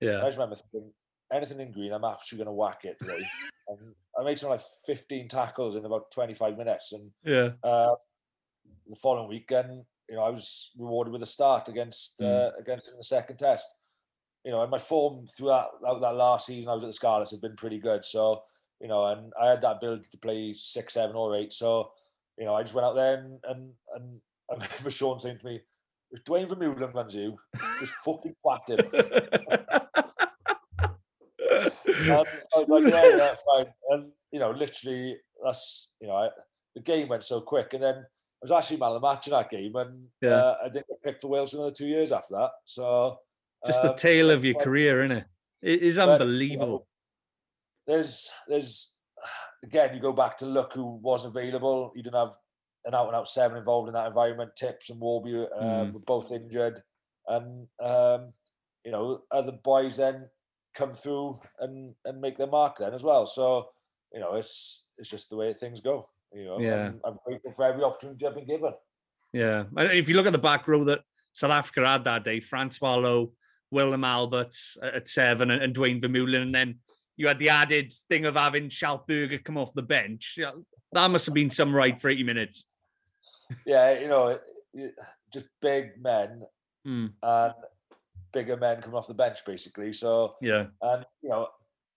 Yeah. 0.00 0.18
I 0.22 0.26
just 0.26 0.38
remember 0.38 0.56
thinking, 0.56 0.92
anything 1.32 1.60
in 1.60 1.72
green, 1.72 1.92
I'm 1.92 2.04
absolutely 2.04 2.44
gonna 2.44 2.56
whack 2.56 2.84
it 2.84 2.98
today. 2.98 3.26
and 3.68 3.94
I 4.18 4.24
made 4.24 4.38
something 4.38 4.58
like 4.58 4.66
15 4.86 5.28
tackles 5.28 5.76
in 5.76 5.84
about 5.84 6.10
25 6.12 6.56
minutes. 6.56 6.92
And 6.92 7.10
Yeah. 7.24 7.50
uh, 7.62 7.94
the 8.88 8.96
following 8.96 9.28
weekend, 9.28 9.84
you 10.08 10.16
know, 10.16 10.22
I 10.22 10.30
was 10.30 10.70
rewarded 10.78 11.12
with 11.12 11.22
a 11.22 11.26
start 11.26 11.68
against 11.68 12.20
uh, 12.22 12.50
against 12.58 12.88
in 12.88 12.96
the 12.96 13.04
second 13.04 13.36
test. 13.36 13.68
You 14.44 14.52
know, 14.52 14.62
and 14.62 14.70
my 14.70 14.78
form 14.78 15.26
throughout 15.26 15.82
that, 15.82 16.00
that 16.00 16.14
last 16.14 16.46
season 16.46 16.70
I 16.70 16.74
was 16.74 16.84
at 16.84 16.86
the 16.86 16.92
Scarlets 16.92 17.32
had 17.32 17.40
been 17.40 17.56
pretty 17.56 17.78
good. 17.78 18.04
So, 18.04 18.44
you 18.80 18.88
know, 18.88 19.06
and 19.06 19.32
I 19.40 19.48
had 19.48 19.60
that 19.62 19.76
ability 19.76 20.06
to 20.12 20.18
play 20.18 20.54
six, 20.54 20.94
seven, 20.94 21.16
or 21.16 21.36
eight. 21.36 21.52
So, 21.52 21.90
you 22.38 22.44
know, 22.44 22.54
I 22.54 22.62
just 22.62 22.74
went 22.74 22.86
out 22.86 22.94
there 22.94 23.14
and 23.14 23.38
and, 23.44 23.72
and 23.94 24.20
I 24.50 24.54
remember 24.54 24.90
Shaun 24.90 25.20
saying 25.20 25.38
to 25.40 25.46
me, 25.46 25.60
if 26.10 26.24
Duane 26.24 26.48
Vermeulen 26.48 26.94
runs 26.94 27.14
you, 27.14 27.36
just 27.80 27.92
fucking 28.04 28.34
whack 28.42 28.62
him. 28.66 28.78
And 28.80 28.90
I 32.10 32.24
was 32.56 32.68
like, 32.68 32.92
yeah, 32.92 33.16
yeah, 33.16 33.34
fine. 33.44 33.66
And 33.90 34.12
you 34.32 34.40
know, 34.40 34.50
literally, 34.50 35.16
that's 35.44 35.92
you 36.00 36.08
know, 36.08 36.16
I, 36.16 36.28
the 36.74 36.82
game 36.82 37.08
went 37.08 37.24
so 37.24 37.40
quick, 37.40 37.74
and 37.74 37.82
then 37.82 37.96
I 37.96 38.42
was 38.42 38.52
actually 38.52 38.78
man 38.78 38.92
of 38.92 39.02
the 39.02 39.06
match 39.06 39.26
in 39.26 39.32
that 39.32 39.50
game, 39.50 39.74
and 39.76 40.06
Yeah. 40.22 40.30
uh, 40.30 40.56
I 40.64 40.68
didn't 40.68 40.88
get 40.88 41.02
picked 41.02 41.20
for 41.22 41.28
Wales 41.28 41.54
another 41.54 41.72
two 41.72 41.86
years 41.86 42.12
after 42.12 42.34
that. 42.34 42.50
So 42.64 43.18
Just 43.66 43.82
the 43.82 43.90
um, 43.90 43.96
tale 43.96 44.28
so 44.28 44.34
of 44.34 44.44
your 44.44 44.54
like, 44.54 44.64
career, 44.64 45.04
isn't 45.04 45.18
it? 45.18 45.26
It 45.60 45.82
is 45.82 45.96
but, 45.96 46.02
you 46.02 46.06
know, 46.06 46.12
unbelievable. 46.12 46.86
there's 47.86 48.30
there's 48.46 48.92
again, 49.62 49.94
you 49.94 50.00
go 50.00 50.12
back 50.12 50.38
to 50.38 50.46
look 50.46 50.72
who 50.72 50.96
was 51.02 51.24
available. 51.24 51.92
You 51.94 52.02
didn't 52.02 52.16
have 52.16 52.32
an 52.84 52.94
out 52.94 53.06
and 53.08 53.16
out 53.16 53.28
seven 53.28 53.58
involved 53.58 53.88
in 53.88 53.94
that 53.94 54.06
environment. 54.06 54.56
Tips 54.56 54.90
and 54.90 55.00
Warby 55.00 55.36
um, 55.36 55.48
Mm. 55.62 55.92
were 55.92 56.00
both 56.00 56.32
injured, 56.32 56.82
and 57.26 57.66
um, 57.80 58.32
you 58.84 58.92
know 58.92 59.22
other 59.30 59.52
boys 59.52 59.96
then 59.96 60.28
come 60.74 60.92
through 60.92 61.40
and 61.60 61.94
and 62.04 62.20
make 62.20 62.36
their 62.36 62.46
mark 62.46 62.78
then 62.78 62.94
as 62.94 63.02
well. 63.02 63.26
So 63.26 63.70
you 64.12 64.20
know 64.20 64.34
it's 64.34 64.84
it's 64.96 65.08
just 65.10 65.30
the 65.30 65.36
way 65.36 65.52
things 65.54 65.80
go. 65.80 66.08
You 66.34 66.44
know, 66.44 66.60
Yeah. 66.60 66.86
I'm, 66.88 67.00
I'm 67.04 67.18
grateful 67.24 67.52
for 67.52 67.64
every 67.64 67.82
opportunity 67.84 68.26
I've 68.26 68.34
been 68.34 68.46
given. 68.46 68.72
Yeah. 69.32 69.64
If 69.76 70.08
you 70.08 70.14
look 70.14 70.26
at 70.26 70.32
the 70.32 70.38
back 70.38 70.68
row 70.68 70.84
that 70.84 71.00
South 71.32 71.50
Africa 71.50 71.86
had 71.86 72.04
that 72.04 72.24
day, 72.24 72.40
Francois 72.40 72.96
Louw, 72.96 73.30
Willem 73.70 74.04
Alberts 74.04 74.76
at 74.82 75.06
seven, 75.08 75.50
and, 75.50 75.62
and 75.62 75.74
Duane 75.74 76.00
Vermeulen, 76.00 76.42
and 76.42 76.54
then 76.54 76.80
you 77.18 77.26
had 77.28 77.38
the 77.38 77.50
added 77.50 77.92
thing 78.08 78.24
of 78.24 78.36
having 78.36 78.70
Schalk 78.70 79.06
Burger 79.06 79.38
come 79.38 79.58
off 79.58 79.74
the 79.74 79.82
bench. 79.82 80.38
That 80.92 81.10
must 81.10 81.26
have 81.26 81.34
been 81.34 81.50
some 81.50 81.74
ride 81.74 82.00
for 82.00 82.08
80 82.08 82.22
minutes. 82.22 82.64
Yeah, 83.66 83.98
you 83.98 84.08
know, 84.08 84.38
just 85.32 85.46
big 85.60 86.00
men 86.00 86.44
Hmm. 86.84 87.06
and 87.22 87.54
bigger 88.32 88.56
men 88.56 88.80
coming 88.80 88.96
off 88.96 89.08
the 89.08 89.14
bench 89.14 89.44
basically. 89.44 89.92
So 89.92 90.32
Yeah. 90.40 90.66
And 90.80 91.04
you 91.22 91.28
know, 91.30 91.48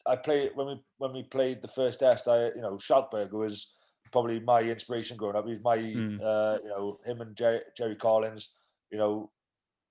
I 0.05 0.15
played 0.15 0.51
when 0.55 0.67
we 0.67 0.83
when 0.97 1.13
we 1.13 1.23
played 1.23 1.61
the 1.61 1.67
first 1.67 1.99
test. 1.99 2.27
I 2.27 2.47
you 2.47 2.61
know, 2.61 2.77
Schalk 2.79 3.11
Burger 3.11 3.37
was 3.37 3.73
probably 4.11 4.39
my 4.39 4.61
inspiration 4.61 5.17
growing 5.17 5.35
up. 5.35 5.45
He's 5.47 5.61
my 5.63 5.77
Mm. 5.77 6.19
uh, 6.21 6.57
you 6.63 6.69
know 6.69 6.99
him 7.05 7.21
and 7.21 7.35
Jerry, 7.35 7.61
Jerry 7.77 7.95
Collins. 7.95 8.49
You 8.91 8.97
know, 8.97 9.31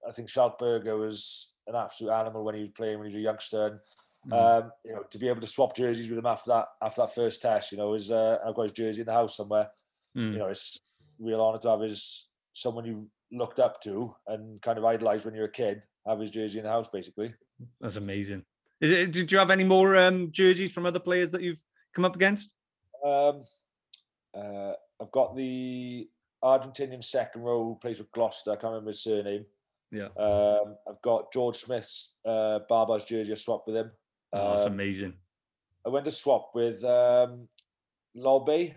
I 0.06 0.12
think 0.12 0.28
Schalk 0.28 0.58
Burger 0.58 0.96
was 0.96 1.52
an 1.68 1.76
absolute 1.76 2.10
animal 2.12 2.42
when 2.44 2.56
he 2.56 2.62
was 2.62 2.70
playing 2.72 2.98
when 2.98 3.08
he 3.08 3.14
was 3.14 3.20
a 3.22 3.28
youngster. 3.30 3.66
And, 3.66 3.78
Mm. 4.28 4.32
um, 4.34 4.72
you 4.84 4.92
know, 4.92 5.02
to 5.10 5.18
be 5.18 5.28
able 5.28 5.40
to 5.40 5.46
swap 5.46 5.74
jerseys 5.74 6.10
with 6.10 6.18
him 6.18 6.26
after 6.26 6.50
that 6.50 6.66
after 6.82 7.02
that 7.02 7.14
first 7.14 7.40
test, 7.40 7.72
you 7.72 7.78
know, 7.78 7.94
is 7.94 8.10
uh, 8.10 8.36
I've 8.46 8.54
got 8.54 8.64
his 8.64 8.72
jersey 8.72 9.00
in 9.00 9.06
the 9.06 9.12
house 9.12 9.36
somewhere. 9.36 9.68
Mm. 10.16 10.32
You 10.32 10.38
know, 10.38 10.48
it's 10.48 10.78
a 11.20 11.24
real 11.24 11.40
honour 11.40 11.58
to 11.60 11.70
have 11.70 11.80
his 11.80 12.28
someone 12.52 12.84
you 12.84 13.08
looked 13.32 13.60
up 13.60 13.80
to 13.82 14.14
and 14.26 14.60
kind 14.60 14.78
of 14.78 14.84
idolized 14.84 15.24
when 15.24 15.34
you're 15.34 15.46
a 15.46 15.50
kid. 15.50 15.82
Have 16.06 16.20
his 16.20 16.30
jersey 16.30 16.58
in 16.58 16.64
the 16.64 16.70
house, 16.70 16.88
basically. 16.88 17.34
That's 17.80 17.96
amazing. 17.96 18.44
Is 18.80 18.90
it, 18.90 19.12
did 19.12 19.30
you 19.30 19.38
have 19.38 19.50
any 19.50 19.64
more 19.64 19.96
um, 19.96 20.32
jerseys 20.32 20.72
from 20.72 20.86
other 20.86 20.98
players 20.98 21.30
that 21.32 21.42
you've 21.42 21.62
come 21.94 22.06
up 22.06 22.16
against? 22.16 22.50
Um, 23.04 23.42
uh, 24.34 24.72
I've 25.00 25.10
got 25.12 25.36
the 25.36 26.08
Argentinian 26.42 27.04
second 27.04 27.42
row 27.42 27.64
who 27.64 27.78
plays 27.80 27.98
with 27.98 28.10
Gloucester. 28.12 28.52
I 28.52 28.56
can't 28.56 28.72
remember 28.72 28.90
his 28.90 29.02
surname. 29.02 29.44
Yeah. 29.92 30.08
Um, 30.16 30.76
I've 30.88 31.02
got 31.02 31.32
George 31.32 31.56
Smith's 31.56 32.12
uh, 32.24 32.60
Barbar's 32.68 33.04
jersey. 33.04 33.32
I 33.32 33.34
swapped 33.34 33.66
with 33.66 33.76
him. 33.76 33.90
Oh, 34.32 34.50
that's 34.50 34.66
Um, 34.66 34.72
amazing. 34.72 35.14
I 35.86 35.88
went 35.88 36.04
to 36.04 36.10
swap 36.10 36.50
with 36.54 36.84
um, 36.84 37.48
Lobby. 38.14 38.74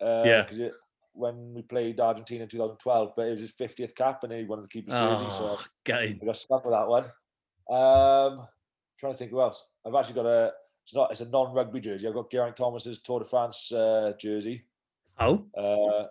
Uh, 0.00 0.22
Yeah. 0.24 0.46
it, 0.50 0.72
when 1.12 1.54
we 1.54 1.62
played 1.62 2.00
Argentina 2.00 2.42
in 2.42 2.48
2012, 2.48 3.12
but 3.16 3.28
it 3.28 3.30
was 3.30 3.40
his 3.40 3.52
50th 3.52 3.94
cap 3.94 4.24
and 4.24 4.32
he 4.32 4.42
wanted 4.44 4.62
to 4.62 4.68
keep 4.68 4.86
his 4.90 4.98
jersey. 5.00 5.30
So 5.30 5.44
Oh, 5.46 5.60
gutted. 5.84 6.18
I 6.20 6.26
got 6.26 6.38
stuck 6.38 6.64
with 6.64 6.74
that 6.74 6.88
one. 6.88 7.04
Um, 7.70 8.46
trying 8.98 9.12
to 9.12 9.18
think 9.18 9.30
who 9.30 9.40
else. 9.40 9.64
I've 9.86 9.94
actually 9.94 10.14
got 10.14 10.26
a. 10.26 10.52
It's 10.84 10.94
not. 10.94 11.10
It's 11.12 11.20
a 11.20 11.28
non-rugby 11.28 11.80
jersey. 11.80 12.06
I've 12.08 12.14
got 12.14 12.30
Geraint 12.30 12.56
Thomas's 12.56 13.00
Tour 13.00 13.20
de 13.20 13.24
France 13.24 13.72
uh, 13.72 14.12
jersey. 14.20 14.64
Oh, 15.18 15.46
Uh, 15.56 16.06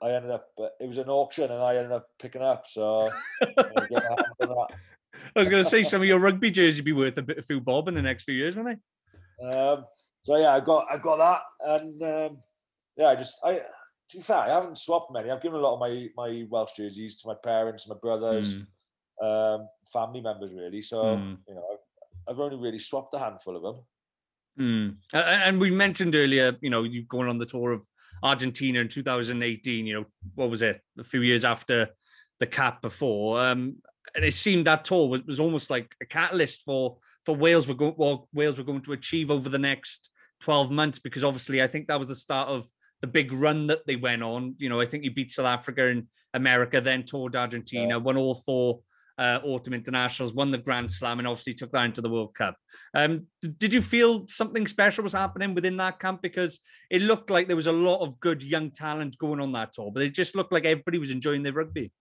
I 0.00 0.12
ended 0.12 0.30
up. 0.30 0.48
Uh, 0.58 0.68
it 0.80 0.86
was 0.86 0.98
an 0.98 1.08
auction, 1.10 1.50
and 1.50 1.62
I 1.62 1.76
ended 1.76 1.92
up 1.92 2.08
picking 2.18 2.40
up. 2.42 2.66
So 2.66 3.10
get 5.34 5.40
my 5.40 5.40
hands 5.40 5.40
on 5.40 5.40
that. 5.40 5.40
I 5.40 5.40
was 5.40 5.48
going 5.48 5.64
to 5.64 5.70
say 5.70 5.82
some 5.82 6.02
of 6.02 6.08
your 6.08 6.18
rugby 6.18 6.50
jerseys 6.50 6.76
would 6.76 6.84
be 6.84 6.92
worth 6.92 7.16
a 7.18 7.22
bit 7.22 7.38
of 7.38 7.46
few 7.46 7.60
bob 7.60 7.88
in 7.88 7.94
the 7.94 8.02
next 8.02 8.24
few 8.24 8.34
years, 8.34 8.56
wouldn't 8.56 8.80
they? 9.40 9.46
Um, 9.46 9.84
so 10.22 10.36
yeah, 10.36 10.54
I 10.54 10.60
got 10.60 10.86
I 10.90 10.98
got 10.98 11.18
that, 11.18 11.42
and 11.70 12.02
um, 12.02 12.38
yeah, 12.96 13.06
I 13.08 13.16
just 13.16 13.36
I. 13.44 13.60
To 14.10 14.18
be 14.18 14.22
fair, 14.22 14.36
I 14.36 14.48
haven't 14.50 14.76
swapped 14.76 15.10
many. 15.12 15.30
I've 15.30 15.40
given 15.42 15.58
a 15.58 15.62
lot 15.62 15.74
of 15.74 15.80
my 15.80 16.08
my 16.14 16.44
Welsh 16.50 16.72
jerseys 16.76 17.16
to 17.22 17.28
my 17.28 17.34
parents, 17.42 17.88
my 17.88 17.96
brothers, 18.00 18.56
Mm, 19.22 19.56
um, 19.60 19.68
family 19.90 20.20
members, 20.20 20.52
really. 20.52 20.82
So 20.82 21.16
Mm. 21.16 21.38
you 21.48 21.54
know, 21.54 21.64
I've, 21.72 22.34
I've 22.34 22.40
only 22.40 22.56
really 22.58 22.78
swapped 22.78 23.14
a 23.14 23.18
handful 23.18 23.56
of 23.56 23.62
them. 23.62 23.84
mm. 24.60 24.96
And 25.14 25.58
we 25.58 25.70
mentioned 25.70 26.14
earlier, 26.14 26.54
you 26.60 26.68
know, 26.68 26.82
you 26.84 27.02
going 27.04 27.28
on 27.30 27.38
the 27.38 27.46
tour 27.46 27.72
of 27.72 27.86
Argentina 28.22 28.78
in 28.80 28.88
2018. 28.88 29.86
You 29.86 29.94
know, 30.00 30.06
what 30.34 30.50
was 30.50 30.60
it? 30.60 30.82
A 30.98 31.04
few 31.04 31.22
years 31.22 31.44
after 31.46 31.88
the 32.40 32.46
cap 32.46 32.82
before, 32.82 33.40
um, 33.42 33.76
and 34.14 34.24
it 34.24 34.34
seemed 34.34 34.66
that 34.66 34.84
tour 34.84 35.08
was, 35.08 35.22
was 35.24 35.40
almost 35.40 35.70
like 35.70 35.94
a 36.02 36.06
catalyst 36.06 36.62
for 36.62 36.96
for 37.24 37.34
Wales 37.34 37.66
were 37.66 37.74
going 37.74 37.94
what 37.94 38.24
Wales 38.32 38.58
were 38.58 38.64
going 38.64 38.82
to 38.82 38.92
achieve 38.92 39.30
over 39.30 39.48
the 39.48 39.58
next 39.58 40.10
12 40.40 40.70
months 40.70 40.98
because 40.98 41.24
obviously 41.24 41.62
I 41.62 41.66
think 41.66 41.88
that 41.88 41.98
was 41.98 42.08
the 42.08 42.14
start 42.14 42.48
of 42.48 42.66
the 43.00 43.06
big 43.06 43.32
run 43.32 43.66
that 43.68 43.86
they 43.86 43.96
went 43.96 44.22
on. 44.22 44.54
You 44.58 44.68
know, 44.68 44.80
I 44.80 44.86
think 44.86 45.04
you 45.04 45.12
beat 45.12 45.30
South 45.30 45.46
Africa 45.46 45.88
and 45.88 46.06
America, 46.32 46.80
then 46.80 47.04
toured 47.04 47.36
Argentina, 47.36 47.98
won 47.98 48.16
all 48.16 48.34
four 48.34 48.80
uh, 49.18 49.40
autumn 49.44 49.74
internationals, 49.74 50.34
won 50.34 50.50
the 50.50 50.58
Grand 50.58 50.90
Slam, 50.90 51.18
and 51.18 51.28
obviously 51.28 51.54
took 51.54 51.72
that 51.72 51.84
into 51.84 52.00
the 52.00 52.08
World 52.08 52.34
Cup. 52.34 52.56
Um, 52.94 53.26
did 53.58 53.72
you 53.72 53.80
feel 53.80 54.26
something 54.28 54.66
special 54.66 55.04
was 55.04 55.12
happening 55.12 55.54
within 55.54 55.76
that 55.76 56.00
camp? 56.00 56.22
Because 56.22 56.60
it 56.90 57.02
looked 57.02 57.30
like 57.30 57.46
there 57.46 57.56
was 57.56 57.66
a 57.66 57.72
lot 57.72 58.02
of 58.02 58.18
good 58.20 58.42
young 58.42 58.70
talent 58.70 59.16
going 59.18 59.40
on 59.40 59.52
that 59.52 59.72
tour, 59.72 59.90
but 59.92 60.02
it 60.02 60.14
just 60.14 60.34
looked 60.34 60.52
like 60.52 60.64
everybody 60.64 60.98
was 60.98 61.10
enjoying 61.10 61.42
their 61.42 61.52
rugby. 61.52 61.92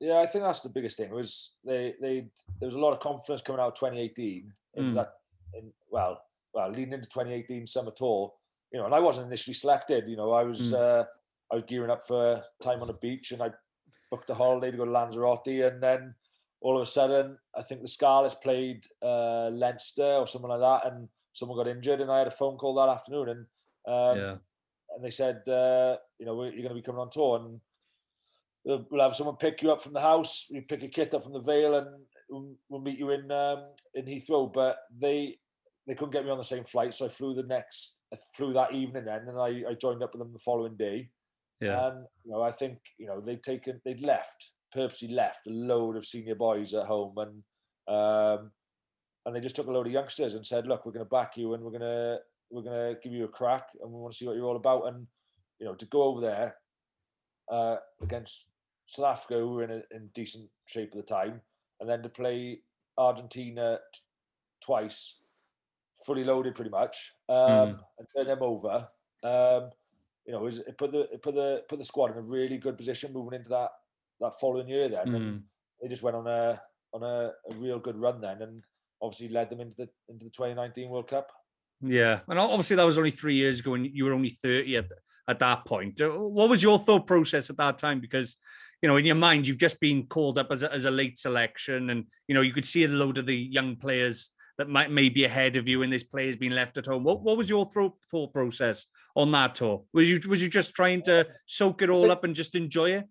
Yeah, 0.00 0.18
I 0.18 0.26
think 0.26 0.44
that's 0.44 0.60
the 0.60 0.68
biggest 0.68 0.96
thing. 0.98 1.10
Was 1.12 1.54
they 1.64 1.94
they 2.00 2.26
there 2.60 2.66
was 2.66 2.74
a 2.74 2.78
lot 2.78 2.92
of 2.92 3.00
confidence 3.00 3.42
coming 3.42 3.60
out 3.60 3.68
of 3.68 3.74
2018 3.74 4.52
into 4.74 4.90
Mm. 4.90 4.94
that, 4.94 5.12
in, 5.54 5.72
well, 5.90 6.20
well, 6.52 6.68
leading 6.70 6.92
into 6.94 7.08
2018 7.08 7.66
summer 7.66 7.92
tour. 7.92 8.32
You 8.72 8.80
know, 8.80 8.86
and 8.86 8.94
I 8.94 8.98
wasn't 9.00 9.28
initially 9.28 9.54
selected. 9.54 10.08
You 10.08 10.16
know, 10.16 10.32
I 10.32 10.42
was 10.42 10.72
Mm. 10.72 10.74
uh, 10.74 11.04
I 11.52 11.56
was 11.56 11.64
gearing 11.66 11.90
up 11.90 12.06
for 12.06 12.42
time 12.62 12.80
on 12.80 12.88
the 12.88 12.94
beach, 12.94 13.30
and 13.32 13.42
I 13.42 13.50
booked 14.10 14.30
a 14.30 14.34
holiday 14.34 14.70
to 14.70 14.76
go 14.76 14.84
to 14.84 14.90
Lanzarote, 14.90 15.46
and 15.64 15.82
then 15.82 16.14
all 16.60 16.76
of 16.76 16.82
a 16.82 16.86
sudden, 16.86 17.38
I 17.54 17.62
think 17.62 17.82
the 17.82 17.88
Scarlets 17.88 18.34
played 18.34 18.86
uh, 19.02 19.50
Leinster 19.52 20.14
or 20.16 20.26
something 20.26 20.48
like 20.50 20.60
that, 20.60 20.90
and 20.92 21.08
someone 21.32 21.58
got 21.58 21.68
injured, 21.68 22.00
and 22.00 22.10
I 22.10 22.18
had 22.18 22.26
a 22.26 22.32
phone 22.32 22.56
call 22.56 22.74
that 22.74 22.88
afternoon, 22.88 23.28
and 23.28 23.46
um, 23.86 24.18
yeah. 24.18 24.36
and 24.94 25.04
they 25.04 25.10
said, 25.10 25.46
uh, 25.48 25.96
you 26.18 26.26
know, 26.26 26.42
you're 26.42 26.52
going 26.52 26.68
to 26.68 26.74
be 26.74 26.82
coming 26.82 27.00
on 27.00 27.10
tour, 27.10 27.38
and 27.38 27.60
we'll 28.64 29.02
have 29.02 29.16
someone 29.16 29.36
pick 29.36 29.62
you 29.62 29.70
up 29.70 29.82
from 29.82 29.92
the 29.92 30.00
house, 30.00 30.46
We 30.50 30.60
pick 30.62 30.82
a 30.82 30.88
kit 30.88 31.14
up 31.14 31.24
from 31.24 31.32
the 31.32 31.40
Vale, 31.40 31.74
and 31.76 32.56
we'll, 32.68 32.80
meet 32.80 32.98
you 32.98 33.10
in 33.10 33.30
um, 33.30 33.64
in 33.94 34.06
Heathrow. 34.06 34.52
But 34.52 34.78
they 34.96 35.36
they 35.86 35.94
couldn't 35.94 36.12
get 36.12 36.24
me 36.24 36.30
on 36.30 36.38
the 36.38 36.44
same 36.44 36.64
flight, 36.64 36.94
so 36.94 37.06
I 37.06 37.08
flew 37.08 37.34
the 37.34 37.42
next, 37.42 37.98
I 38.12 38.16
flew 38.36 38.52
that 38.54 38.72
evening 38.72 39.04
then, 39.04 39.28
and 39.28 39.38
I, 39.38 39.70
I 39.70 39.74
joined 39.80 40.02
up 40.02 40.12
with 40.12 40.20
them 40.20 40.32
the 40.32 40.38
following 40.38 40.76
day. 40.76 41.10
Yeah. 41.60 41.88
And 41.88 42.06
you 42.24 42.32
know, 42.32 42.42
I 42.42 42.52
think 42.52 42.78
you 42.98 43.06
know 43.06 43.20
they'd 43.20 43.42
taken, 43.42 43.80
they'd 43.84 44.00
left, 44.00 44.50
purposely 44.72 45.08
left 45.08 45.46
a 45.46 45.50
load 45.50 45.96
of 45.96 46.06
senior 46.06 46.34
boys 46.34 46.74
at 46.74 46.86
home, 46.86 47.14
and 47.18 47.42
um, 47.94 48.50
and 49.26 49.36
they 49.36 49.40
just 49.40 49.56
took 49.56 49.66
a 49.66 49.70
load 49.70 49.86
of 49.86 49.92
youngsters 49.92 50.34
and 50.34 50.44
said, 50.44 50.66
look, 50.66 50.84
we're 50.84 50.92
going 50.92 51.04
to 51.04 51.10
back 51.10 51.32
you, 51.36 51.54
and 51.54 51.62
we're 51.62 51.70
going 51.70 51.80
to 51.80 52.18
we're 52.50 52.62
going 52.62 52.94
to 52.94 53.00
give 53.02 53.12
you 53.12 53.24
a 53.24 53.28
crack, 53.28 53.66
and 53.80 53.90
we 53.90 54.00
want 54.00 54.12
to 54.12 54.16
see 54.16 54.26
what 54.26 54.36
you're 54.36 54.46
all 54.46 54.56
about. 54.56 54.86
And 54.88 55.06
you 55.60 55.66
know, 55.66 55.74
to 55.74 55.86
go 55.86 56.02
over 56.02 56.20
there 56.20 56.56
uh, 57.50 57.76
against 58.02 58.46
South 58.86 59.06
Africa, 59.06 59.34
who 59.38 59.50
were 59.54 59.62
in, 59.64 59.70
a, 59.70 59.82
in 59.94 60.08
decent 60.14 60.48
shape 60.66 60.90
at 60.92 60.96
the 60.96 61.02
time, 61.14 61.40
and 61.80 61.88
then 61.88 62.02
to 62.02 62.08
play 62.08 62.60
Argentina 62.98 63.78
t- 63.92 64.00
twice, 64.60 65.16
fully 66.06 66.24
loaded 66.24 66.54
pretty 66.54 66.70
much, 66.70 67.12
um, 67.28 67.36
Mm. 67.36 67.78
and 67.98 68.08
turn 68.16 68.26
them 68.26 68.42
over. 68.42 68.88
Um, 69.22 69.70
you 70.26 70.32
know, 70.32 70.46
it, 70.46 70.54
it 70.68 70.78
put 70.78 70.92
the 70.92 71.00
it 71.12 71.22
put 71.22 71.34
the 71.34 71.64
put 71.68 71.78
the 71.78 71.84
squad 71.84 72.12
in 72.12 72.18
a 72.18 72.22
really 72.22 72.58
good 72.58 72.76
position 72.76 73.12
moving 73.12 73.38
into 73.38 73.50
that 73.50 73.70
that 74.20 74.38
following 74.40 74.68
year. 74.68 74.88
Then 74.88 75.14
and 75.14 75.24
Mm. 75.40 75.42
they 75.82 75.88
just 75.88 76.02
went 76.02 76.16
on 76.16 76.26
a 76.26 76.60
on 76.92 77.02
a, 77.02 77.32
a 77.50 77.54
real 77.56 77.78
good 77.78 77.98
run 77.98 78.20
then, 78.20 78.40
and 78.42 78.62
obviously 79.02 79.28
led 79.28 79.50
them 79.50 79.60
into 79.60 79.76
the 79.76 79.88
into 80.08 80.24
the 80.24 80.30
2019 80.30 80.88
World 80.88 81.08
Cup. 81.08 81.30
Yeah, 81.80 82.20
and 82.28 82.38
obviously 82.38 82.76
that 82.76 82.84
was 82.86 82.96
only 82.96 83.10
three 83.10 83.34
years 83.34 83.60
ago, 83.60 83.74
and 83.74 83.84
you 83.86 84.04
were 84.04 84.12
only 84.14 84.30
thirty 84.30 84.76
at 84.76 84.86
at 85.28 85.38
that 85.40 85.64
point. 85.66 86.00
Uh, 86.00 86.10
What 86.10 86.48
was 86.50 86.62
your 86.62 86.78
thought 86.78 87.06
process 87.06 87.50
at 87.50 87.56
that 87.56 87.78
time? 87.78 88.00
Because 88.00 88.36
you 88.84 88.88
know, 88.88 88.98
in 88.98 89.06
your 89.06 89.14
mind, 89.14 89.48
you've 89.48 89.56
just 89.56 89.80
been 89.80 90.04
called 90.08 90.38
up 90.38 90.48
as 90.50 90.62
a, 90.62 90.70
as 90.70 90.84
a 90.84 90.90
late 90.90 91.18
selection, 91.18 91.88
and 91.88 92.04
you 92.28 92.34
know 92.34 92.42
you 92.42 92.52
could 92.52 92.66
see 92.66 92.84
a 92.84 92.88
load 92.88 93.16
of 93.16 93.24
the 93.24 93.34
young 93.34 93.76
players 93.76 94.28
that 94.58 94.68
might 94.68 94.90
may 94.90 95.08
be 95.08 95.24
ahead 95.24 95.56
of 95.56 95.66
you, 95.66 95.80
and 95.80 95.90
this 95.90 96.04
player's 96.04 96.36
been 96.36 96.54
left 96.54 96.76
at 96.76 96.84
home. 96.84 97.02
What 97.02 97.22
what 97.22 97.38
was 97.38 97.48
your 97.48 97.64
thought 97.64 97.94
thought 98.10 98.34
process 98.34 98.84
on 99.16 99.32
that 99.32 99.54
tour? 99.54 99.84
Was 99.94 100.10
you 100.10 100.20
was 100.28 100.42
you 100.42 100.50
just 100.50 100.74
trying 100.74 101.00
to 101.04 101.26
soak 101.46 101.80
it 101.80 101.88
all 101.88 102.10
up 102.10 102.24
and 102.24 102.36
just 102.36 102.56
enjoy 102.56 102.90
it? 102.90 103.08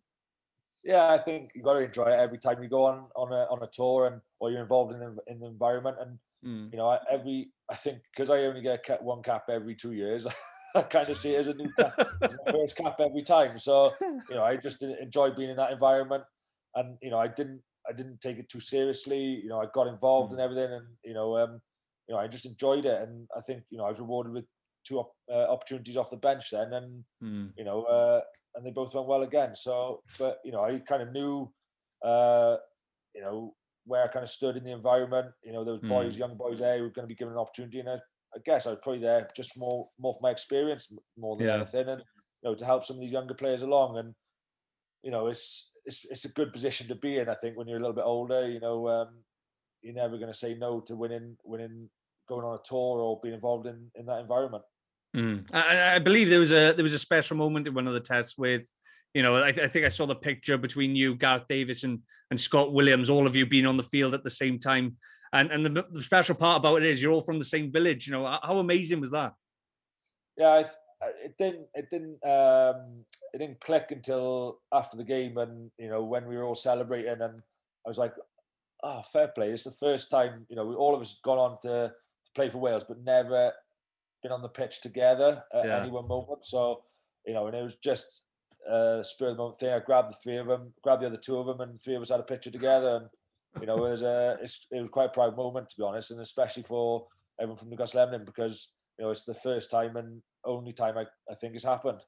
Yeah, 0.84 1.08
I 1.08 1.18
think 1.18 1.50
you 1.56 1.64
got 1.64 1.74
to 1.74 1.86
enjoy 1.86 2.06
it 2.06 2.20
every 2.20 2.38
time 2.38 2.62
you 2.62 2.70
go 2.70 2.86
on 2.86 3.06
on 3.16 3.34
a 3.34 3.48
on 3.50 3.64
a 3.64 3.68
tour 3.74 4.06
and 4.06 4.22
or 4.40 4.52
you're 4.52 4.62
involved 4.62 4.94
in 4.94 5.00
the, 5.00 5.16
in 5.26 5.40
the 5.40 5.48
environment. 5.48 5.98
And 6.00 6.20
Mm. 6.46 6.74
you 6.74 6.78
know, 6.78 6.98
every 7.10 7.52
I 7.72 7.76
think 7.76 8.00
because 8.14 8.30
I 8.30 8.40
only 8.40 8.62
get 8.62 9.02
one 9.02 9.24
cap 9.24 9.46
every 9.50 9.76
two 9.76 9.94
years, 9.94 10.28
I 10.76 10.82
kind 10.84 11.10
of 11.10 11.18
see 11.18 11.36
it 11.36 11.40
as 11.40 11.48
a 11.48 11.54
new 11.54 11.72
cap, 11.78 11.94
first 12.52 12.76
cap 12.76 13.00
every 13.00 13.24
time. 13.24 13.58
So 13.58 13.94
you 14.02 14.36
know, 14.36 14.44
I 14.44 14.58
just 14.58 14.82
en- 14.84 14.98
enjoy 15.02 15.32
being 15.32 15.50
in 15.50 15.58
that 15.58 15.72
environment, 15.72 16.24
and 16.76 16.98
you 17.02 17.10
know, 17.12 17.20
I 17.20 17.28
didn't 17.28 17.62
I 17.88 17.94
didn't 17.94 18.22
take 18.22 18.38
it 18.38 18.50
too 18.50 18.60
seriously. 18.60 19.22
You 19.44 19.50
know, 19.50 19.62
I 19.62 19.66
got 19.74 19.88
involved 19.88 20.34
in 20.34 20.40
everything, 20.40 20.72
and 20.74 20.86
you 21.04 21.14
know, 21.14 21.38
um, 21.38 21.62
you 22.08 22.16
know, 22.16 22.22
I 22.22 22.28
just 22.28 22.46
enjoyed 22.46 22.86
it, 22.86 23.02
and 23.02 23.28
I 23.36 23.42
think 23.42 23.64
you 23.70 23.78
know, 23.78 23.86
I 23.86 23.90
was 23.90 24.00
rewarded 24.00 24.34
with 24.34 24.46
two 24.88 25.00
op- 25.00 25.16
uh, 25.32 25.52
opportunities 25.52 25.96
off 25.98 26.10
the 26.10 26.18
bench 26.18 26.50
then, 26.52 26.74
and 26.74 27.04
Mm. 27.24 27.54
you 27.56 27.64
know, 27.64 27.84
uh, 27.84 28.22
and 28.56 28.66
they 28.66 28.72
both 28.72 28.94
went 28.94 29.08
well 29.08 29.22
again. 29.24 29.56
So, 29.56 30.02
but 30.20 30.40
you 30.44 30.52
know, 30.52 30.64
I 30.66 30.78
kind 30.80 31.02
of 31.02 31.12
knew, 31.14 31.52
uh, 32.04 32.58
you 33.16 33.22
know, 33.22 33.56
where 33.86 34.04
I 34.04 34.08
kind 34.08 34.24
of 34.24 34.30
stood 34.30 34.58
in 34.58 34.64
the 34.64 34.72
environment. 34.72 35.28
You 35.44 35.54
know, 35.54 35.64
those 35.64 35.80
boys, 35.90 36.18
young 36.18 36.36
boys 36.36 36.60
there, 36.60 36.78
who 36.78 36.84
were 36.84 36.90
going 36.90 37.08
to 37.08 37.14
be 37.14 37.16
given 37.16 37.34
an 37.34 37.40
opportunity, 37.40 37.80
and 37.80 37.90
I, 37.90 37.98
I 38.36 38.40
guess 38.46 38.66
I 38.66 38.72
was 38.72 38.80
probably 38.82 39.02
there 39.02 39.30
just 39.36 39.58
more, 39.58 39.90
more 40.00 40.14
for 40.14 40.20
my 40.22 40.32
experience 40.32 40.92
more 41.18 41.38
than 41.38 41.48
Yeah. 41.48 41.56
anything, 41.56 41.88
and 41.88 42.02
you 42.42 42.50
know, 42.50 42.56
to 42.56 42.66
help 42.66 42.84
some 42.86 42.98
of 42.98 43.02
these 43.02 43.12
younger 43.12 43.34
players 43.34 43.62
along. 43.62 43.98
And 43.98 44.14
you 45.04 45.12
know, 45.12 45.28
it's 45.28 45.72
it's 45.86 46.06
it's 46.06 46.26
a 46.26 46.30
good 46.34 46.52
position 46.54 46.88
to 46.88 46.96
be 46.96 47.18
in. 47.20 47.30
I 47.30 47.36
think 47.36 47.58
when 47.58 47.68
you're 47.68 47.78
a 47.78 47.82
little 47.82 47.96
bit 47.96 48.06
older, 48.06 48.50
you 48.50 48.60
know, 48.60 48.88
um, 48.88 49.10
you're 49.82 49.94
never 49.94 50.18
going 50.18 50.32
to 50.32 50.38
say 50.38 50.56
no 50.56 50.80
to 50.82 50.96
winning, 50.96 51.38
winning, 51.44 51.90
going 52.28 52.46
on 52.46 52.56
a 52.56 52.64
tour 52.64 53.00
or 53.00 53.20
being 53.22 53.36
involved 53.36 53.68
in 53.68 53.92
in 53.96 54.06
that 54.08 54.20
environment. 54.20 54.64
Mm. 55.16 55.46
I, 55.54 55.96
I 55.96 56.00
believe 56.00 56.30
there 56.30 56.40
was 56.40 56.52
a 56.52 56.74
there 56.74 56.84
was 56.84 56.94
a 56.94 57.00
special 57.00 57.38
moment 57.38 57.68
in 57.68 57.74
one 57.74 57.88
of 57.88 57.94
the 57.94 58.00
tests 58.00 58.38
with, 58.38 58.68
you 59.14 59.22
know, 59.22 59.36
I, 59.36 59.50
I 59.50 59.68
think 59.68 59.86
I 59.86 59.90
saw 59.90 60.08
the 60.08 60.16
picture 60.16 60.58
between 60.58 60.96
you, 60.96 61.16
Gareth 61.16 61.48
Davies, 61.48 61.84
and 61.84 62.00
and 62.32 62.40
Scott 62.40 62.74
Williams, 62.74 63.10
all 63.10 63.28
of 63.28 63.36
you 63.36 63.46
being 63.46 63.68
on 63.68 63.78
the 63.78 63.84
field 63.84 64.14
at 64.16 64.24
the 64.24 64.30
same 64.30 64.58
time. 64.58 64.98
And 65.34 65.52
and 65.52 65.66
the, 65.66 65.86
the 65.92 66.04
special 66.04 66.36
part 66.36 66.60
about 66.60 66.78
it 66.78 66.84
is 66.84 67.02
you're 67.02 67.12
all 67.12 67.22
from 67.22 67.40
the 67.40 67.46
same 67.46 67.72
village. 67.72 68.08
You 68.08 68.14
know, 68.14 68.26
how- 68.26 68.58
amazing 68.60 69.02
was 69.02 69.12
that? 69.12 69.34
yeah, 70.38 70.50
I, 70.54 70.64
th- 70.64 71.16
it 71.26 71.38
didn't 71.38 71.68
it 71.76 71.90
didn't 71.92 72.18
um 72.26 73.04
it 73.34 73.40
didn't 73.40 73.60
click 73.60 73.88
until 73.92 74.60
after 74.72 74.96
the 74.98 75.04
game 75.04 75.38
and 75.38 75.70
you 75.78 75.90
know 75.90 76.04
when 76.04 76.26
we 76.28 76.36
were 76.38 76.44
all 76.44 76.56
celebrating 76.56 77.12
and 77.22 77.42
I 77.86 77.88
was 77.90 77.98
like, 77.98 78.14
oh, 78.84 79.02
fair 79.12 79.28
play. 79.28 79.50
It's 79.52 79.64
the 79.64 79.72
first 79.72 80.10
time 80.10 80.46
you 80.50 80.56
know 80.56 80.66
we, 80.66 80.76
all 80.76 80.96
of 80.96 81.02
us 81.02 81.20
gone 81.24 81.38
on 81.40 81.58
to, 81.64 81.94
to 82.26 82.32
play 82.36 82.50
for 82.50 82.60
Wales, 82.60 82.86
but 82.88 83.04
never 83.04 83.52
been 84.22 84.32
on 84.32 84.42
the 84.42 84.50
pitch 84.50 84.82
together 84.82 85.44
at 85.54 85.66
Yeah. 85.66 85.82
any 85.82 85.92
one 85.92 86.08
moment. 86.08 86.46
So 86.46 86.84
you 87.28 87.34
know, 87.34 87.48
and 87.48 87.56
it 87.56 87.64
was 87.64 87.76
just 87.76 88.22
a 88.70 89.04
spur 89.04 89.28
of 89.30 89.38
the 89.38 89.42
moment 89.44 89.60
thing. 89.60 89.74
I 89.74 89.80
grabbed 89.80 90.14
the 90.14 90.18
three 90.24 90.38
of 90.38 90.48
them, 90.48 90.74
grabbed 90.84 91.02
the 91.02 91.08
other 91.08 91.18
two 91.18 91.38
of 91.38 91.48
them, 91.48 91.60
and 91.62 91.82
three 91.82 91.96
of 91.96 92.02
us 92.02 92.10
had 92.10 92.20
a 92.22 92.24
picture 92.24 92.52
together. 92.52 92.96
And 92.98 93.10
you 93.60 93.68
know, 93.68 93.86
it 93.86 93.90
was 93.92 94.02
a 94.02 94.38
it's, 94.42 94.66
it 94.72 94.80
was 94.80 94.90
quite 94.90 95.06
a 95.06 95.14
proud 95.14 95.36
moment 95.36 95.70
to 95.70 95.78
be 95.78 95.84
honest, 95.84 96.12
and 96.12 96.22
especially 96.22 96.64
for 96.64 97.08
everyone 97.40 97.58
from 97.58 97.70
Newcastle 97.70 98.02
Emlyn 98.02 98.26
because 98.26 98.70
you 98.98 99.06
know 99.06 99.12
it's 99.12 99.24
the 99.24 99.36
first 99.36 99.72
time 99.72 99.96
and 99.98 100.22
only 100.46 100.74
time 100.74 100.98
I, 100.98 101.06
I 101.30 101.36
think 101.36 101.56
it's 101.56 101.64
happened. 101.64 102.00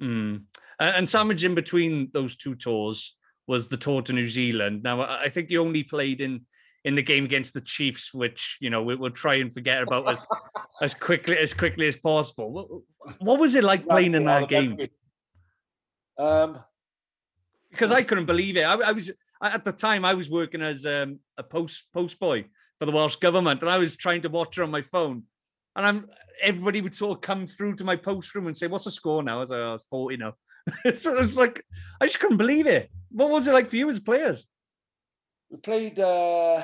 Mm. 0.00 0.42
And, 0.80 0.96
and 0.96 1.08
sandwiched 1.08 1.44
in 1.44 1.54
between 1.54 2.10
those 2.12 2.36
two 2.36 2.54
tours 2.54 3.16
was 3.46 3.68
the 3.68 3.76
tour 3.76 4.02
to 4.02 4.12
New 4.12 4.28
Zealand. 4.28 4.82
Now, 4.82 5.02
I 5.02 5.28
think 5.28 5.50
you 5.50 5.60
only 5.60 5.82
played 5.82 6.20
in 6.20 6.42
in 6.84 6.94
the 6.94 7.02
game 7.02 7.24
against 7.24 7.54
the 7.54 7.60
Chiefs, 7.62 8.12
which 8.12 8.58
you 8.60 8.70
know 8.70 8.82
we, 8.82 8.94
we'll 8.94 9.10
try 9.10 9.36
and 9.36 9.52
forget 9.52 9.82
about 9.82 10.08
as 10.10 10.26
as 10.82 10.94
quickly 10.94 11.36
as 11.38 11.54
quickly 11.54 11.86
as 11.86 11.96
possible. 11.96 12.52
What, 12.52 13.18
what 13.20 13.40
was 13.40 13.54
it 13.54 13.64
like 13.64 13.86
playing 13.86 14.14
in 14.14 14.24
that 14.24 14.48
game? 14.48 14.78
Um, 16.18 16.60
Because 17.70 17.90
I 17.90 18.02
couldn't 18.02 18.26
believe 18.26 18.56
it. 18.56 18.62
I, 18.62 18.74
I 18.74 18.92
was 18.92 19.10
at 19.42 19.64
the 19.64 19.72
time 19.72 20.04
I 20.04 20.14
was 20.14 20.30
working 20.30 20.62
as 20.62 20.86
um, 20.86 21.20
a 21.38 21.42
post 21.42 21.84
post 21.92 22.18
boy 22.18 22.46
for 22.78 22.86
the 22.86 22.92
Welsh 22.92 23.16
government, 23.16 23.60
and 23.60 23.70
I 23.70 23.78
was 23.78 23.96
trying 23.96 24.22
to 24.22 24.28
watch 24.28 24.58
it 24.58 24.62
on 24.62 24.70
my 24.70 24.82
phone. 24.82 25.24
And 25.76 25.86
I'm 25.86 26.08
everybody 26.42 26.80
would 26.80 26.94
sort 26.94 27.18
of 27.18 27.22
come 27.22 27.46
through 27.46 27.76
to 27.76 27.84
my 27.84 27.96
post 27.96 28.34
room 28.34 28.46
and 28.46 28.56
say, 28.56 28.66
"What's 28.66 28.84
the 28.84 28.90
score 28.90 29.22
now?" 29.22 29.42
As 29.42 29.50
I 29.50 29.56
was 29.56 29.60
like, 29.60 29.70
"Oh, 29.70 29.74
it's 29.74 29.84
forty 29.90 30.16
now." 30.16 30.34
so 30.94 31.18
it's 31.18 31.36
like 31.36 31.64
I 32.00 32.06
just 32.06 32.20
couldn't 32.20 32.38
believe 32.38 32.66
it. 32.66 32.90
What 33.10 33.30
was 33.30 33.46
it 33.48 33.52
like 33.52 33.70
for 33.70 33.76
you 33.76 33.88
as 33.90 34.00
players? 34.00 34.46
we 35.50 35.58
played 35.58 35.98
uh, 36.00 36.62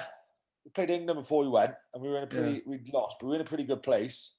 we 0.65 0.71
played 0.73 0.91
England 0.91 1.21
before 1.21 1.43
we 1.43 1.49
went, 1.49 1.75
and 1.95 2.03
we 2.03 2.09
were 2.09 2.19
in 2.19 2.25
a 2.25 2.27
Yeah. 2.27 2.41
pretty 2.41 2.63
we'd 2.67 2.93
lost, 2.93 3.17
but 3.21 3.27
we 3.27 3.31
were 3.31 3.37
in 3.37 3.43
a 3.43 3.45
pretty 3.49 3.65
good 3.65 3.83
place. 3.83 4.35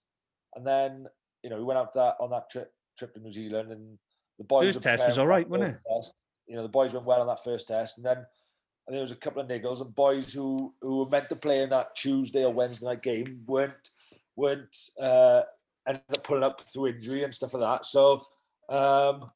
And 0.55 0.65
then 0.65 1.07
you 1.43 1.49
know 1.49 1.57
we 1.57 1.63
went 1.63 1.79
out 1.79 1.93
that 1.93 2.15
on 2.19 2.31
that 2.31 2.49
trip 2.49 2.73
trip 2.97 3.13
to 3.13 3.19
New 3.19 3.31
Zealand, 3.31 3.71
and 3.71 3.97
the 4.37 4.43
boys 4.43 4.75
First 4.75 4.83
test 4.83 5.05
was 5.05 5.17
all 5.17 5.27
right, 5.27 5.45
all 5.45 5.57
for 5.57 5.59
right, 5.59 5.71
that 5.73 5.79
wasn't 5.79 5.83
first 5.87 6.07
test. 6.07 6.15
You 6.47 6.55
know 6.55 6.63
the 6.63 6.69
boys 6.69 6.93
went 6.93 7.05
well 7.05 7.21
on 7.21 7.27
that 7.27 7.43
first 7.43 7.67
test, 7.67 7.97
and 7.97 8.05
then 8.05 8.17
I 8.17 8.91
think 8.91 8.95
there 8.95 9.01
was 9.01 9.11
a 9.11 9.15
couple 9.15 9.41
of 9.41 9.47
niggles, 9.47 9.81
and 9.81 9.93
boys 9.93 10.33
who 10.33 10.73
who 10.81 10.99
were 10.99 11.09
meant 11.09 11.29
to 11.29 11.35
play 11.35 11.63
in 11.63 11.69
that 11.69 11.95
Tuesday 11.95 12.43
or 12.43 12.53
Wednesday 12.53 12.85
night 12.85 13.03
game 13.03 13.43
weren't 13.45 13.89
weren't 14.35 14.75
uh, 14.99 15.41
ended 15.87 16.03
up 16.13 16.23
pulling 16.23 16.43
up 16.43 16.61
through 16.61 16.87
injury 16.87 17.23
and 17.23 17.33
stuff 17.33 17.53
like 17.53 17.63
that. 17.63 17.85
So. 17.85 18.21
Um, 18.69 19.29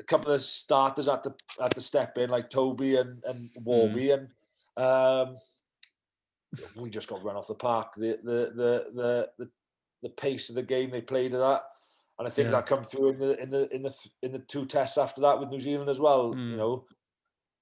a 0.00 0.04
couple 0.04 0.32
of 0.32 0.40
starters 0.40 1.08
at 1.08 1.22
the 1.22 1.34
at 1.62 1.74
the 1.74 1.80
step 1.80 2.16
in, 2.18 2.30
like 2.30 2.50
Toby 2.50 2.96
and 2.96 3.22
and 3.24 3.50
Warby, 3.62 4.12
and 4.12 4.28
um, 4.76 5.36
we 6.76 6.90
just 6.90 7.08
got 7.08 7.22
run 7.22 7.36
off 7.36 7.48
the 7.48 7.54
park. 7.54 7.94
The 7.96 8.18
the 8.22 8.52
the 8.54 8.86
the 8.94 9.28
the, 9.38 9.50
the 10.02 10.08
pace 10.08 10.48
of 10.48 10.54
the 10.54 10.62
game 10.62 10.90
they 10.90 11.02
played 11.02 11.34
at 11.34 11.40
that, 11.40 11.62
and 12.20 12.28
I 12.28 12.30
think 12.30 12.46
Yeah. 12.46 12.52
that 12.52 12.66
come 12.66 12.84
through 12.84 13.08
in 13.10 13.18
the 13.18 13.36
in 13.42 13.50
the 13.50 13.74
in 13.74 13.82
the 13.82 13.94
in 14.22 14.30
the 14.32 14.38
two 14.40 14.66
tests 14.66 14.96
after 14.98 15.20
that 15.22 15.40
with 15.40 15.48
New 15.48 15.58
Zealand 15.58 15.88
as 15.90 15.98
well. 15.98 16.34
Mm. 16.34 16.50
You 16.52 16.56
know, 16.58 16.86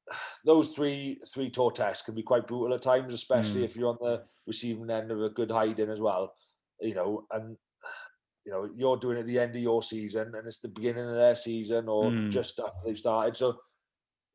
those 0.45 0.71
three 0.71 1.21
three 1.33 1.49
tour 1.49 1.71
tests 1.71 2.05
can 2.05 2.15
be 2.15 2.23
quite 2.25 2.47
brutal 2.47 2.75
at 2.75 2.83
times, 2.83 3.15
especially 3.15 3.61
Mm. 3.63 3.65
if 3.65 3.77
you're 3.77 3.89
on 3.91 3.99
the 4.01 4.25
receiving 4.47 4.91
end 4.91 5.11
of 5.11 5.23
a 5.23 5.31
good 5.31 5.51
hiding 5.51 5.89
as 5.91 6.01
well. 6.01 6.35
You 6.81 6.95
know, 6.95 7.27
and 7.31 7.57
you 8.45 8.53
know 8.53 8.69
you're 8.77 8.97
doing 8.97 9.17
it 9.19 9.21
at 9.21 9.27
the 9.27 9.39
end 9.39 9.55
of 9.57 9.63
your 9.63 9.83
season, 9.83 10.35
and 10.35 10.47
it's 10.47 10.59
the 10.59 10.69
beginning 10.69 11.07
of 11.09 11.15
their 11.15 11.35
season 11.37 11.89
or 11.89 12.11
Mm. 12.11 12.31
just 12.31 12.59
after 12.59 12.81
they've 12.85 12.99
started. 12.99 13.37
So 13.37 13.61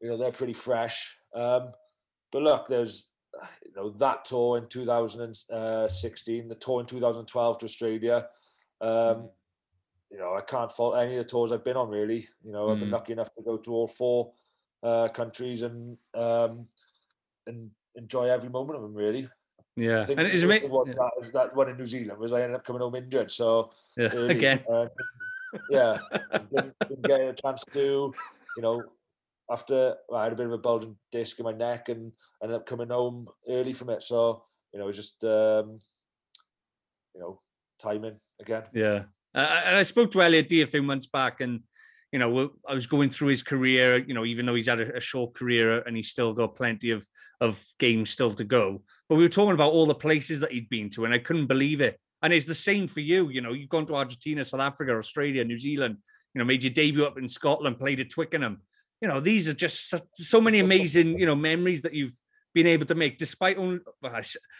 you 0.01 0.09
know 0.09 0.17
they're 0.17 0.31
pretty 0.31 0.53
fresh. 0.53 1.17
Um, 1.35 1.73
but 2.31 2.43
look, 2.43 2.67
there's 2.67 3.09
you 3.65 3.73
know 3.75 3.89
that 3.97 4.23
tour 4.25 4.57
in 4.57 4.67
2016, 4.67 6.47
the 6.47 6.55
tour 6.55 6.79
in 6.81 6.85
2012 6.85 7.57
to 7.59 7.65
Australia. 7.65 8.27
Um, 8.81 9.29
you 10.13 10.19
know, 10.19 10.35
I 10.35 10.41
can't 10.41 10.71
fault 10.71 10.95
any 10.95 11.17
of 11.17 11.25
the 11.25 11.29
tours 11.29 11.51
I've 11.51 11.63
been 11.65 11.75
on. 11.75 11.89
Really, 11.89 12.27
you 12.43 12.51
know, 12.51 12.71
I've 12.71 12.79
been 12.79 12.89
Mm. 12.89 12.93
lucky 12.93 13.13
enough 13.13 13.33
to 13.35 13.41
go 13.41 13.57
to 13.57 13.71
all 13.73 13.87
four 13.87 14.33
uh, 14.83 15.07
countries, 15.09 15.63
and 15.63 15.97
um, 16.13 16.67
and 17.47 17.71
enjoy 17.95 18.29
every 18.29 18.49
moment 18.49 18.77
of 18.77 18.83
them. 18.83 18.93
Really, 18.93 19.27
Yeah, 19.75 20.05
and 20.07 20.19
it's 20.21 20.41
the 20.41 20.45
amazing. 20.45 20.71
one 20.71 20.91
that, 20.91 21.31
that 21.33 21.55
one 21.55 21.69
in 21.69 21.77
New 21.77 21.85
Zealand 21.85 22.19
was 22.19 22.31
I 22.31 22.41
ended 22.41 22.57
up 22.57 22.65
coming 22.65 22.81
home 22.81 22.95
injured. 22.95 23.31
So 23.31 23.71
Yeah, 23.97 24.13
early, 24.13 24.37
again. 24.37 24.63
uh, 24.71 24.85
yeah, 25.67 25.97
didn't, 26.51 26.75
didn't 26.89 27.07
get 27.07 27.21
a 27.21 27.33
chance 27.33 27.63
to, 27.73 28.13
you 28.55 28.61
know, 28.61 28.91
after 29.49 29.95
well, 30.07 30.21
I 30.21 30.25
had 30.25 30.33
a 30.33 30.35
bit 30.35 30.45
of 30.45 30.53
a 30.53 30.57
bulging 30.57 30.95
disc 31.11 31.39
in 31.39 31.43
my 31.45 31.51
neck 31.53 31.89
and 31.89 32.11
ended 32.41 32.55
up 32.55 32.65
coming 32.65 32.89
home 32.89 33.27
early 33.49 33.73
from 33.73 33.89
it. 33.89 34.03
So 34.03 34.45
you 34.71 34.79
know, 34.79 34.85
it 34.85 34.87
was 34.87 34.97
just 34.97 35.23
um, 35.23 35.79
you 37.13 37.21
know, 37.21 37.41
timing 37.79 38.19
again. 38.39 38.63
Yeah, 38.73 39.03
uh, 39.35 39.61
and 39.65 39.75
I 39.75 39.83
spoke 39.83 40.11
to 40.11 40.21
Elliot 40.21 40.49
Dee 40.49 40.61
a 40.61 40.67
few 40.67 40.83
months 40.83 41.07
back, 41.07 41.41
and 41.41 41.61
you 42.11 42.19
know, 42.19 42.51
I 42.67 42.73
was 42.73 42.87
going 42.87 43.09
through 43.09 43.29
his 43.29 43.43
career. 43.43 43.97
You 43.97 44.13
know, 44.13 44.25
even 44.25 44.45
though 44.45 44.55
he's 44.55 44.67
had 44.67 44.79
a, 44.79 44.97
a 44.97 44.99
short 44.99 45.33
career 45.33 45.81
and 45.81 45.97
he's 45.97 46.09
still 46.09 46.33
got 46.33 46.55
plenty 46.55 46.91
of 46.91 47.07
of 47.41 47.63
games 47.79 48.09
still 48.09 48.31
to 48.31 48.43
go. 48.43 48.81
But 49.09 49.15
we 49.15 49.23
were 49.23 49.29
talking 49.29 49.53
about 49.53 49.73
all 49.73 49.85
the 49.85 49.95
places 49.95 50.39
that 50.39 50.51
he'd 50.51 50.69
been 50.69 50.89
to, 50.91 51.05
and 51.05 51.13
I 51.13 51.17
couldn't 51.17 51.47
believe 51.47 51.81
it. 51.81 51.99
And 52.21 52.31
it's 52.31 52.45
the 52.45 52.55
same 52.55 52.87
for 52.87 53.01
you. 53.01 53.29
You 53.29 53.41
know, 53.41 53.51
you've 53.51 53.69
gone 53.69 53.85
to 53.87 53.95
Argentina, 53.95 54.45
South 54.45 54.61
Africa, 54.61 54.95
Australia, 54.95 55.43
New 55.43 55.57
Zealand. 55.57 55.97
You 56.33 56.39
know, 56.39 56.45
made 56.45 56.63
your 56.63 56.71
debut 56.71 57.05
up 57.05 57.17
in 57.17 57.27
Scotland, 57.27 57.79
played 57.79 57.99
at 57.99 58.09
Twickenham. 58.09 58.61
You 59.01 59.07
know, 59.09 59.19
these 59.19 59.47
are 59.47 59.53
just 59.53 59.89
so, 59.89 59.99
so 60.13 60.39
many 60.39 60.59
amazing, 60.59 61.19
you 61.19 61.25
know, 61.25 61.35
memories 61.35 61.81
that 61.81 61.93
you've 61.93 62.15
been 62.53 62.67
able 62.67 62.85
to 62.85 62.95
make, 62.95 63.17
despite 63.17 63.57
only. 63.57 63.79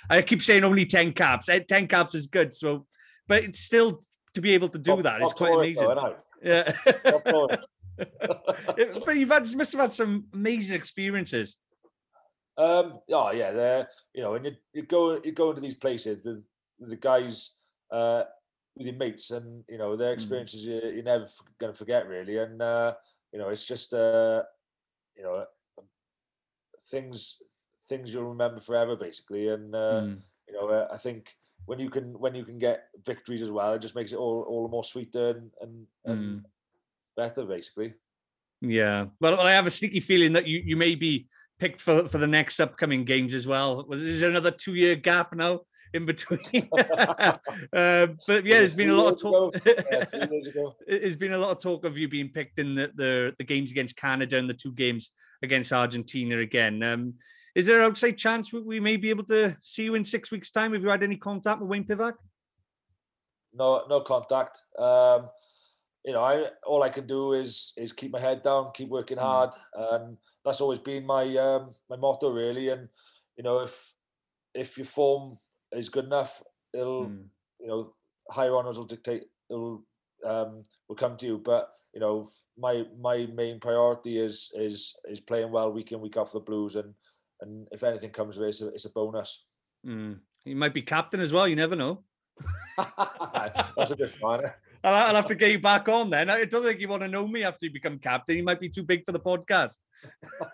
I 0.10 0.22
keep 0.22 0.42
saying 0.42 0.64
only 0.64 0.86
ten 0.86 1.14
caps. 1.14 1.48
Eh, 1.50 1.60
Ten 1.60 1.88
caps 1.88 2.16
is 2.16 2.28
good. 2.28 2.54
So, 2.54 2.86
but 3.28 3.44
it's 3.44 3.60
still 3.60 4.02
to 4.34 4.42
be 4.42 4.52
able 4.54 4.70
to 4.70 4.78
do 4.80 4.92
Top- 4.96 5.04
that 5.04 5.22
is 5.22 5.30
top 5.30 5.38
quite 5.38 5.50
though, 5.50 5.60
amazing. 5.60 5.88
innit? 5.88 6.16
Yeah. 6.44 7.58
But 9.06 9.16
you've 9.18 9.30
had 9.30 9.56
must 9.56 9.72
have 9.74 9.82
had 9.82 9.92
some 9.92 10.26
amazing 10.34 10.76
experiences. 10.78 11.58
Um, 12.58 13.00
oh 13.12 13.32
yeah, 13.32 13.52
they're 13.52 13.88
you 14.14 14.24
know, 14.24 14.34
and 14.36 14.46
you 14.46 14.52
you 14.74 14.82
go 14.84 15.20
you 15.24 15.32
go 15.32 15.50
into 15.52 15.62
these 15.62 15.76
places 15.76 16.24
with, 16.24 16.44
with 16.80 16.90
the 16.90 16.96
guys, 16.96 17.56
uh, 17.92 18.24
with 18.76 18.88
your 18.88 18.96
mates, 18.96 19.32
and 19.32 19.64
you 19.70 19.78
know 19.78 19.96
their 19.96 20.12
experiences 20.14 20.66
you, 20.66 20.82
you're 20.84 21.04
never 21.04 21.26
f- 21.26 21.40
gonna 21.60 21.74
forget 21.74 22.08
really, 22.08 22.38
and 22.38 22.62
uh, 22.62 22.94
you 23.32 23.40
know 23.40 23.50
it's 23.50 23.66
just 23.66 23.94
uh, 23.94 24.42
you 25.16 25.24
know 25.24 25.46
things 26.90 27.38
things 27.88 28.14
you'll 28.14 28.30
remember 28.30 28.60
forever 28.62 28.96
basically, 28.96 29.48
and 29.50 29.74
uh, 29.76 30.02
Mm. 30.02 30.22
you 30.48 30.54
know 30.54 30.68
uh, 30.70 30.88
I 30.92 30.98
think 30.98 31.36
when 31.66 31.80
you 31.80 31.90
can 31.90 32.18
when 32.20 32.36
you 32.36 32.44
can 32.44 32.60
get 32.60 32.86
victories 33.06 33.42
as 33.42 33.52
well, 33.52 33.74
it 33.74 33.82
just 33.82 33.96
makes 33.96 34.12
it 34.12 34.18
all 34.18 34.46
all 34.48 34.64
the 34.64 34.72
more 34.72 34.84
sweeter 34.84 35.30
and 35.30 35.52
and, 35.62 35.88
and 36.06 36.46
better 37.16 37.46
basically. 37.46 37.94
Yeah. 38.62 39.08
Well, 39.20 39.40
I 39.40 39.52
have 39.54 39.68
a 39.68 39.72
sneaky 39.72 40.00
feeling 40.00 40.34
that 40.34 40.48
you 40.48 40.62
you 40.64 40.76
may 40.76 40.96
be 40.96 41.28
picked 41.60 41.82
for 41.82 42.08
for 42.08 42.18
the 42.18 42.28
next 42.28 42.60
upcoming 42.60 43.06
games 43.06 43.34
as 43.34 43.48
well. 43.48 43.86
Was 43.88 44.04
is 44.04 44.20
there 44.20 44.30
another 44.30 44.52
two 44.52 44.76
year 44.76 44.96
gap 44.96 45.34
now 45.34 45.62
in 45.94 46.06
between? 46.06 46.70
uh, 46.78 48.08
but 48.28 48.46
yeah, 48.46 48.60
there's 48.60 48.74
been 48.74 48.90
a 48.90 48.94
lot 48.94 49.14
of 49.14 49.22
talk. 49.22 49.56
Yeah, 49.66 50.06
three 50.06 50.28
years 50.32 50.48
ago. 50.48 50.76
There's 50.88 51.16
been 51.16 51.34
a 51.34 51.38
lot 51.38 51.52
of 51.52 51.62
talk 51.62 51.86
of 51.86 51.98
you 51.98 52.08
being 52.08 52.30
picked 52.30 52.60
in 52.60 52.76
the 52.76 52.92
the, 52.96 53.36
the 53.38 53.44
games 53.44 53.72
against 53.72 53.96
Canada 53.96 54.38
and 54.38 54.50
the 54.50 54.54
two 54.54 54.74
games 54.74 55.12
against 55.42 55.72
Argentina 55.72 56.40
again. 56.40 56.82
Um, 56.84 57.14
is 57.56 57.66
there 57.68 57.84
outside 57.84 58.18
chance 58.18 58.52
we, 58.52 58.62
we 58.62 58.80
may 58.80 58.98
be 58.98 59.10
able 59.10 59.26
to 59.26 59.56
see 59.62 59.84
you 59.84 59.96
in 59.96 60.04
six 60.04 60.32
weeks' 60.32 60.52
time? 60.52 60.74
Have 60.74 60.82
you 60.82 60.90
had 60.90 61.04
any 61.04 61.18
contact 61.18 61.62
with 61.62 61.70
Wayne 61.70 61.86
Pivac? 61.86 62.14
no 63.54 63.84
no 63.90 64.02
contact. 64.02 64.62
Um, 64.78 65.30
you 66.06 66.14
know, 66.14 66.24
I 66.24 66.46
all 66.66 66.84
I 66.84 66.90
can 66.90 67.08
do 67.08 67.34
is 67.34 67.74
is 67.78 67.94
keep 67.94 68.12
my 68.12 68.20
head 68.20 68.44
down, 68.44 68.72
keep 68.74 68.90
working 68.90 69.18
hard, 69.18 69.52
and 69.74 70.18
that's 70.44 70.62
always 70.62 70.80
been 70.80 71.06
my 71.06 71.24
um, 71.38 71.70
my 71.90 71.96
motto 71.96 72.30
really. 72.32 72.70
And 72.70 72.90
you 73.38 73.44
know, 73.44 73.60
if 73.60 73.96
if 74.54 74.78
your 74.78 74.86
form 74.86 75.38
is 75.72 75.90
good 75.90 76.06
enough, 76.06 76.42
it'll 76.74 77.12
you 77.60 77.68
know 77.68 77.94
higher 78.30 78.56
honors 78.56 78.78
will 78.78 78.86
dictate 78.86 79.24
it'll 79.50 79.86
um, 80.26 80.64
will 80.88 80.96
come 80.96 81.16
to 81.18 81.26
you. 81.26 81.38
But 81.38 81.70
you 81.94 82.02
know, 82.02 82.30
my 82.58 82.84
my 83.00 83.28
main 83.34 83.60
priority 83.60 84.20
is 84.20 84.52
is 84.56 84.96
is 85.06 85.22
playing 85.22 85.52
well 85.52 85.72
week 85.72 85.92
in 85.92 86.02
week 86.02 86.18
out 86.18 86.32
for 86.32 86.40
the 86.40 86.46
Blues, 86.46 86.76
and 86.76 86.94
and 87.42 87.68
if 87.72 87.84
anything 87.84 88.12
comes 88.12 88.38
of 88.38 88.44
it, 88.44 88.50
it's 88.50 88.62
a, 88.62 88.68
it's 88.70 88.86
a 88.86 88.90
bonus. 88.92 89.46
Mm. 89.86 90.20
You 90.46 90.56
might 90.56 90.74
be 90.74 90.82
captain 90.82 91.20
as 91.20 91.32
well. 91.32 91.48
You 91.48 91.56
never 91.56 91.76
know. 91.76 92.04
That's 93.78 93.92
a 93.92 93.96
different 93.96 94.22
one. 94.22 94.42
I'll, 94.84 95.08
I'll 95.08 95.16
have 95.16 95.28
to 95.28 95.36
get 95.36 95.52
you 95.52 95.60
back 95.60 95.88
on 95.88 96.10
then. 96.10 96.30
I 96.30 96.44
don't 96.44 96.64
think 96.64 96.82
you 96.82 96.90
want 96.90 97.04
to 97.04 97.08
know 97.08 97.26
me 97.26 97.44
after 97.44 97.66
you 97.66 97.72
become 97.72 98.00
captain. 98.00 98.36
You 98.36 98.44
might 98.44 98.60
be 98.60 98.68
too 98.68 98.84
big 98.84 99.06
for 99.06 99.14
the 99.14 99.20
podcast. 99.20 99.78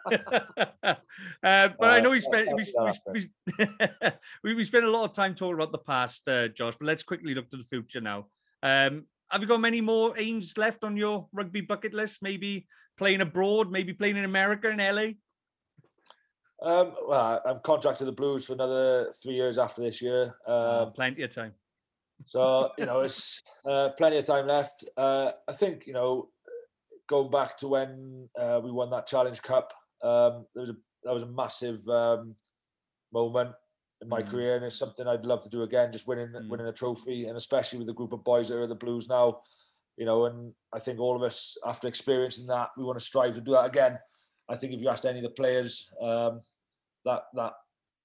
uh, 0.11 0.95
but 1.41 1.81
I 1.81 1.99
know 1.99 2.11
we 2.11 2.17
Uh, 2.17 2.21
spent 2.21 2.49
we, 2.53 2.65
we, 3.11 3.29
we, 3.57 4.11
we, 4.43 4.53
we 4.55 4.65
spent 4.65 4.85
a 4.85 4.91
lot 4.91 5.05
of 5.05 5.13
time 5.13 5.33
talking 5.33 5.55
about 5.55 5.71
the 5.71 5.79
past, 5.79 6.27
uh, 6.27 6.47
Josh. 6.49 6.75
But 6.79 6.85
let's 6.85 7.01
quickly 7.01 7.33
look 7.33 7.49
to 7.49 7.57
the 7.57 7.63
future 7.63 8.01
now. 8.01 8.27
Um, 8.61 9.05
have 9.31 9.41
you 9.41 9.47
got 9.47 9.61
many 9.61 9.81
more 9.81 10.13
aims 10.19 10.57
left 10.57 10.83
on 10.83 10.95
your 10.95 11.27
rugby 11.31 11.61
bucket 11.61 11.93
list? 11.93 12.19
Maybe 12.21 12.67
playing 12.97 13.21
abroad, 13.21 13.71
maybe 13.71 13.93
playing 13.93 14.17
in 14.17 14.25
America 14.25 14.69
in 14.69 14.77
LA. 14.77 15.13
Um, 16.61 16.93
well, 17.07 17.41
I'm 17.45 17.59
contracted 17.59 17.99
to 17.99 18.05
the 18.05 18.11
Blues 18.11 18.45
for 18.45 18.53
another 18.53 19.11
three 19.23 19.35
years 19.35 19.57
after 19.57 19.81
this 19.81 20.01
year. 20.01 20.35
Um, 20.45 20.91
plenty 20.93 21.23
of 21.23 21.33
time. 21.33 21.53
So 22.25 22.71
you 22.77 22.85
know, 22.85 22.99
it's 23.01 23.41
uh, 23.65 23.89
plenty 23.97 24.17
of 24.17 24.25
time 24.25 24.47
left. 24.47 24.83
Uh, 24.97 25.31
I 25.47 25.53
think 25.53 25.87
you 25.87 25.93
know, 25.93 26.29
going 27.07 27.31
back 27.31 27.57
to 27.59 27.67
when 27.67 28.27
uh, 28.37 28.59
we 28.63 28.71
won 28.71 28.89
that 28.89 29.07
Challenge 29.07 29.41
Cup, 29.41 29.73
um, 30.03 30.45
there 30.53 30.61
was 30.61 30.69
a 30.71 30.75
that 31.03 31.13
was 31.13 31.23
a 31.23 31.27
massive 31.27 31.87
um, 31.87 32.35
moment 33.13 33.51
in 34.01 34.09
my 34.09 34.21
Mm. 34.21 34.29
career, 34.29 34.55
and 34.55 34.65
it's 34.65 34.77
something 34.77 35.07
I'd 35.07 35.25
love 35.25 35.43
to 35.43 35.49
do 35.49 35.63
again. 35.63 35.91
Just 35.93 36.07
winning 36.07 36.33
winning 36.49 36.67
a 36.67 36.73
trophy, 36.73 37.27
and 37.27 37.37
especially 37.37 37.79
with 37.79 37.87
the 37.87 37.93
group 37.93 38.11
of 38.11 38.23
boys 38.23 38.49
that 38.49 38.57
are 38.57 38.67
the 38.67 38.75
Blues 38.75 39.07
now. 39.07 39.41
You 39.95 40.05
know, 40.05 40.25
and 40.25 40.53
I 40.73 40.79
think 40.79 40.99
all 40.99 41.15
of 41.15 41.23
us, 41.23 41.57
after 41.65 41.87
experiencing 41.87 42.47
that, 42.47 42.69
we 42.77 42.85
want 42.85 42.97
to 42.97 43.03
strive 43.03 43.35
to 43.35 43.41
do 43.41 43.51
that 43.51 43.65
again. 43.65 43.99
I 44.49 44.55
think 44.55 44.73
if 44.73 44.81
you 44.81 44.89
asked 44.89 45.05
any 45.05 45.19
of 45.19 45.23
the 45.23 45.29
players, 45.29 45.93
um, 46.01 46.41
that 47.05 47.23
that 47.35 47.53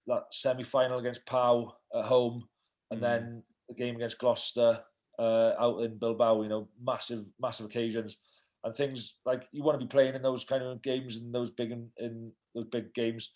that 0.06 0.24
semi 0.30 0.64
final 0.64 0.98
against 0.98 1.26
Pau 1.26 1.74
at 1.94 2.04
home, 2.04 2.46
and 2.90 3.02
then 3.02 3.42
the 3.68 3.74
game 3.74 3.96
against 3.96 4.18
Gloucester 4.18 4.80
uh, 5.18 5.52
out 5.58 5.82
in 5.82 5.98
Bilbao, 5.98 6.42
you 6.42 6.48
know, 6.48 6.68
massive 6.82 7.24
massive 7.40 7.66
occasions, 7.66 8.18
and 8.62 8.74
things 8.74 9.16
like 9.24 9.44
you 9.52 9.62
want 9.62 9.78
to 9.78 9.84
be 9.84 9.90
playing 9.90 10.14
in 10.14 10.22
those 10.22 10.44
kind 10.44 10.62
of 10.62 10.82
games 10.82 11.16
and 11.16 11.34
those 11.34 11.50
big 11.50 11.72
in, 11.72 11.90
in 11.98 12.32
those 12.54 12.66
big 12.66 12.92
games. 12.94 13.32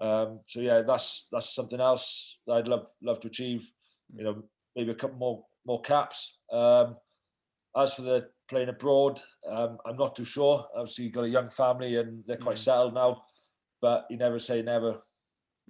Um, 0.00 0.40
so 0.46 0.60
yeah, 0.60 0.82
that's 0.82 1.28
that's 1.32 1.54
something 1.54 1.80
else 1.80 2.38
that 2.46 2.54
I'd 2.54 2.68
love 2.68 2.88
love 3.02 3.20
to 3.20 3.28
achieve. 3.28 3.70
You 4.14 4.24
know, 4.24 4.42
maybe 4.74 4.90
a 4.90 4.94
couple 4.94 5.18
more 5.18 5.44
more 5.66 5.80
caps. 5.82 6.38
Um, 6.52 6.96
as 7.76 7.94
for 7.94 8.02
the 8.02 8.28
playing 8.48 8.68
abroad, 8.68 9.20
um, 9.48 9.78
I'm 9.86 9.96
not 9.96 10.16
too 10.16 10.24
sure. 10.24 10.66
Obviously, 10.74 11.04
you've 11.04 11.14
got 11.14 11.24
a 11.24 11.28
young 11.28 11.50
family 11.50 11.96
and 11.96 12.24
they're 12.26 12.36
quite 12.36 12.58
settled 12.58 12.94
now, 12.94 13.22
but 13.80 14.06
you 14.10 14.16
never 14.16 14.38
say 14.38 14.62
never. 14.62 15.00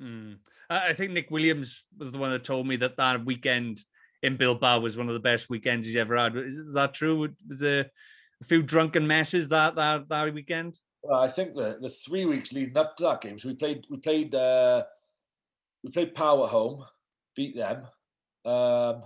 Mm. 0.01 0.39
I 0.71 0.89
I 0.89 0.93
think 0.93 1.13
Nick 1.13 1.31
Williams 1.31 1.85
was 1.97 2.13
the 2.13 2.19
one 2.19 2.31
that 2.31 2.45
told 2.45 2.67
me 2.67 2.77
that 2.77 2.97
that 2.97 3.25
weekend 3.25 3.85
in 4.23 4.37
Bilbao 4.37 4.81
was 4.81 4.97
one 4.97 5.09
of 5.09 5.15
the 5.15 5.21
best 5.21 5.51
weekends 5.51 5.87
he's 5.87 5.97
ever 5.97 6.17
had. 6.17 6.37
Is, 6.37 6.57
is 6.57 6.75
that 6.75 6.95
true? 6.95 7.29
Was 7.49 7.61
there 7.61 7.91
a 8.41 8.45
few 8.45 8.63
drunken 8.63 9.07
messes 9.07 9.49
that 9.49 9.75
that, 9.75 10.09
that 10.09 10.35
weekend? 10.35 10.79
Well, 11.03 11.21
I 11.21 11.29
think 11.29 11.55
the, 11.55 11.79
the 11.81 11.89
three 11.89 12.27
weeks 12.27 12.53
leading 12.53 12.77
up 12.77 12.97
to 12.97 13.05
that 13.05 13.21
game, 13.21 13.39
so 13.39 13.49
we 13.49 13.55
played 13.55 13.85
we 13.91 13.99
played 13.99 14.35
uh, 14.35 14.85
we 15.83 15.91
played 15.91 16.15
Pau 16.15 16.47
home, 16.47 16.85
beat 17.35 17.57
them. 17.57 17.87
Um, 18.45 19.03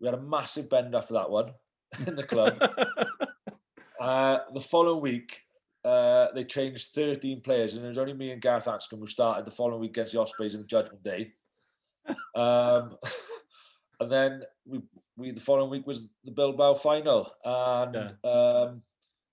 we 0.00 0.06
had 0.06 0.14
a 0.14 0.22
massive 0.22 0.68
bend 0.68 0.94
after 0.94 1.14
that 1.14 1.30
one 1.30 1.52
in 2.06 2.14
the 2.14 2.22
club. 2.22 2.58
uh, 4.00 4.38
the 4.52 4.60
following 4.60 5.02
week, 5.02 5.40
uh, 5.84 6.28
they 6.34 6.44
changed 6.44 6.92
13 6.94 7.40
players, 7.42 7.74
and 7.74 7.84
it 7.84 7.88
was 7.88 7.98
only 7.98 8.12
me 8.12 8.32
and 8.32 8.42
Gareth 8.42 8.64
Anscombe 8.64 8.98
who 8.98 9.06
started 9.06 9.46
the 9.46 9.50
following 9.50 9.80
week 9.80 9.92
against 9.92 10.12
the 10.12 10.20
Ospreys 10.20 10.54
in 10.54 10.60
the 10.60 10.66
Judgment 10.66 11.02
Day. 11.02 11.32
Um, 12.36 12.96
and 14.00 14.12
then 14.12 14.42
we, 14.64 14.80
we 15.16 15.30
the 15.32 15.40
following 15.40 15.70
week 15.70 15.86
was 15.88 16.06
the 16.24 16.30
Bilbao 16.30 16.74
final, 16.74 17.32
and 17.44 17.96
um, 18.22 18.82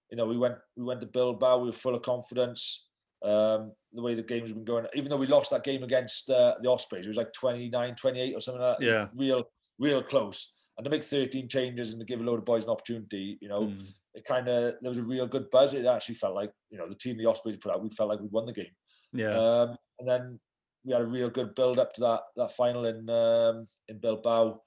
you 0.09 0.17
know 0.17 0.25
we 0.25 0.37
went 0.37 0.55
we 0.75 0.83
went 0.83 1.01
to 1.01 1.05
Bilbao. 1.05 1.59
We 1.59 1.67
were 1.67 1.73
full 1.73 1.93
of 1.93 2.01
confidence. 2.01 2.87
Um, 3.23 3.73
the 3.93 4.01
way 4.01 4.15
the 4.15 4.23
game's 4.23 4.51
been 4.51 4.65
going, 4.65 4.85
even 4.95 5.09
though 5.09 5.17
we 5.17 5.27
lost 5.27 5.51
that 5.51 5.63
game 5.63 5.83
against 5.83 6.29
uh, 6.29 6.55
the 6.61 6.69
Ospreys, 6.69 7.05
it 7.05 7.09
was 7.09 7.17
like 7.17 7.31
29, 7.33 7.95
28 7.95 8.33
or 8.35 8.41
something 8.41 8.61
like 8.61 8.79
that. 8.79 8.85
Yeah. 8.85 9.07
real, 9.15 9.43
real 9.79 10.01
close. 10.01 10.52
And 10.77 10.83
to 10.85 10.89
make 10.89 11.03
13 11.03 11.47
changes 11.47 11.91
and 11.91 11.99
to 11.99 12.05
give 12.05 12.19
a 12.19 12.23
load 12.23 12.39
of 12.39 12.45
boys 12.45 12.63
an 12.63 12.69
opportunity, 12.71 13.37
you 13.41 13.47
know, 13.47 13.61
Mm. 13.67 13.85
it 14.15 14.25
kind 14.25 14.47
of 14.47 14.75
there 14.81 14.89
was 14.89 14.97
a 14.97 15.03
real 15.03 15.27
good 15.27 15.49
buzz. 15.51 15.73
It 15.73 15.85
actually 15.85 16.15
felt 16.15 16.33
like 16.35 16.51
you 16.71 16.77
know 16.79 16.87
the 16.89 16.95
team 16.95 17.17
the 17.17 17.27
Ospreys 17.27 17.57
put 17.57 17.71
out, 17.71 17.83
we 17.83 17.89
felt 17.89 18.09
like 18.09 18.19
we'd 18.19 18.31
won 18.31 18.45
the 18.47 18.53
game. 18.53 18.75
Yeah. 19.11 19.37
Um, 19.37 19.77
and 19.99 20.07
then 20.07 20.39
we 20.83 20.93
had 20.93 21.01
a 21.03 21.05
real 21.05 21.29
good 21.29 21.53
build 21.55 21.77
up 21.79 21.93
to 21.93 22.01
that 22.01 22.21
that 22.37 22.55
final 22.55 22.85
in 22.85 23.07
um, 23.09 23.67
in 23.87 23.99
Bilbao, 23.99 24.61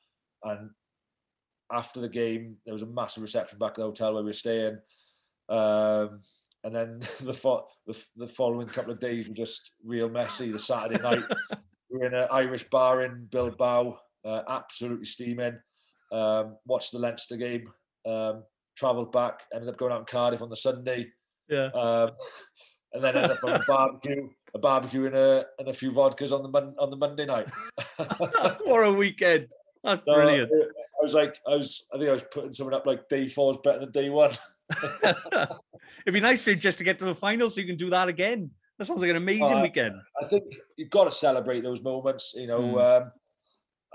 and 0.44 0.70
after 1.72 2.00
the 2.00 2.09
game 2.09 2.57
there 2.64 2.72
was 2.72 2.82
a 2.82 2.86
massive 2.86 3.22
reception 3.24 3.59
back 3.59 3.70
at 3.70 3.76
the 3.76 3.82
hotel 3.82 4.14
where 4.14 4.22
we 4.22 4.28
were 4.28 4.32
staying, 4.32 4.78
um, 5.48 6.20
and 6.64 6.72
then 6.74 7.00
the, 7.20 7.34
fo- 7.34 7.66
the 7.86 8.04
the 8.16 8.28
following 8.28 8.68
couple 8.68 8.92
of 8.92 9.00
days 9.00 9.26
were 9.28 9.34
just 9.34 9.72
real 9.84 10.09
messy. 10.09 10.52
The 10.52 10.59
Saturday 10.59 11.02
night, 11.02 11.24
we 11.90 11.98
were 11.98 12.07
in 12.07 12.14
an 12.14 12.28
Irish 12.30 12.64
bar 12.70 13.02
in 13.02 13.26
Bilbao, 13.30 13.98
uh, 14.24 14.42
absolutely 14.48 15.07
steaming. 15.07 15.59
Um, 16.12 16.57
watched 16.66 16.92
the 16.92 16.98
Leinster 16.98 17.36
game, 17.36 17.68
um, 18.07 18.44
travelled 18.76 19.11
back, 19.12 19.40
ended 19.52 19.68
up 19.68 19.76
going 19.76 19.92
out 19.92 20.00
in 20.00 20.07
Cardiff 20.07 20.40
on 20.42 20.50
the 20.50 20.57
Sunday, 20.57 21.07
Yeah. 21.48 21.66
um, 21.74 22.11
and 22.92 23.02
then 23.02 23.16
ended 23.16 23.32
up 23.32 23.44
on 23.44 23.61
a 23.61 23.64
barbecue, 23.68 24.28
a 24.54 24.59
barbecue 24.59 25.07
and 25.07 25.16
a 25.16 25.46
and 25.59 25.68
a 25.68 25.74
few 25.74 25.90
vodkas 25.92 26.32
on 26.32 26.42
the 26.42 26.48
mon- 26.48 26.76
on 26.78 26.90
the 26.90 26.96
Monday 26.96 27.26
night. 27.26 27.48
what 28.64 28.86
a 28.86 28.92
weekend. 28.92 29.48
That's 29.82 30.07
So, 30.07 30.14
brilliant. 30.14 30.50
uh, 30.52 30.64
I 31.00 31.04
was 31.04 31.14
like, 31.14 31.36
I 31.46 31.57
was, 31.57 31.84
I 31.92 31.98
think 31.98 32.09
I 32.09 32.12
was 32.12 32.24
putting 32.24 32.52
something 32.52 32.74
up 32.74 32.86
like 32.86 33.09
day 33.09 33.28
four 33.28 33.52
is 33.52 33.59
better 33.62 33.80
than 33.80 33.90
day 33.92 34.09
one. 34.09 34.30
It'd 35.02 36.12
be 36.12 36.20
nice 36.20 36.40
for 36.42 36.50
you 36.50 36.57
just 36.57 36.78
to 36.78 36.84
get 36.84 36.98
to 37.00 37.04
the 37.04 37.14
final 37.14 37.50
so 37.50 37.61
you 37.61 37.66
can 37.66 37.76
do 37.76 37.90
that 37.90 38.09
again. 38.09 38.50
That 38.78 38.86
sounds 38.86 39.00
like 39.00 39.11
an 39.11 39.16
amazing 39.16 39.59
Uh, 39.59 39.62
weekend. 39.62 39.94
I 40.22 40.26
think 40.26 40.44
you've 40.76 40.90
got 40.90 41.04
to 41.04 41.11
celebrate 41.11 41.62
those 41.62 41.82
moments, 41.82 42.34
you 42.36 42.46
know. 42.46 42.61
Mm. 42.61 43.02
Um, 43.02 43.12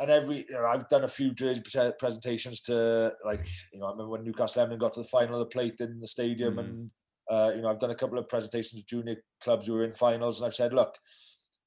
and 0.01 0.09
every, 0.09 0.45
you 0.49 0.53
know, 0.55 0.65
I've 0.65 0.87
done 0.89 1.03
a 1.03 1.07
few 1.07 1.31
jersey 1.33 1.61
presentations 1.99 2.61
to, 2.63 3.11
like, 3.23 3.47
you 3.71 3.79
know, 3.79 3.85
I 3.85 3.91
remember 3.91 4.09
when 4.09 4.23
Newcastle 4.23 4.63
Emlyn 4.63 4.79
got 4.79 4.93
to 4.95 5.01
the 5.01 5.07
final 5.07 5.35
of 5.35 5.39
the 5.39 5.45
plate 5.53 5.79
in 5.79 5.99
the 5.99 6.07
stadium, 6.07 6.55
Mm. 6.55 6.59
and 6.59 6.91
uh, 7.29 7.51
you 7.55 7.61
know, 7.61 7.69
I've 7.69 7.79
done 7.79 7.91
a 7.91 7.95
couple 7.95 8.17
of 8.17 8.27
presentations 8.27 8.81
to 8.81 8.85
junior 8.87 9.15
clubs 9.41 9.67
who 9.67 9.75
are 9.77 9.85
in 9.85 9.93
finals, 9.93 10.41
and 10.41 10.47
I've 10.47 10.55
said, 10.55 10.73
look, 10.73 10.95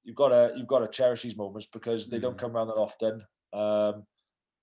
you've 0.02 0.16
got 0.16 0.28
to, 0.28 0.52
you've 0.56 0.66
got 0.66 0.80
to 0.80 0.88
cherish 0.88 1.22
these 1.22 1.36
moments 1.38 1.68
because 1.72 2.10
they 2.10 2.18
don't 2.18 2.34
Mm. 2.36 2.40
come 2.40 2.56
around 2.56 2.66
that 2.66 2.74
often, 2.74 3.22
um, 3.54 4.04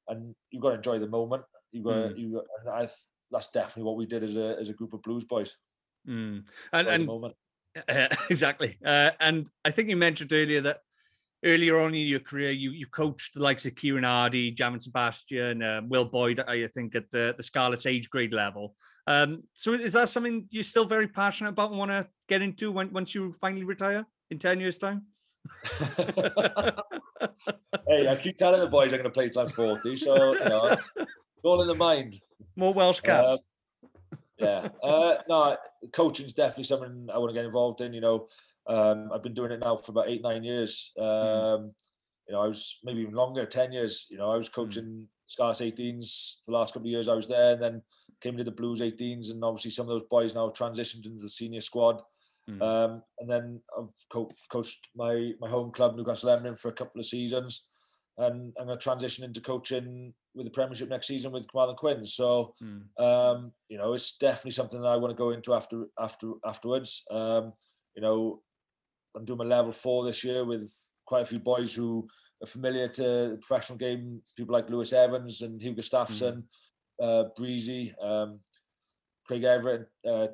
and 0.09 0.35
you've 0.51 0.61
got 0.61 0.71
to 0.71 0.75
enjoy 0.75 0.99
the 0.99 1.07
moment. 1.07 1.43
You've 1.71 1.85
got, 1.85 1.95
Mm. 2.11 2.19
you, 2.19 2.43
and 2.59 2.69
I, 2.69 2.79
th- 2.81 3.09
that's 3.31 3.49
definitely 3.51 3.83
what 3.83 3.95
we 3.95 4.05
did 4.05 4.23
as 4.23 4.35
a 4.35 4.57
as 4.59 4.67
a 4.69 4.73
group 4.73 4.93
of 4.93 5.01
blues 5.01 5.23
boys. 5.23 5.55
Mm. 6.07 6.43
And, 6.73 6.87
Enjoy 6.87 7.23
and. 7.23 7.33
Uh, 7.87 8.07
exactly. 8.29 8.77
Uh, 8.85 9.11
and 9.21 9.49
I 9.63 9.71
think 9.71 9.87
you 9.89 9.95
mentioned 9.95 10.33
earlier 10.33 10.59
that 10.61 10.81
earlier 11.43 11.79
on 11.79 11.95
in 11.95 12.07
your 12.07 12.19
career, 12.19 12.51
you 12.51 12.71
you 12.71 12.87
coached 12.87 13.33
the 13.33 13.41
likes 13.41 13.65
of 13.65 13.75
Kieran 13.75 14.03
Hardy, 14.03 14.51
Javan 14.51 14.79
Sebastian, 14.79 15.63
uh, 15.63 15.81
Will 15.87 16.09
Boyde, 16.09 16.43
I 16.47 16.67
think, 16.67 16.95
at 16.95 17.09
the, 17.11 17.33
the 17.35 17.43
Scarlet's 17.43 17.85
age 17.85 18.09
grade 18.09 18.33
level. 18.33 18.75
Um, 19.07 19.43
so 19.55 19.73
is 19.73 19.93
that 19.93 20.09
something 20.09 20.47
you're 20.51 20.63
still 20.63 20.85
very 20.85 21.07
passionate 21.07 21.49
about 21.49 21.71
and 21.71 21.79
want 21.79 21.91
to 21.91 22.07
get 22.27 22.41
into 22.41 22.71
when, 22.71 22.93
once 22.93 23.15
you 23.15 23.31
finally 23.31 23.63
retire 23.63 24.05
in 24.29 24.37
10 24.37 24.59
years' 24.59 24.77
time? 24.77 25.05
hey, 25.87 26.03
I 28.07 28.15
keep 28.21 28.37
telling 28.37 28.61
the 28.61 28.67
boys 28.69 28.93
I'm 28.93 28.99
going 28.99 29.03
to 29.03 29.09
play 29.09 29.29
till 29.29 29.41
I'm 29.41 29.49
40, 29.49 29.95
so 29.95 30.33
you 30.33 30.45
know, 30.45 30.77
it's 30.97 31.43
all 31.43 31.61
in 31.61 31.67
the 31.67 31.75
mind. 31.75 32.19
More 32.55 32.73
Welsh 32.73 32.99
caps. 32.99 33.33
Uh, 33.33 33.37
yeah, 34.37 34.67
uh, 34.83 35.15
no, 35.27 35.57
coaching's 35.93 36.33
definitely 36.33 36.65
something 36.65 37.09
I 37.13 37.17
want 37.17 37.29
to 37.29 37.33
get 37.33 37.45
involved 37.45 37.81
in. 37.81 37.93
You 37.93 38.01
know, 38.01 38.27
um, 38.67 39.09
I've 39.13 39.23
been 39.23 39.33
doing 39.33 39.51
it 39.51 39.59
now 39.59 39.77
for 39.77 39.91
about 39.91 40.09
eight, 40.09 40.21
nine 40.21 40.43
years. 40.43 40.91
Um, 40.97 41.73
You 42.27 42.33
know, 42.37 42.43
I 42.43 42.47
was 42.47 42.77
maybe 42.83 43.01
even 43.01 43.15
longer, 43.15 43.45
ten 43.45 43.71
years. 43.73 44.05
You 44.09 44.17
know, 44.17 44.31
I 44.31 44.37
was 44.37 44.47
coaching 44.47 45.07
Scarlets 45.25 45.59
18s 45.61 46.37
for 46.45 46.51
the 46.51 46.57
last 46.57 46.73
couple 46.73 46.87
of 46.87 46.91
years. 46.91 47.07
I 47.09 47.15
was 47.15 47.27
there, 47.27 47.53
and 47.53 47.61
then 47.61 47.81
came 48.21 48.37
to 48.37 48.43
the 48.43 48.51
Blues 48.59 48.79
18s, 48.79 49.31
and 49.31 49.43
obviously 49.43 49.71
some 49.71 49.85
of 49.87 49.89
those 49.89 50.07
boys 50.09 50.35
now 50.35 50.47
transitioned 50.49 51.05
into 51.05 51.21
the 51.23 51.29
senior 51.29 51.61
squad. 51.61 52.01
Mm. 52.49 52.61
Um, 52.61 53.03
and 53.19 53.29
then 53.29 53.61
I've 53.77 53.89
co- 54.09 54.31
coached 54.49 54.87
my 54.95 55.33
my 55.41 55.49
home 55.49 55.71
club 55.71 55.95
Newcastle 55.95 56.29
Emlyn 56.29 56.55
for 56.55 56.69
a 56.69 56.73
couple 56.79 56.99
of 56.99 57.05
seasons, 57.05 57.65
and 58.17 58.53
I'm 58.57 58.67
going 58.67 58.77
to 58.77 58.83
transition 58.83 59.25
into 59.25 59.41
coaching 59.41 60.13
with 60.35 60.45
the 60.45 60.51
Premiership 60.51 60.89
next 60.89 61.07
season 61.07 61.31
with 61.33 61.51
Carmarthen 61.51 61.75
Quins. 61.75 62.13
So 62.13 62.55
Mm. 62.61 62.83
um, 63.07 63.51
you 63.67 63.77
know, 63.77 63.93
it's 63.93 64.17
definitely 64.17 64.51
something 64.51 64.81
that 64.81 64.93
I 64.93 64.97
want 64.97 65.11
to 65.11 65.23
go 65.23 65.31
into 65.31 65.53
after 65.53 65.87
after 65.99 66.33
afterwards. 66.45 67.03
Um, 67.11 67.53
you 67.95 68.01
know, 68.01 68.41
I'm 69.15 69.25
doing 69.25 69.37
my 69.39 69.45
level 69.45 69.71
four 69.71 70.05
this 70.05 70.23
year 70.23 70.45
with 70.45 70.71
quite 71.05 71.23
a 71.23 71.25
few 71.25 71.39
boys 71.39 71.73
who 71.73 72.07
are 72.41 72.47
familiar 72.47 72.87
to 72.87 73.37
professional 73.41 73.77
game. 73.77 74.21
People 74.35 74.53
like 74.53 74.69
Lewis 74.69 74.93
Evans 74.93 75.41
and 75.41 75.61
Hugh 75.61 75.73
Gustafson, 75.75 76.43
uh, 77.01 77.25
Breezy, 77.35 77.93
um, 78.01 78.39
Craig 79.27 79.43
Everett, 79.43 79.87
uh, 80.07 80.27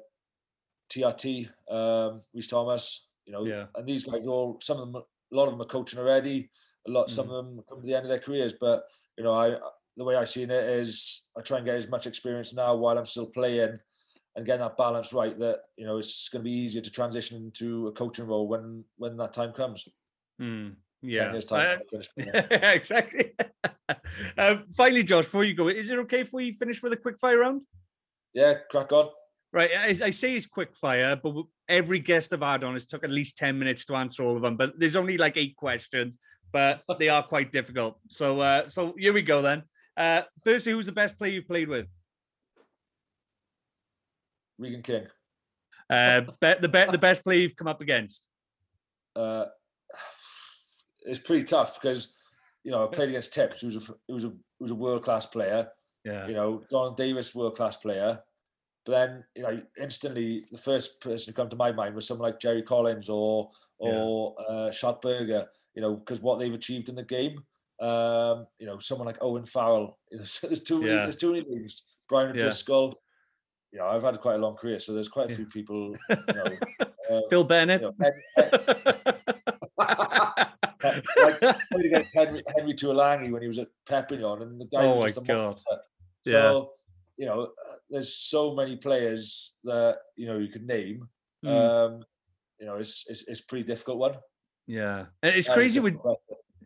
TRT, 0.92 1.50
um, 1.70 2.22
Reece 2.34 2.48
Thomas. 2.48 3.08
You 3.26 3.34
know, 3.34 3.46
Yeah. 3.46 3.66
and 3.76 3.88
these 3.88 4.04
guys 4.04 4.26
all 4.28 4.58
some 4.62 4.80
of 4.80 4.92
them. 4.94 5.04
A 5.34 5.36
lot 5.36 5.48
of 5.48 5.52
them 5.52 5.62
are 5.62 5.66
coaching 5.66 6.00
already. 6.00 6.50
A 6.88 6.92
lot, 6.92 7.12
some 7.12 7.30
of 7.30 7.36
them 7.46 7.62
come 7.68 7.82
to 7.82 7.86
the 7.86 7.94
end 7.94 8.06
of 8.06 8.10
their 8.10 8.20
careers. 8.20 8.54
But 8.54 8.84
you 9.18 9.24
know, 9.26 9.34
I 9.34 9.58
the 9.98 10.04
way 10.06 10.16
I 10.16 10.24
see 10.26 10.44
it 10.44 10.52
is, 10.52 11.28
I 11.38 11.42
try 11.42 11.58
and 11.58 11.66
get 11.66 11.76
as 11.76 11.90
much 11.90 12.08
experience 12.08 12.54
now 12.54 12.76
while 12.76 12.98
I'm 12.98 13.06
still 13.06 13.26
playing, 13.26 13.78
and 14.38 14.46
getting 14.46 14.62
that 14.62 14.78
balance 14.78 15.12
right. 15.12 15.38
That 15.40 15.62
you 15.76 15.86
know, 15.86 15.98
it's 15.98 16.30
going 16.30 16.44
to 16.44 16.50
be 16.50 16.56
easier 16.56 16.82
to 16.82 16.92
transition 16.92 17.38
into 17.38 17.88
a 17.88 17.92
coaching 17.92 18.28
role 18.28 18.48
when 18.48 18.86
when 18.98 19.18
that 19.18 19.34
time 19.34 19.52
comes. 19.52 19.86
Mm. 20.40 20.76
Yeah. 21.02 21.40
time, 21.42 21.60
Uh, 21.60 21.80
I'll 21.80 21.88
finish 21.92 22.10
playing. 22.14 22.48
exactly. 22.52 23.32
um, 24.38 24.66
finally, 24.76 25.04
Josh, 25.04 25.26
before 25.26 25.44
you 25.44 25.54
go, 25.54 25.68
is 25.68 25.90
it 25.90 26.00
okay 26.00 26.22
if 26.22 26.34
we 26.34 26.54
finish 26.54 26.82
with 26.82 26.94
a 26.94 26.98
quick 26.98 27.20
fire 27.20 27.40
round? 27.40 27.62
yeah, 28.34 28.56
crack 28.70 28.92
on. 28.92 29.10
Right, 29.54 29.72
I, 29.76 30.06
I 30.06 30.10
say 30.12 30.36
it's 30.36 30.46
quick 30.46 30.76
fire, 30.76 31.16
but 31.16 31.34
every 31.68 32.00
guest 32.00 32.34
I've 32.34 32.42
had 32.42 32.64
on 32.64 32.74
has 32.74 32.86
took 32.86 33.04
at 33.04 33.10
least 33.10 33.38
ten 33.38 33.58
minutes 33.58 33.86
to 33.86 33.96
answer 33.96 34.24
all 34.24 34.36
of 34.36 34.42
them. 34.44 34.58
But 34.58 34.80
there's 34.80 34.96
only 34.96 35.18
like 35.18 35.38
eight 35.38 35.56
questions, 35.56 36.18
but 36.52 36.84
they 37.00 37.10
are 37.10 37.24
quite 37.24 37.52
difficult. 37.52 38.00
So, 38.10 38.40
uh, 38.42 38.68
so 38.68 38.94
here 38.98 39.14
we 39.14 39.22
go 39.22 39.42
then. 39.42 39.64
Uh, 39.96 40.22
firstly, 40.44 40.74
who's 40.74 40.86
the 40.86 40.92
best 40.92 41.18
player 41.18 41.32
you've 41.32 41.48
played 41.48 41.70
with? 41.70 41.88
Regan 44.58 44.82
King. 44.82 45.08
Uh, 45.90 46.22
bet 46.42 46.62
the 46.62 46.68
bet 46.68 46.92
the 46.92 46.98
best 46.98 47.24
player 47.24 47.40
you've 47.40 47.56
come 47.56 47.68
up 47.68 47.82
against. 47.82 48.28
uh, 49.16 49.46
it's 51.02 51.20
pretty 51.20 51.44
tough 51.44 51.80
because 51.82 52.14
you 52.64 52.72
know 52.72 52.84
I 52.84 52.88
played 52.94 53.10
against 53.10 53.34
Tips, 53.34 53.62
who's 53.62 53.76
a 53.78 53.80
who 53.80 54.14
was 54.14 54.26
a 54.26 54.34
a 54.62 54.74
world 54.76 55.04
class 55.04 55.26
player. 55.26 55.70
Yeah, 56.04 56.28
You 56.28 56.34
know, 56.34 56.64
Jon 56.72 56.96
Davies, 56.96 57.36
world 57.36 57.56
class 57.56 57.76
player. 57.78 58.20
But 58.86 58.92
then 58.92 59.24
you 59.36 59.44
know, 59.44 59.62
instantly 59.82 60.46
the 60.52 60.58
first 60.58 61.02
person 61.02 61.34
to 61.34 61.36
come 61.36 61.50
to 61.50 61.56
my 61.58 61.72
mind 61.72 61.96
was 61.96 62.08
someone 62.08 62.30
like 62.32 62.40
Jerry 62.40 62.62
Collins 62.64 63.10
or 63.10 63.52
Yeah. 63.82 63.92
or 64.00 64.36
uh, 64.50 64.72
Schalk 64.72 65.02
Burger. 65.02 65.48
You 65.76 65.82
know, 65.82 65.96
because 65.96 66.22
what 66.22 66.40
they've 66.40 66.54
achieved 66.54 66.90
in 66.90 66.96
the 66.96 67.04
game. 67.04 67.44
Um, 67.80 68.48
you 68.58 68.66
know, 68.66 68.80
someone 68.80 69.06
like 69.06 69.20
Owen 69.22 69.46
Farrell. 69.46 70.00
There's, 70.12 70.40
there's 70.44 70.64
too 70.64 70.80
many. 70.80 70.92
Yeah. 70.94 71.04
There's 71.04 71.16
too 71.18 71.34
many 71.34 71.46
names. 71.48 71.84
Brian 72.10 72.30
Yeah. 72.36 72.42
O'Driscoll. 72.44 73.00
You 73.72 73.80
know, 73.80 73.88
I've 73.88 74.04
had 74.04 74.20
quite 74.22 74.36
a 74.36 74.38
long 74.38 74.56
career, 74.56 74.80
so 74.80 74.94
there's 74.94 75.10
quite 75.10 75.32
a 75.32 75.36
few 75.36 75.46
people. 75.46 75.96
You 76.10 76.16
know, 76.34 76.58
uh, 77.12 77.22
Phil 77.30 77.44
Bennett. 77.44 77.82
you 77.82 77.88
know, 78.00 78.08
like 79.78 81.40
played 81.72 81.86
against 81.86 82.10
Henry, 82.14 82.44
Henry 82.56 82.74
Tuilagi 82.74 83.32
when 83.32 83.42
he 83.42 83.48
was 83.48 83.60
at 83.60 83.68
Perpignan, 83.86 84.42
and 84.42 84.62
the 84.62 84.66
guy 84.66 84.84
Oh 84.86 84.96
was 84.96 85.06
just 85.14 85.18
a 85.18 85.22
God. 85.22 85.38
monster. 85.38 85.78
yeah, 86.26 86.34
So, 86.34 86.72
you 87.18 87.26
know, 87.26 87.50
there's 87.90 88.14
so 88.16 88.54
many 88.56 88.76
players 88.78 89.56
that 89.64 89.98
you 90.16 90.28
know 90.28 90.38
you 90.38 90.48
could 90.50 90.66
name. 90.66 91.08
Mm, 91.46 91.50
Um, 91.96 92.06
you 92.60 92.66
know, 92.66 92.76
it's, 92.76 93.06
it's 93.10 93.24
it's 93.28 93.42
a 93.42 93.46
pretty 93.46 93.66
difficult 93.66 93.98
one. 93.98 94.16
yeah. 94.66 95.06
And 95.22 95.36
It's 95.36 95.48
crazy 95.50 95.80
with 95.80 95.96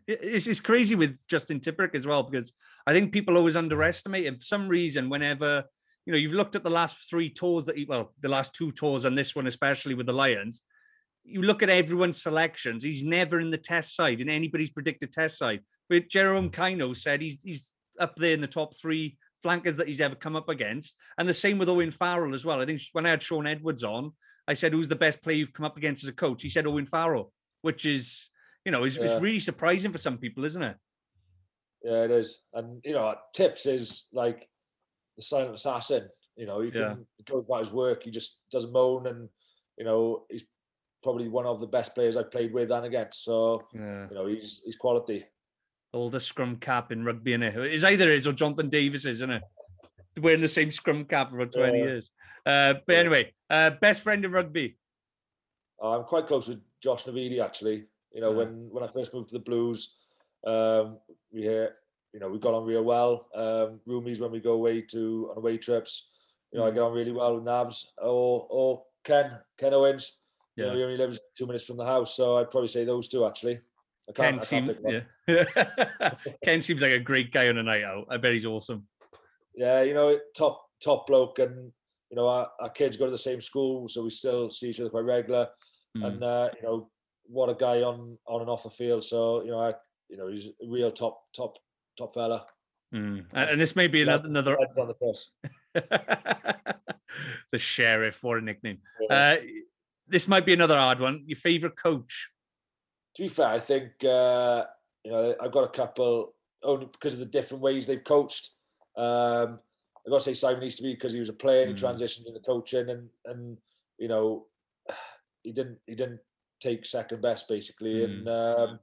it's, 0.06 0.46
it's 0.46 0.60
crazy 0.60 0.94
with 0.94 1.18
Justin 1.28 1.60
Tipuric 1.60 1.94
as 1.94 2.06
well 2.06 2.22
because 2.22 2.52
I 2.86 2.92
think 2.92 3.12
people 3.12 3.36
always 3.36 3.56
underestimate 3.56 4.26
him 4.26 4.36
for 4.36 4.44
some 4.44 4.68
reason. 4.68 5.08
Whenever 5.08 5.64
you 6.06 6.12
know 6.12 6.18
you've 6.18 6.34
looked 6.34 6.56
at 6.56 6.64
the 6.64 6.70
last 6.70 7.08
three 7.08 7.30
tours 7.30 7.66
that 7.66 7.76
he 7.76 7.84
well, 7.84 8.12
the 8.20 8.28
last 8.28 8.54
two 8.54 8.70
tours 8.70 9.04
and 9.04 9.16
this 9.16 9.34
one 9.34 9.46
especially 9.46 9.94
with 9.94 10.06
the 10.06 10.12
Lions, 10.12 10.62
you 11.24 11.42
look 11.42 11.62
at 11.62 11.70
everyone's 11.70 12.22
selections. 12.22 12.82
He's 12.82 13.04
never 13.04 13.40
in 13.40 13.50
the 13.50 13.58
test 13.58 13.96
side 13.96 14.20
in 14.20 14.28
anybody's 14.28 14.70
predicted 14.70 15.12
test 15.12 15.38
side. 15.38 15.60
But 15.88 16.08
Jerome 16.08 16.50
mm. 16.50 16.54
Kaino 16.54 16.96
said 16.96 17.20
he's 17.20 17.42
he's 17.42 17.72
up 18.00 18.16
there 18.16 18.34
in 18.34 18.40
the 18.40 18.46
top 18.46 18.76
three 18.76 19.18
flankers 19.42 19.76
that 19.76 19.88
he's 19.88 20.00
ever 20.00 20.14
come 20.14 20.36
up 20.36 20.48
against, 20.48 20.96
and 21.18 21.28
the 21.28 21.34
same 21.34 21.58
with 21.58 21.68
Owen 21.68 21.90
Farrell 21.90 22.34
as 22.34 22.44
well. 22.44 22.60
I 22.60 22.66
think 22.66 22.80
when 22.92 23.06
I 23.06 23.10
had 23.10 23.22
Shaun 23.22 23.46
Edwards 23.46 23.84
on, 23.84 24.12
I 24.48 24.54
said, 24.54 24.72
"Who's 24.72 24.88
the 24.88 24.96
best 24.96 25.22
player 25.22 25.36
you've 25.36 25.52
come 25.52 25.66
up 25.66 25.76
against 25.76 26.04
as 26.04 26.08
a 26.08 26.14
coach?" 26.14 26.42
He 26.42 26.50
said 26.50 26.66
Owen 26.66 26.86
Farrell, 26.86 27.32
which 27.62 27.86
is 27.86 28.30
you 28.64 28.72
know, 28.72 28.84
is, 28.84 28.96
Yeah. 28.96 29.04
is 29.04 29.20
really 29.20 29.40
surprising 29.40 29.92
for 29.92 29.98
some 29.98 30.18
people, 30.18 30.44
isn't 30.44 30.62
it? 30.62 30.76
Yeah, 31.82 32.04
it 32.04 32.10
is. 32.10 32.38
And 32.52 32.80
you 32.84 32.92
know, 32.92 33.14
Tips 33.34 33.66
is 33.66 34.06
like 34.12 34.48
the 35.16 35.22
silent 35.22 35.54
assassin. 35.54 36.08
You 36.36 36.46
know, 36.46 36.60
he 36.60 36.70
can 36.70 36.80
Yeah. 36.80 36.94
goes 37.26 37.44
about 37.44 37.64
his 37.64 37.70
work. 37.72 38.02
He 38.04 38.10
just 38.10 38.40
doesn't 38.50 38.72
moan, 38.72 39.06
and 39.06 39.28
you 39.76 39.84
know, 39.84 40.26
he's 40.30 40.44
probably 41.02 41.28
one 41.28 41.46
of 41.46 41.60
the 41.60 41.66
best 41.66 41.94
players 41.94 42.16
I've 42.16 42.30
played 42.30 42.52
with 42.52 42.70
and 42.70 42.86
against. 42.86 43.24
So 43.24 43.66
Yeah. 43.74 44.08
you 44.08 44.14
know, 44.14 44.26
he's 44.26 44.60
he's 44.64 44.76
quality. 44.76 45.26
Oldest 45.92 46.26
scrum 46.28 46.56
cap 46.56 46.90
in 46.90 47.04
rugby, 47.04 47.34
in 47.34 47.42
it? 47.42 47.54
It's 47.56 47.84
either 47.84 48.08
his 48.10 48.26
or 48.26 48.32
Jonathan 48.32 48.70
Davies, 48.70 49.04
isn't 49.04 49.30
it? 49.30 49.42
Wearing 50.18 50.40
the 50.40 50.48
same 50.48 50.70
scrum 50.70 51.04
cap 51.04 51.30
for 51.30 51.38
about 51.40 51.52
20 51.52 51.78
Yeah. 51.78 51.84
years. 51.84 52.10
Uh, 52.46 52.74
but 52.86 52.96
anyway, 52.96 53.32
uh, 53.50 53.70
best 53.70 54.00
friend 54.02 54.24
in 54.24 54.32
rugby. 54.32 54.78
Uh, 55.82 55.98
I'm 55.98 56.04
quite 56.04 56.26
close 56.26 56.48
with 56.48 56.62
Josh 56.80 57.04
Navidi 57.04 57.40
actually. 57.40 57.86
You 58.12 58.20
know, 58.22 58.30
Yeah. 58.30 58.36
when 58.38 58.70
when 58.70 58.82
I 58.84 58.88
first 58.88 59.12
moved 59.12 59.28
to 59.30 59.34
the 59.34 59.44
Blues, 59.44 59.96
um, 60.44 60.98
we 61.30 61.42
hear, 61.42 61.76
you 62.12 62.20
know, 62.20 62.28
we 62.28 62.38
got 62.38 62.54
on 62.54 62.64
real 62.64 62.82
well. 62.82 63.28
Um, 63.34 63.80
roomies 63.88 64.20
when 64.20 64.30
we 64.30 64.40
go 64.40 64.52
away 64.52 64.82
to 64.82 65.28
on 65.30 65.38
away 65.38 65.58
trips, 65.58 66.08
you 66.52 66.58
know, 66.58 66.66
I 66.66 66.70
Mm. 66.70 66.74
get 66.74 66.82
on 66.82 66.92
really 66.92 67.12
well 67.12 67.34
with 67.36 67.44
Navs 67.44 67.86
or 67.98 68.46
or 68.50 68.84
Ken, 69.04 69.38
Ken 69.58 69.74
Owens. 69.74 70.18
You 70.56 70.64
know, 70.64 70.72
Yeah. 70.72 70.76
he 70.78 70.82
only 70.84 70.96
lives 70.98 71.18
two 71.36 71.46
minutes 71.46 71.64
from 71.64 71.78
the 71.78 71.86
house, 71.86 72.14
so 72.14 72.36
I'd 72.36 72.50
probably 72.50 72.68
say 72.68 72.84
those 72.84 73.08
two 73.08 73.24
actually. 73.26 73.60
I 74.08 74.12
Ken 74.12 74.38
I 74.40 74.42
seems 74.42 74.76
yeah. 74.84 75.04
Ken 76.44 76.60
seems 76.60 76.82
like 76.82 76.92
a 76.92 76.98
great 76.98 77.32
guy 77.32 77.48
on 77.48 77.56
a 77.58 77.62
night 77.62 77.84
out. 77.84 78.06
I 78.10 78.16
bet 78.18 78.32
he's 78.34 78.44
awesome. 78.44 78.86
yeah, 79.54 79.82
you 79.82 79.94
know, 79.94 80.18
top 80.36 80.66
top 80.80 81.06
bloke, 81.06 81.38
and 81.38 81.72
you 82.10 82.16
know, 82.16 82.28
our, 82.28 82.50
our 82.60 82.68
kids 82.68 82.96
go 82.98 83.06
to 83.06 83.10
the 83.10 83.16
same 83.18 83.40
school, 83.40 83.88
so 83.88 84.02
we 84.02 84.10
still 84.10 84.50
see 84.50 84.68
each 84.70 84.80
other 84.80 84.90
quite 84.90 85.04
regular. 85.04 85.48
Mm. 85.96 86.06
And 86.06 86.24
uh, 86.24 86.50
you 86.56 86.62
know, 86.62 86.90
what 87.24 87.48
a 87.48 87.54
guy 87.54 87.80
on 87.82 88.18
on 88.26 88.40
and 88.42 88.50
off 88.50 88.64
the 88.64 88.70
field. 88.70 89.04
So 89.04 89.42
you 89.44 89.50
know, 89.52 89.60
I, 89.60 89.72
you 90.10 90.16
know, 90.18 90.28
he's 90.28 90.48
a 90.48 90.66
real 90.68 90.90
top 90.92 91.22
top 91.34 91.56
top 91.98 92.14
fella. 92.14 92.46
Mm. 92.94 93.24
And, 93.32 93.50
and 93.50 93.60
this 93.60 93.74
may 93.76 93.86
be 93.88 94.00
Yeah, 94.00 94.18
another 94.24 94.56
the 94.76 94.94
bus. 95.00 95.30
the 97.52 97.58
sheriff. 97.58 98.22
What 98.22 98.38
a 98.38 98.40
nickname. 98.40 98.78
Yeah. 99.08 99.16
Uh, 99.16 99.36
this 100.08 100.28
might 100.28 100.44
be 100.44 100.52
another 100.52 100.76
hard 100.76 101.00
one. 101.00 101.22
Your 101.26 101.36
favorite 101.36 101.76
coach? 101.76 102.28
to 103.16 103.22
be 103.22 103.28
fair, 103.28 103.46
I 103.48 103.58
think 103.58 103.92
uh, 104.04 104.64
you 105.04 105.12
know 105.12 105.34
I've 105.40 105.52
got 105.52 105.64
a 105.64 105.68
couple 105.68 106.34
only 106.62 106.86
because 106.86 107.12
of 107.14 107.18
the 107.20 107.26
different 107.26 107.62
ways 107.62 107.86
they've 107.86 108.02
coached. 108.04 108.50
Um, 108.96 109.58
I 110.06 110.10
got 110.10 110.18
to 110.18 110.20
say 110.20 110.34
Simon 110.34 110.62
Easterby 110.62 110.94
because 110.94 111.12
he 111.12 111.20
was 111.20 111.28
a 111.28 111.34
player 111.34 111.62
and 111.62 111.76
he 111.78 111.84
Mm. 111.84 111.88
transitioned 111.94 112.26
into 112.26 112.40
coaching, 112.40 112.88
and 112.90 113.08
and 113.26 113.58
you 113.98 114.08
know 114.08 114.46
he 115.42 115.52
didn't 115.52 115.78
he 115.86 115.94
didn't 115.94 116.20
take 116.60 116.86
second 116.86 117.20
best 117.22 117.48
basically, 117.48 118.04
and 118.04 118.28
um, 118.28 118.78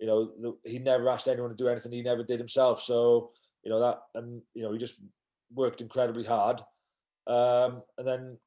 you 0.00 0.06
know 0.06 0.56
he 0.64 0.78
never 0.78 1.08
asked 1.08 1.28
anyone 1.28 1.50
to 1.50 1.56
do 1.56 1.68
anything 1.68 1.92
he 1.92 2.02
never 2.02 2.24
did 2.24 2.40
himself. 2.40 2.82
So 2.82 3.30
you 3.62 3.70
know 3.70 3.80
that, 3.80 4.00
and 4.14 4.42
you 4.54 4.62
know 4.62 4.72
he 4.72 4.78
just 4.78 4.96
worked 5.54 5.80
incredibly 5.80 6.24
hard. 6.24 6.62
Um, 7.26 7.82
and 7.98 8.06
then 8.06 8.38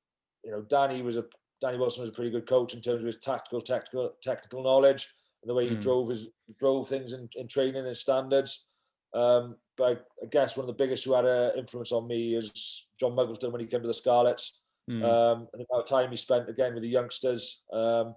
you 0.43 0.51
know 0.51 0.62
Danny 0.62 1.01
was 1.01 1.18
a 1.18 1.26
Danny 1.62 1.78
Wilson 1.78 2.01
was 2.01 2.10
a 2.10 2.14
pretty 2.14 2.32
good 2.32 2.47
coach 2.47 2.74
in 2.74 2.82
terms 2.82 3.01
of 3.01 3.08
his 3.08 3.20
tactical, 3.20 3.62
technical, 3.62 4.14
technical 4.22 4.64
knowledge 4.64 5.08
and 5.41 5.49
the 5.49 5.54
way 5.54 5.70
he 5.70 5.76
Mm. 5.76 5.82
drove 5.82 6.10
his 6.10 6.30
drove 6.58 6.89
things 6.89 7.14
in, 7.14 7.30
in 7.36 7.47
training 7.47 7.86
and 7.86 7.95
standards. 7.95 8.66
Um, 9.14 9.58
but 9.78 10.06
I, 10.22 10.26
guess 10.26 10.58
one 10.58 10.64
of 10.64 10.68
the 10.68 10.84
biggest 10.84 11.06
who 11.06 11.14
had 11.14 11.26
an 11.26 11.58
influence 11.58 11.91
on 11.91 12.08
me 12.08 12.36
is 12.36 12.88
John 12.99 13.12
Muggleton 13.12 13.51
when 13.51 13.62
he 13.62 13.68
came 13.68 13.82
to 13.82 13.88
the 13.88 13.93
Scarlets. 13.93 14.62
Mm. 14.89 15.04
Um, 15.04 15.47
and 15.54 15.62
the 15.62 15.66
amount 15.70 15.84
of 15.84 15.89
time 15.89 16.10
he 16.10 16.18
spent 16.18 16.49
again 16.49 16.74
with 16.74 16.84
the 16.84 16.89
youngsters, 16.89 17.64
um, 17.72 18.16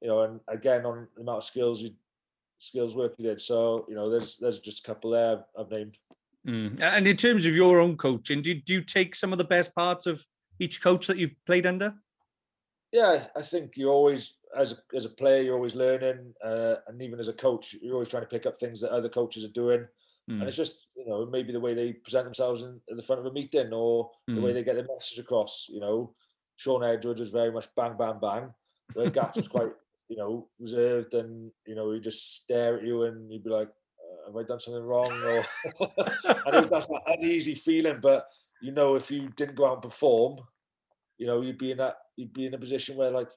you 0.00 0.08
know, 0.08 0.22
and 0.22 0.40
again 0.48 0.86
on 0.86 1.08
the 1.16 1.22
amount 1.22 1.38
of 1.38 1.44
skills 1.44 1.80
he, 1.80 1.94
skills 2.60 2.94
work 2.94 3.14
he 3.16 3.24
did. 3.24 3.40
So 3.40 3.84
you 3.88 3.96
know, 3.96 4.08
there's 4.08 4.36
there's 4.36 4.60
just 4.60 4.80
a 4.80 4.86
couple 4.86 5.10
there 5.10 5.32
I've, 5.32 5.44
I've 5.58 5.70
named. 5.70 5.96
Mm. 6.46 6.80
And 6.80 7.06
in 7.06 7.16
terms 7.16 7.44
of 7.44 7.54
your 7.54 7.80
own 7.80 7.96
coaching, 7.96 8.40
do 8.40 8.50
you, 8.50 8.62
do 8.62 8.72
you 8.74 8.82
take 8.82 9.14
some 9.14 9.32
of 9.32 9.38
the 9.38 9.44
best 9.44 9.74
parts 9.74 10.06
of 10.06 10.24
each 10.58 10.80
coach 10.82 11.06
that 11.08 11.18
you've 11.18 11.34
played 11.44 11.66
under? 11.66 11.94
Yeah, 12.92 13.24
I 13.36 13.42
think 13.42 13.72
you're 13.76 13.92
always 13.92 14.34
as 14.56 14.72
a, 14.72 14.96
as 14.96 15.04
a 15.04 15.10
player, 15.10 15.42
you're 15.42 15.54
always 15.54 15.74
learning, 15.74 16.34
uh, 16.44 16.76
and 16.86 17.00
even 17.02 17.20
as 17.20 17.28
a 17.28 17.32
coach, 17.32 17.74
you're 17.80 17.94
always 17.94 18.08
trying 18.08 18.22
to 18.22 18.28
pick 18.28 18.46
up 18.46 18.58
things 18.58 18.80
that 18.80 18.90
other 18.90 19.08
coaches 19.08 19.44
are 19.44 19.48
doing. 19.48 19.86
Mm. 20.30 20.40
And 20.40 20.42
it's 20.44 20.56
just 20.56 20.86
you 20.96 21.06
know 21.06 21.26
maybe 21.26 21.52
the 21.52 21.60
way 21.60 21.74
they 21.74 21.92
present 21.92 22.24
themselves 22.24 22.62
in, 22.62 22.80
at 22.90 22.96
the 22.96 23.02
front 23.02 23.20
of 23.20 23.26
a 23.26 23.32
meeting, 23.32 23.72
or 23.72 24.10
the 24.26 24.40
way 24.40 24.50
Mm. 24.50 24.54
they 24.54 24.64
get 24.64 24.76
their 24.76 24.86
message 24.86 25.18
across. 25.18 25.66
You 25.68 25.80
know, 25.80 26.14
Shaun 26.56 26.84
Edwards 26.84 27.20
was 27.20 27.30
very 27.30 27.52
much 27.52 27.68
bang 27.76 27.96
bang 27.98 28.18
bang. 28.20 28.54
Where 28.94 29.10
Gats 29.10 29.36
was 29.36 29.48
quite 29.48 29.72
you 30.10 30.16
know 30.18 30.48
reserved, 30.58 31.14
and 31.14 31.52
you 31.66 31.74
know 31.76 31.92
he'd 31.92 32.04
just 32.04 32.36
stare 32.42 32.76
at 32.78 32.84
you, 32.84 33.04
and 33.04 33.32
you'd 33.32 33.44
be 33.44 33.50
like, 33.50 33.68
uh, 33.70 34.26
"Have 34.26 34.36
I 34.36 34.42
done 34.44 34.60
something 34.60 34.84
wrong?" 34.84 35.10
Or 35.32 35.44
I 36.46 36.50
know 36.52 36.66
that's 36.66 36.88
an 36.90 37.24
easy 37.24 37.54
feeling, 37.54 38.00
but 38.02 38.26
you 38.60 38.72
know 38.72 38.96
if 38.96 39.10
you 39.10 39.28
didn't 39.30 39.56
go 39.56 39.66
out 39.66 39.74
and 39.80 39.82
perform, 39.90 40.40
you 41.18 41.26
know 41.26 41.40
you'd 41.42 41.58
be 41.58 41.70
in 41.72 41.78
that 41.78 41.96
you'd 42.16 42.32
be 42.34 42.46
in 42.46 42.54
a 42.54 42.58
position 42.58 42.96
where 42.96 43.10
like, 43.10 43.30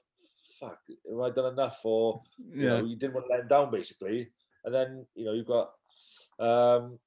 "Fuck, 0.60 0.80
have 1.10 1.20
I 1.20 1.30
done 1.30 1.52
enough?" 1.52 1.80
Or 1.84 2.22
you 2.58 2.68
yeah. 2.68 2.68
know 2.68 2.84
you 2.84 2.96
didn't 2.96 3.14
want 3.14 3.26
to 3.26 3.32
let 3.32 3.38
them 3.40 3.48
down 3.48 3.70
basically 3.70 4.30
and 4.64 4.74
then 4.74 5.06
you 5.14 5.24
know 5.26 5.32
you've 5.32 5.46
got 5.46 5.70
um 6.40 6.98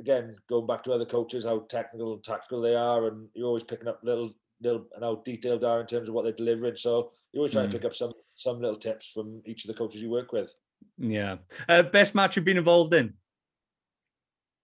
again 0.00 0.34
going 0.48 0.66
back 0.66 0.82
to 0.84 0.92
other 0.92 1.04
coaches 1.06 1.44
how 1.44 1.60
technical 1.68 2.14
and 2.14 2.24
tactical 2.24 2.60
they 2.60 2.74
are 2.74 3.08
and 3.08 3.28
you're 3.34 3.46
always 3.46 3.64
picking 3.64 3.88
up 3.88 4.00
little 4.04 4.32
little 4.60 4.86
and 4.94 5.04
how 5.04 5.16
detailed 5.24 5.60
they 5.62 5.66
are 5.66 5.80
in 5.80 5.86
terms 5.86 6.08
of 6.08 6.14
what 6.14 6.22
they're 6.24 6.32
delivering 6.32 6.76
so 6.76 7.12
you're 7.32 7.40
always 7.40 7.52
trying 7.52 7.68
Mm. 7.68 7.70
to 7.70 7.78
pick 7.78 7.84
up 7.84 7.94
some 7.94 8.12
some 8.38 8.60
little 8.60 8.78
tips 8.78 9.10
from 9.10 9.42
each 9.44 9.64
of 9.64 9.68
the 9.68 9.74
coaches 9.74 10.00
you 10.00 10.08
work 10.08 10.32
with 10.32 10.54
Yeah. 10.96 11.38
Uh, 11.68 11.82
best 11.82 12.14
match 12.14 12.36
you've 12.36 12.44
been 12.44 12.56
involved 12.56 12.94
in? 12.94 13.14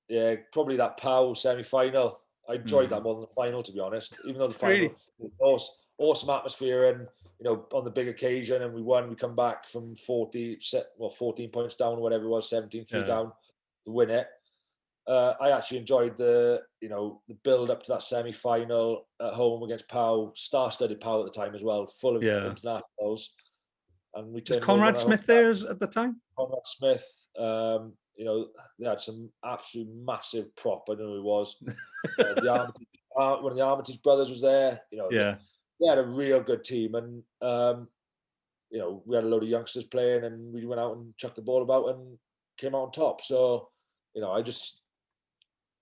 yeah 0.09 0.35
probably 0.53 0.77
that 0.77 0.97
Pau 0.99 1.33
semi-final 1.35 2.21
I 2.49 2.55
enjoyed 2.57 2.89
Mm. 2.89 2.91
that 2.91 3.03
more 3.03 3.15
than 3.15 3.23
the 3.23 3.35
final 3.35 3.63
to 3.63 3.73
be 3.73 3.81
honest 3.81 4.19
even 4.27 4.39
though 4.39 4.49
the 4.49 4.55
final 4.55 4.77
Really? 4.79 4.95
was 5.19 5.33
awesome, 5.41 5.75
awesome 5.99 6.31
atmosphere 6.31 6.85
and 6.91 7.09
you 7.41 7.45
know 7.45 7.67
on 7.73 7.85
the 7.85 7.91
big 7.91 8.09
occasion 8.09 8.63
and 8.63 8.75
we 8.75 8.83
won 8.83 9.09
we 9.09 9.17
come 9.17 9.35
back 9.35 9.67
from 9.67 9.97
40 9.97 10.61
set 10.61 10.87
well 10.99 11.11
14 11.11 11.51
points 11.51 11.75
down 11.75 12.01
whatever 12.01 12.25
it 12.25 12.29
was 12.29 12.49
17 12.51 12.85
3 12.85 13.01
Yeah. 13.01 13.07
down 13.07 13.33
to 13.87 13.91
win 13.93 14.11
it 14.11 14.29
uh, 15.07 15.35
I 15.41 15.51
actually 15.51 15.79
enjoyed 15.79 16.17
the 16.17 16.63
you 16.81 16.89
know 16.91 17.23
the 17.29 17.35
build 17.35 17.71
up 17.71 17.83
to 17.85 17.93
that 17.93 18.03
semi 18.03 18.33
final 18.33 19.09
at 19.21 19.35
home 19.35 19.63
against 19.63 19.87
Pau, 19.89 20.33
star-studded 20.35 20.99
Pau 21.01 21.21
at 21.21 21.27
the 21.27 21.39
time 21.39 21.55
as 21.55 21.63
well, 21.63 21.87
full 21.87 22.17
of 22.17 22.23
Yeah. 22.23 22.47
internationals. 22.47 23.35
And 24.15 24.33
we 24.33 24.43
Was 24.49 24.59
Conrad 24.61 24.97
Smith 24.97 25.27
there 25.27 25.51
at 25.51 25.79
the 25.79 25.87
time? 25.87 26.21
Conrad 26.39 26.67
Smith, 26.67 27.05
um, 27.39 27.95
you 28.17 28.25
know, 28.25 28.49
they 28.79 28.89
had 28.89 29.01
some 29.01 29.31
absolute 29.45 29.89
massive 30.05 30.55
prop. 30.57 30.87
I 30.89 30.95
know 30.95 31.09
who 31.09 31.15
he 31.15 31.21
was. 31.21 31.57
uh, 32.19 32.35
the 32.41 32.49
Armitage, 32.49 32.87
uh, 33.17 33.37
one 33.37 33.53
of 33.53 33.59
the 33.59 33.65
Armitage 33.65 34.03
brothers 34.03 34.31
was 34.31 34.41
there. 34.41 34.81
You 34.93 34.99
know, 34.99 35.09
Yeah. 35.11 35.37
they 35.81 35.89
had 35.89 35.99
a 35.99 36.05
real 36.05 36.41
good 36.41 36.63
team, 36.63 36.95
and 36.95 37.23
um, 37.43 37.89
you 38.71 38.79
know, 38.79 39.03
we 39.05 39.17
had 39.17 39.25
a 39.25 39.29
load 39.29 39.43
of 39.43 39.49
youngsters 39.49 39.85
playing, 39.85 40.25
and 40.25 40.53
we 40.53 40.65
went 40.65 40.81
out 40.81 40.97
and 40.97 41.17
chucked 41.17 41.37
the 41.37 41.43
ball 41.43 41.63
about 41.63 41.89
and 41.97 42.19
came 42.57 42.75
out 42.75 42.83
on 42.83 42.93
top. 42.93 43.21
So, 43.21 43.69
you 44.15 44.21
know, 44.21 44.31
I 44.31 44.43
just 44.43 44.81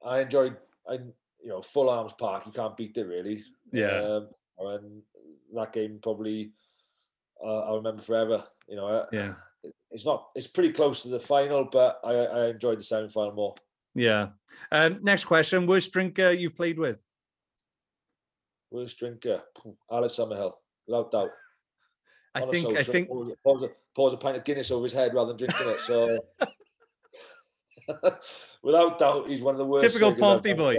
I 0.05 0.21
enjoyed, 0.21 0.57
I 0.89 0.95
you 0.95 1.49
know, 1.49 1.61
full 1.63 1.91
arms 1.91 2.15
park. 2.15 2.45
You 2.47 2.53
can't 2.53 2.77
beat 2.77 2.97
it 2.97 3.07
really. 3.07 3.45
Yeah. 3.73 4.01
Um, 4.01 4.29
and 4.59 5.03
that 5.55 5.73
game 5.73 5.99
probably 6.03 6.53
I'll 7.45 7.77
remember 7.77 8.03
forever. 8.03 8.45
You 8.69 8.77
know, 8.77 9.07
Yeah. 9.13 9.35
it's 9.91 10.05
not, 10.05 10.29
it's 10.35 10.47
pretty 10.47 10.73
close 10.73 11.03
to 11.03 11.09
the 11.09 11.21
final, 11.21 11.65
but 11.65 12.01
I, 12.05 12.13
I 12.13 12.47
enjoyed 12.49 12.79
the 12.79 12.83
semi 12.85 13.09
final 13.09 13.33
more. 13.33 13.55
Yeah. 13.95 14.29
Um, 14.71 15.01
next 15.03 15.25
question. 15.25 15.67
Worst 15.67 15.93
drinker 15.93 16.31
you've 16.31 16.57
played 16.57 16.79
with? 16.79 16.99
Worst 18.71 18.99
drinker, 18.99 19.43
Alex 19.91 20.15
Summerhill, 20.15 20.55
without 20.87 21.11
doubt. 21.11 21.31
I 22.35 22.47
think 22.47 22.79
I 22.79 22.83
think 22.83 23.09
pours, 23.09 23.29
pours, 23.95 24.13
a, 24.15 24.17
pint 24.17 24.39
of 24.39 24.45
Guinness 24.45 24.71
over 24.71 24.85
his 24.85 24.95
head 24.95 25.13
rather 25.13 25.35
than 25.35 25.37
drinking 25.37 25.69
it. 25.69 25.81
So, 25.83 26.19
without 28.63 28.99
doubt, 28.99 29.29
he's 29.29 29.43
one 29.43 29.55
of 29.55 29.59
the 29.59 29.67
worst. 29.67 29.83
typical 29.83 30.13
figures 30.13 30.23
I've 30.25 30.37
Ponty 30.37 30.51
ever 30.53 30.59
boy. 30.59 30.77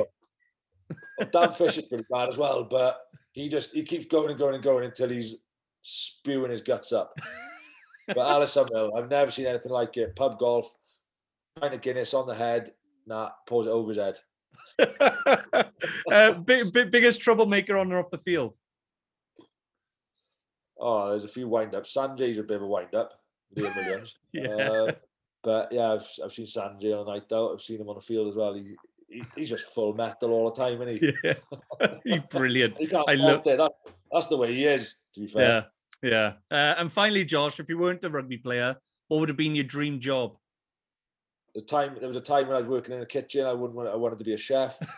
Dan 1.32 1.51
Fish 1.51 1.78
is 1.78 1.86
pretty 1.86 2.05
bad 2.09 2.30
as 2.30 2.38
well, 2.38 2.64
but 2.64 2.99
he 3.34 3.49
just 3.49 3.74
he 3.74 3.84
keeps 3.84 4.05
going 4.07 4.32
and 4.32 4.39
going 4.39 4.55
and 4.55 4.64
going 4.64 4.86
until 4.86 5.09
he's 5.09 5.36
spewing 5.84 6.51
his 6.51 6.61
guts 6.61 6.91
up. 6.91 7.15
But 8.05 8.17
Alex 8.17 8.51
Summerhill, 8.51 8.97
I've 8.97 9.09
never 9.09 9.31
seen 9.31 9.45
anything 9.45 9.71
like 9.71 9.95
it. 9.95 10.13
Pub 10.13 10.38
golf, 10.38 10.69
pint 11.57 11.73
of 11.73 11.79
Guinness 11.79 12.13
on 12.13 12.27
the 12.27 12.36
head, 12.36 12.73
nah, 13.07 13.29
pours 13.47 13.65
it 13.65 13.69
over 13.69 13.93
his 13.93 13.97
head. 13.97 14.17
uh, 16.11 16.34
big, 16.34 16.73
big, 16.73 16.91
biggest 16.91 17.21
troublemaker 17.21 17.77
on 17.77 17.93
or 17.93 17.99
off 17.99 18.11
the 18.11 18.17
field? 18.17 18.55
Oh, 20.77 21.09
there's 21.09 21.23
a 21.23 21.29
few 21.29 21.47
wind 21.47 21.75
ups. 21.75 21.95
Sanjay's 21.95 22.39
a 22.39 22.43
bit 22.43 22.57
of 22.57 22.63
a 22.63 22.67
wind 22.67 22.93
up, 22.93 23.13
Liam 23.55 23.73
Williams. 23.77 24.15
Yeah. 24.34 24.49
Uh, 24.49 24.91
but 25.41 25.71
yeah, 25.71 25.93
I've, 25.93 26.07
I've 26.23 26.34
seen 26.34 26.45
Sanjay 26.45 26.93
on 26.93 27.07
a 27.07 27.11
night 27.11 27.31
out. 27.31 27.53
I've 27.53 27.61
seen 27.61 27.79
him 27.79 27.88
on 27.89 27.95
the 27.95 28.01
field 28.01 28.27
as 28.27 28.36
well. 28.36 28.53
He, 28.53 28.75
he 29.07 29.23
he's 29.38 29.49
just 29.49 29.73
full 29.73 29.93
metal 29.93 30.31
all 30.31 30.51
the 30.51 30.61
time, 30.61 30.81
isn't 30.81 31.01
he? 31.01 31.13
yeah. 31.23 31.34
He's 32.03 32.21
brilliant. 32.29 32.77
He 32.77 32.93
I 32.93 33.13
love 33.13 33.47
it. 33.47 33.57
That, 33.57 33.71
that's 34.11 34.27
the 34.27 34.38
way 34.38 34.53
he 34.53 34.65
is. 34.65 34.95
To 35.13 35.21
be 35.21 35.27
fair, 35.27 35.41
Yeah. 35.41 35.63
Yeah. 36.04 36.34
Uh, 36.51 36.76
and 36.78 36.93
finally, 36.93 37.26
Josh, 37.26 37.60
if 37.60 37.70
you 37.70 37.80
weren't 37.80 38.04
a 38.04 38.10
rugby 38.10 38.38
player, 38.38 38.76
what 39.08 39.20
would 39.20 39.30
have 39.30 39.38
been 39.38 39.56
your 39.56 39.64
dream 39.64 39.99
job? 39.99 40.36
the 41.54 41.62
time 41.62 41.95
there 41.99 42.08
was 42.08 42.16
a 42.16 42.22
time 42.22 42.47
when 42.47 42.56
I 42.56 42.60
was 42.60 42.68
working 42.68 42.95
in 42.95 43.01
a 43.01 43.06
kitchen. 43.06 43.45
I 43.45 43.54
wouldn't. 43.54 43.76
Want, 43.76 43.89
I 43.89 43.95
wanted 43.95 44.18
to 44.20 44.26
be 44.26 44.34
a 44.34 44.38
chef. 44.38 44.80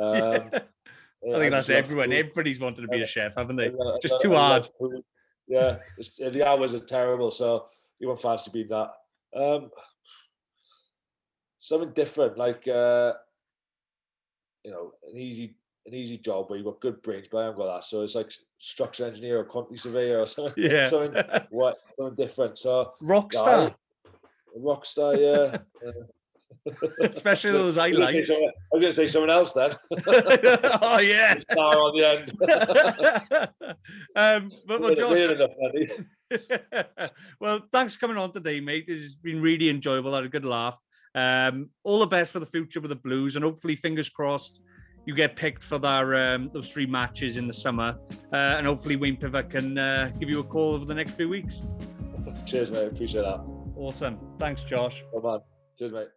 Um, 0.00 0.50
I 0.54 1.38
think 1.38 1.50
that's 1.50 1.68
everyone. 1.68 2.10
food. 2.10 2.14
Everybody's 2.14 2.60
wanted 2.60 2.82
to 2.82 2.88
be 2.88 3.02
a 3.02 3.06
chef, 3.06 3.34
haven't 3.34 3.56
they? 3.56 3.66
I 3.66 3.98
Just 4.00 4.20
too 4.20 4.34
hard. 4.34 4.66
Yeah, 5.48 5.78
the 5.98 6.48
hours 6.48 6.74
are 6.74 6.78
terrible, 6.78 7.32
so 7.32 7.66
you 7.98 8.06
won't 8.06 8.22
fancy 8.22 8.52
being 8.52 8.68
that. 8.68 8.92
Um, 9.34 9.70
something 11.58 11.90
different, 11.90 12.38
like 12.38 12.66
uh, 12.68 13.14
you 14.62 14.70
know, 14.70 14.92
an 15.10 15.18
easy 15.18 15.56
an 15.86 15.92
easy 15.92 16.18
job 16.18 16.48
where 16.48 16.56
you've 16.56 16.66
got 16.66 16.80
good 16.80 17.02
brains, 17.02 17.26
but 17.30 17.38
I 17.38 17.44
haven't 17.46 17.58
got 17.58 17.74
that. 17.74 17.84
So 17.84 18.02
it's 18.02 18.14
like 18.14 18.32
structural 18.60 19.08
engineer 19.08 19.40
or 19.40 19.44
quantity 19.44 19.76
surveyor 19.76 20.20
or 20.20 20.26
something. 20.28 20.62
Yeah. 20.62 20.88
something 20.88 21.20
what 21.50 21.78
something 21.98 22.14
different. 22.14 22.58
So 22.58 22.92
Rock 23.00 23.32
star. 23.32 23.74
Rock 24.56 24.86
star, 24.86 25.16
yeah. 25.16 25.58
Especially 27.00 27.52
those 27.52 27.76
highlights. 27.76 28.30
I'm 28.30 28.80
going 28.80 28.94
to 28.94 28.96
say 28.96 29.08
someone 29.08 29.30
else 29.30 29.54
then. 29.54 29.72
oh 30.82 30.98
yeah. 30.98 31.36
Star 31.38 31.74
on 31.78 31.96
the 31.96 32.04
end. 32.06 32.32
um, 34.16 34.52
but 34.66 34.80
well, 34.80 34.94
Josh, 34.94 35.30
enough, 35.30 35.50
well, 37.40 37.60
thanks 37.72 37.94
for 37.94 38.00
coming 38.00 38.18
on 38.18 38.32
today, 38.32 38.60
mate. 38.60 38.86
This 38.86 39.00
has 39.00 39.14
been 39.14 39.40
really 39.40 39.70
enjoyable. 39.70 40.12
I 40.12 40.18
had 40.18 40.26
a 40.26 40.28
good 40.28 40.44
laugh. 40.44 40.78
Um, 41.14 41.70
all 41.82 41.98
the 41.98 42.06
best 42.06 42.30
for 42.30 42.40
the 42.40 42.46
future 42.46 42.80
with 42.80 42.90
the 42.90 42.96
Blues, 42.96 43.36
and 43.36 43.44
hopefully, 43.44 43.76
fingers 43.76 44.08
crossed, 44.08 44.60
you 45.06 45.14
get 45.14 45.36
picked 45.36 45.64
for 45.64 45.78
their 45.78 46.34
um, 46.34 46.50
those 46.52 46.70
three 46.70 46.86
matches 46.86 47.36
in 47.36 47.46
the 47.46 47.52
summer, 47.52 47.98
uh, 48.32 48.36
and 48.36 48.66
hopefully 48.66 48.96
Wayne 48.96 49.16
Pivac 49.16 49.50
can 49.50 49.78
uh, 49.78 50.10
give 50.18 50.28
you 50.28 50.40
a 50.40 50.44
call 50.44 50.74
over 50.74 50.84
the 50.84 50.94
next 50.94 51.12
few 51.12 51.28
weeks. 51.28 51.60
Cheers, 52.46 52.70
mate. 52.70 52.86
Appreciate 52.86 53.22
that. 53.22 53.40
Awesome. 53.76 54.18
Thanks, 54.38 54.62
Josh. 54.64 55.02
On. 55.12 55.40
Cheers, 55.78 55.92
mate. 55.92 56.08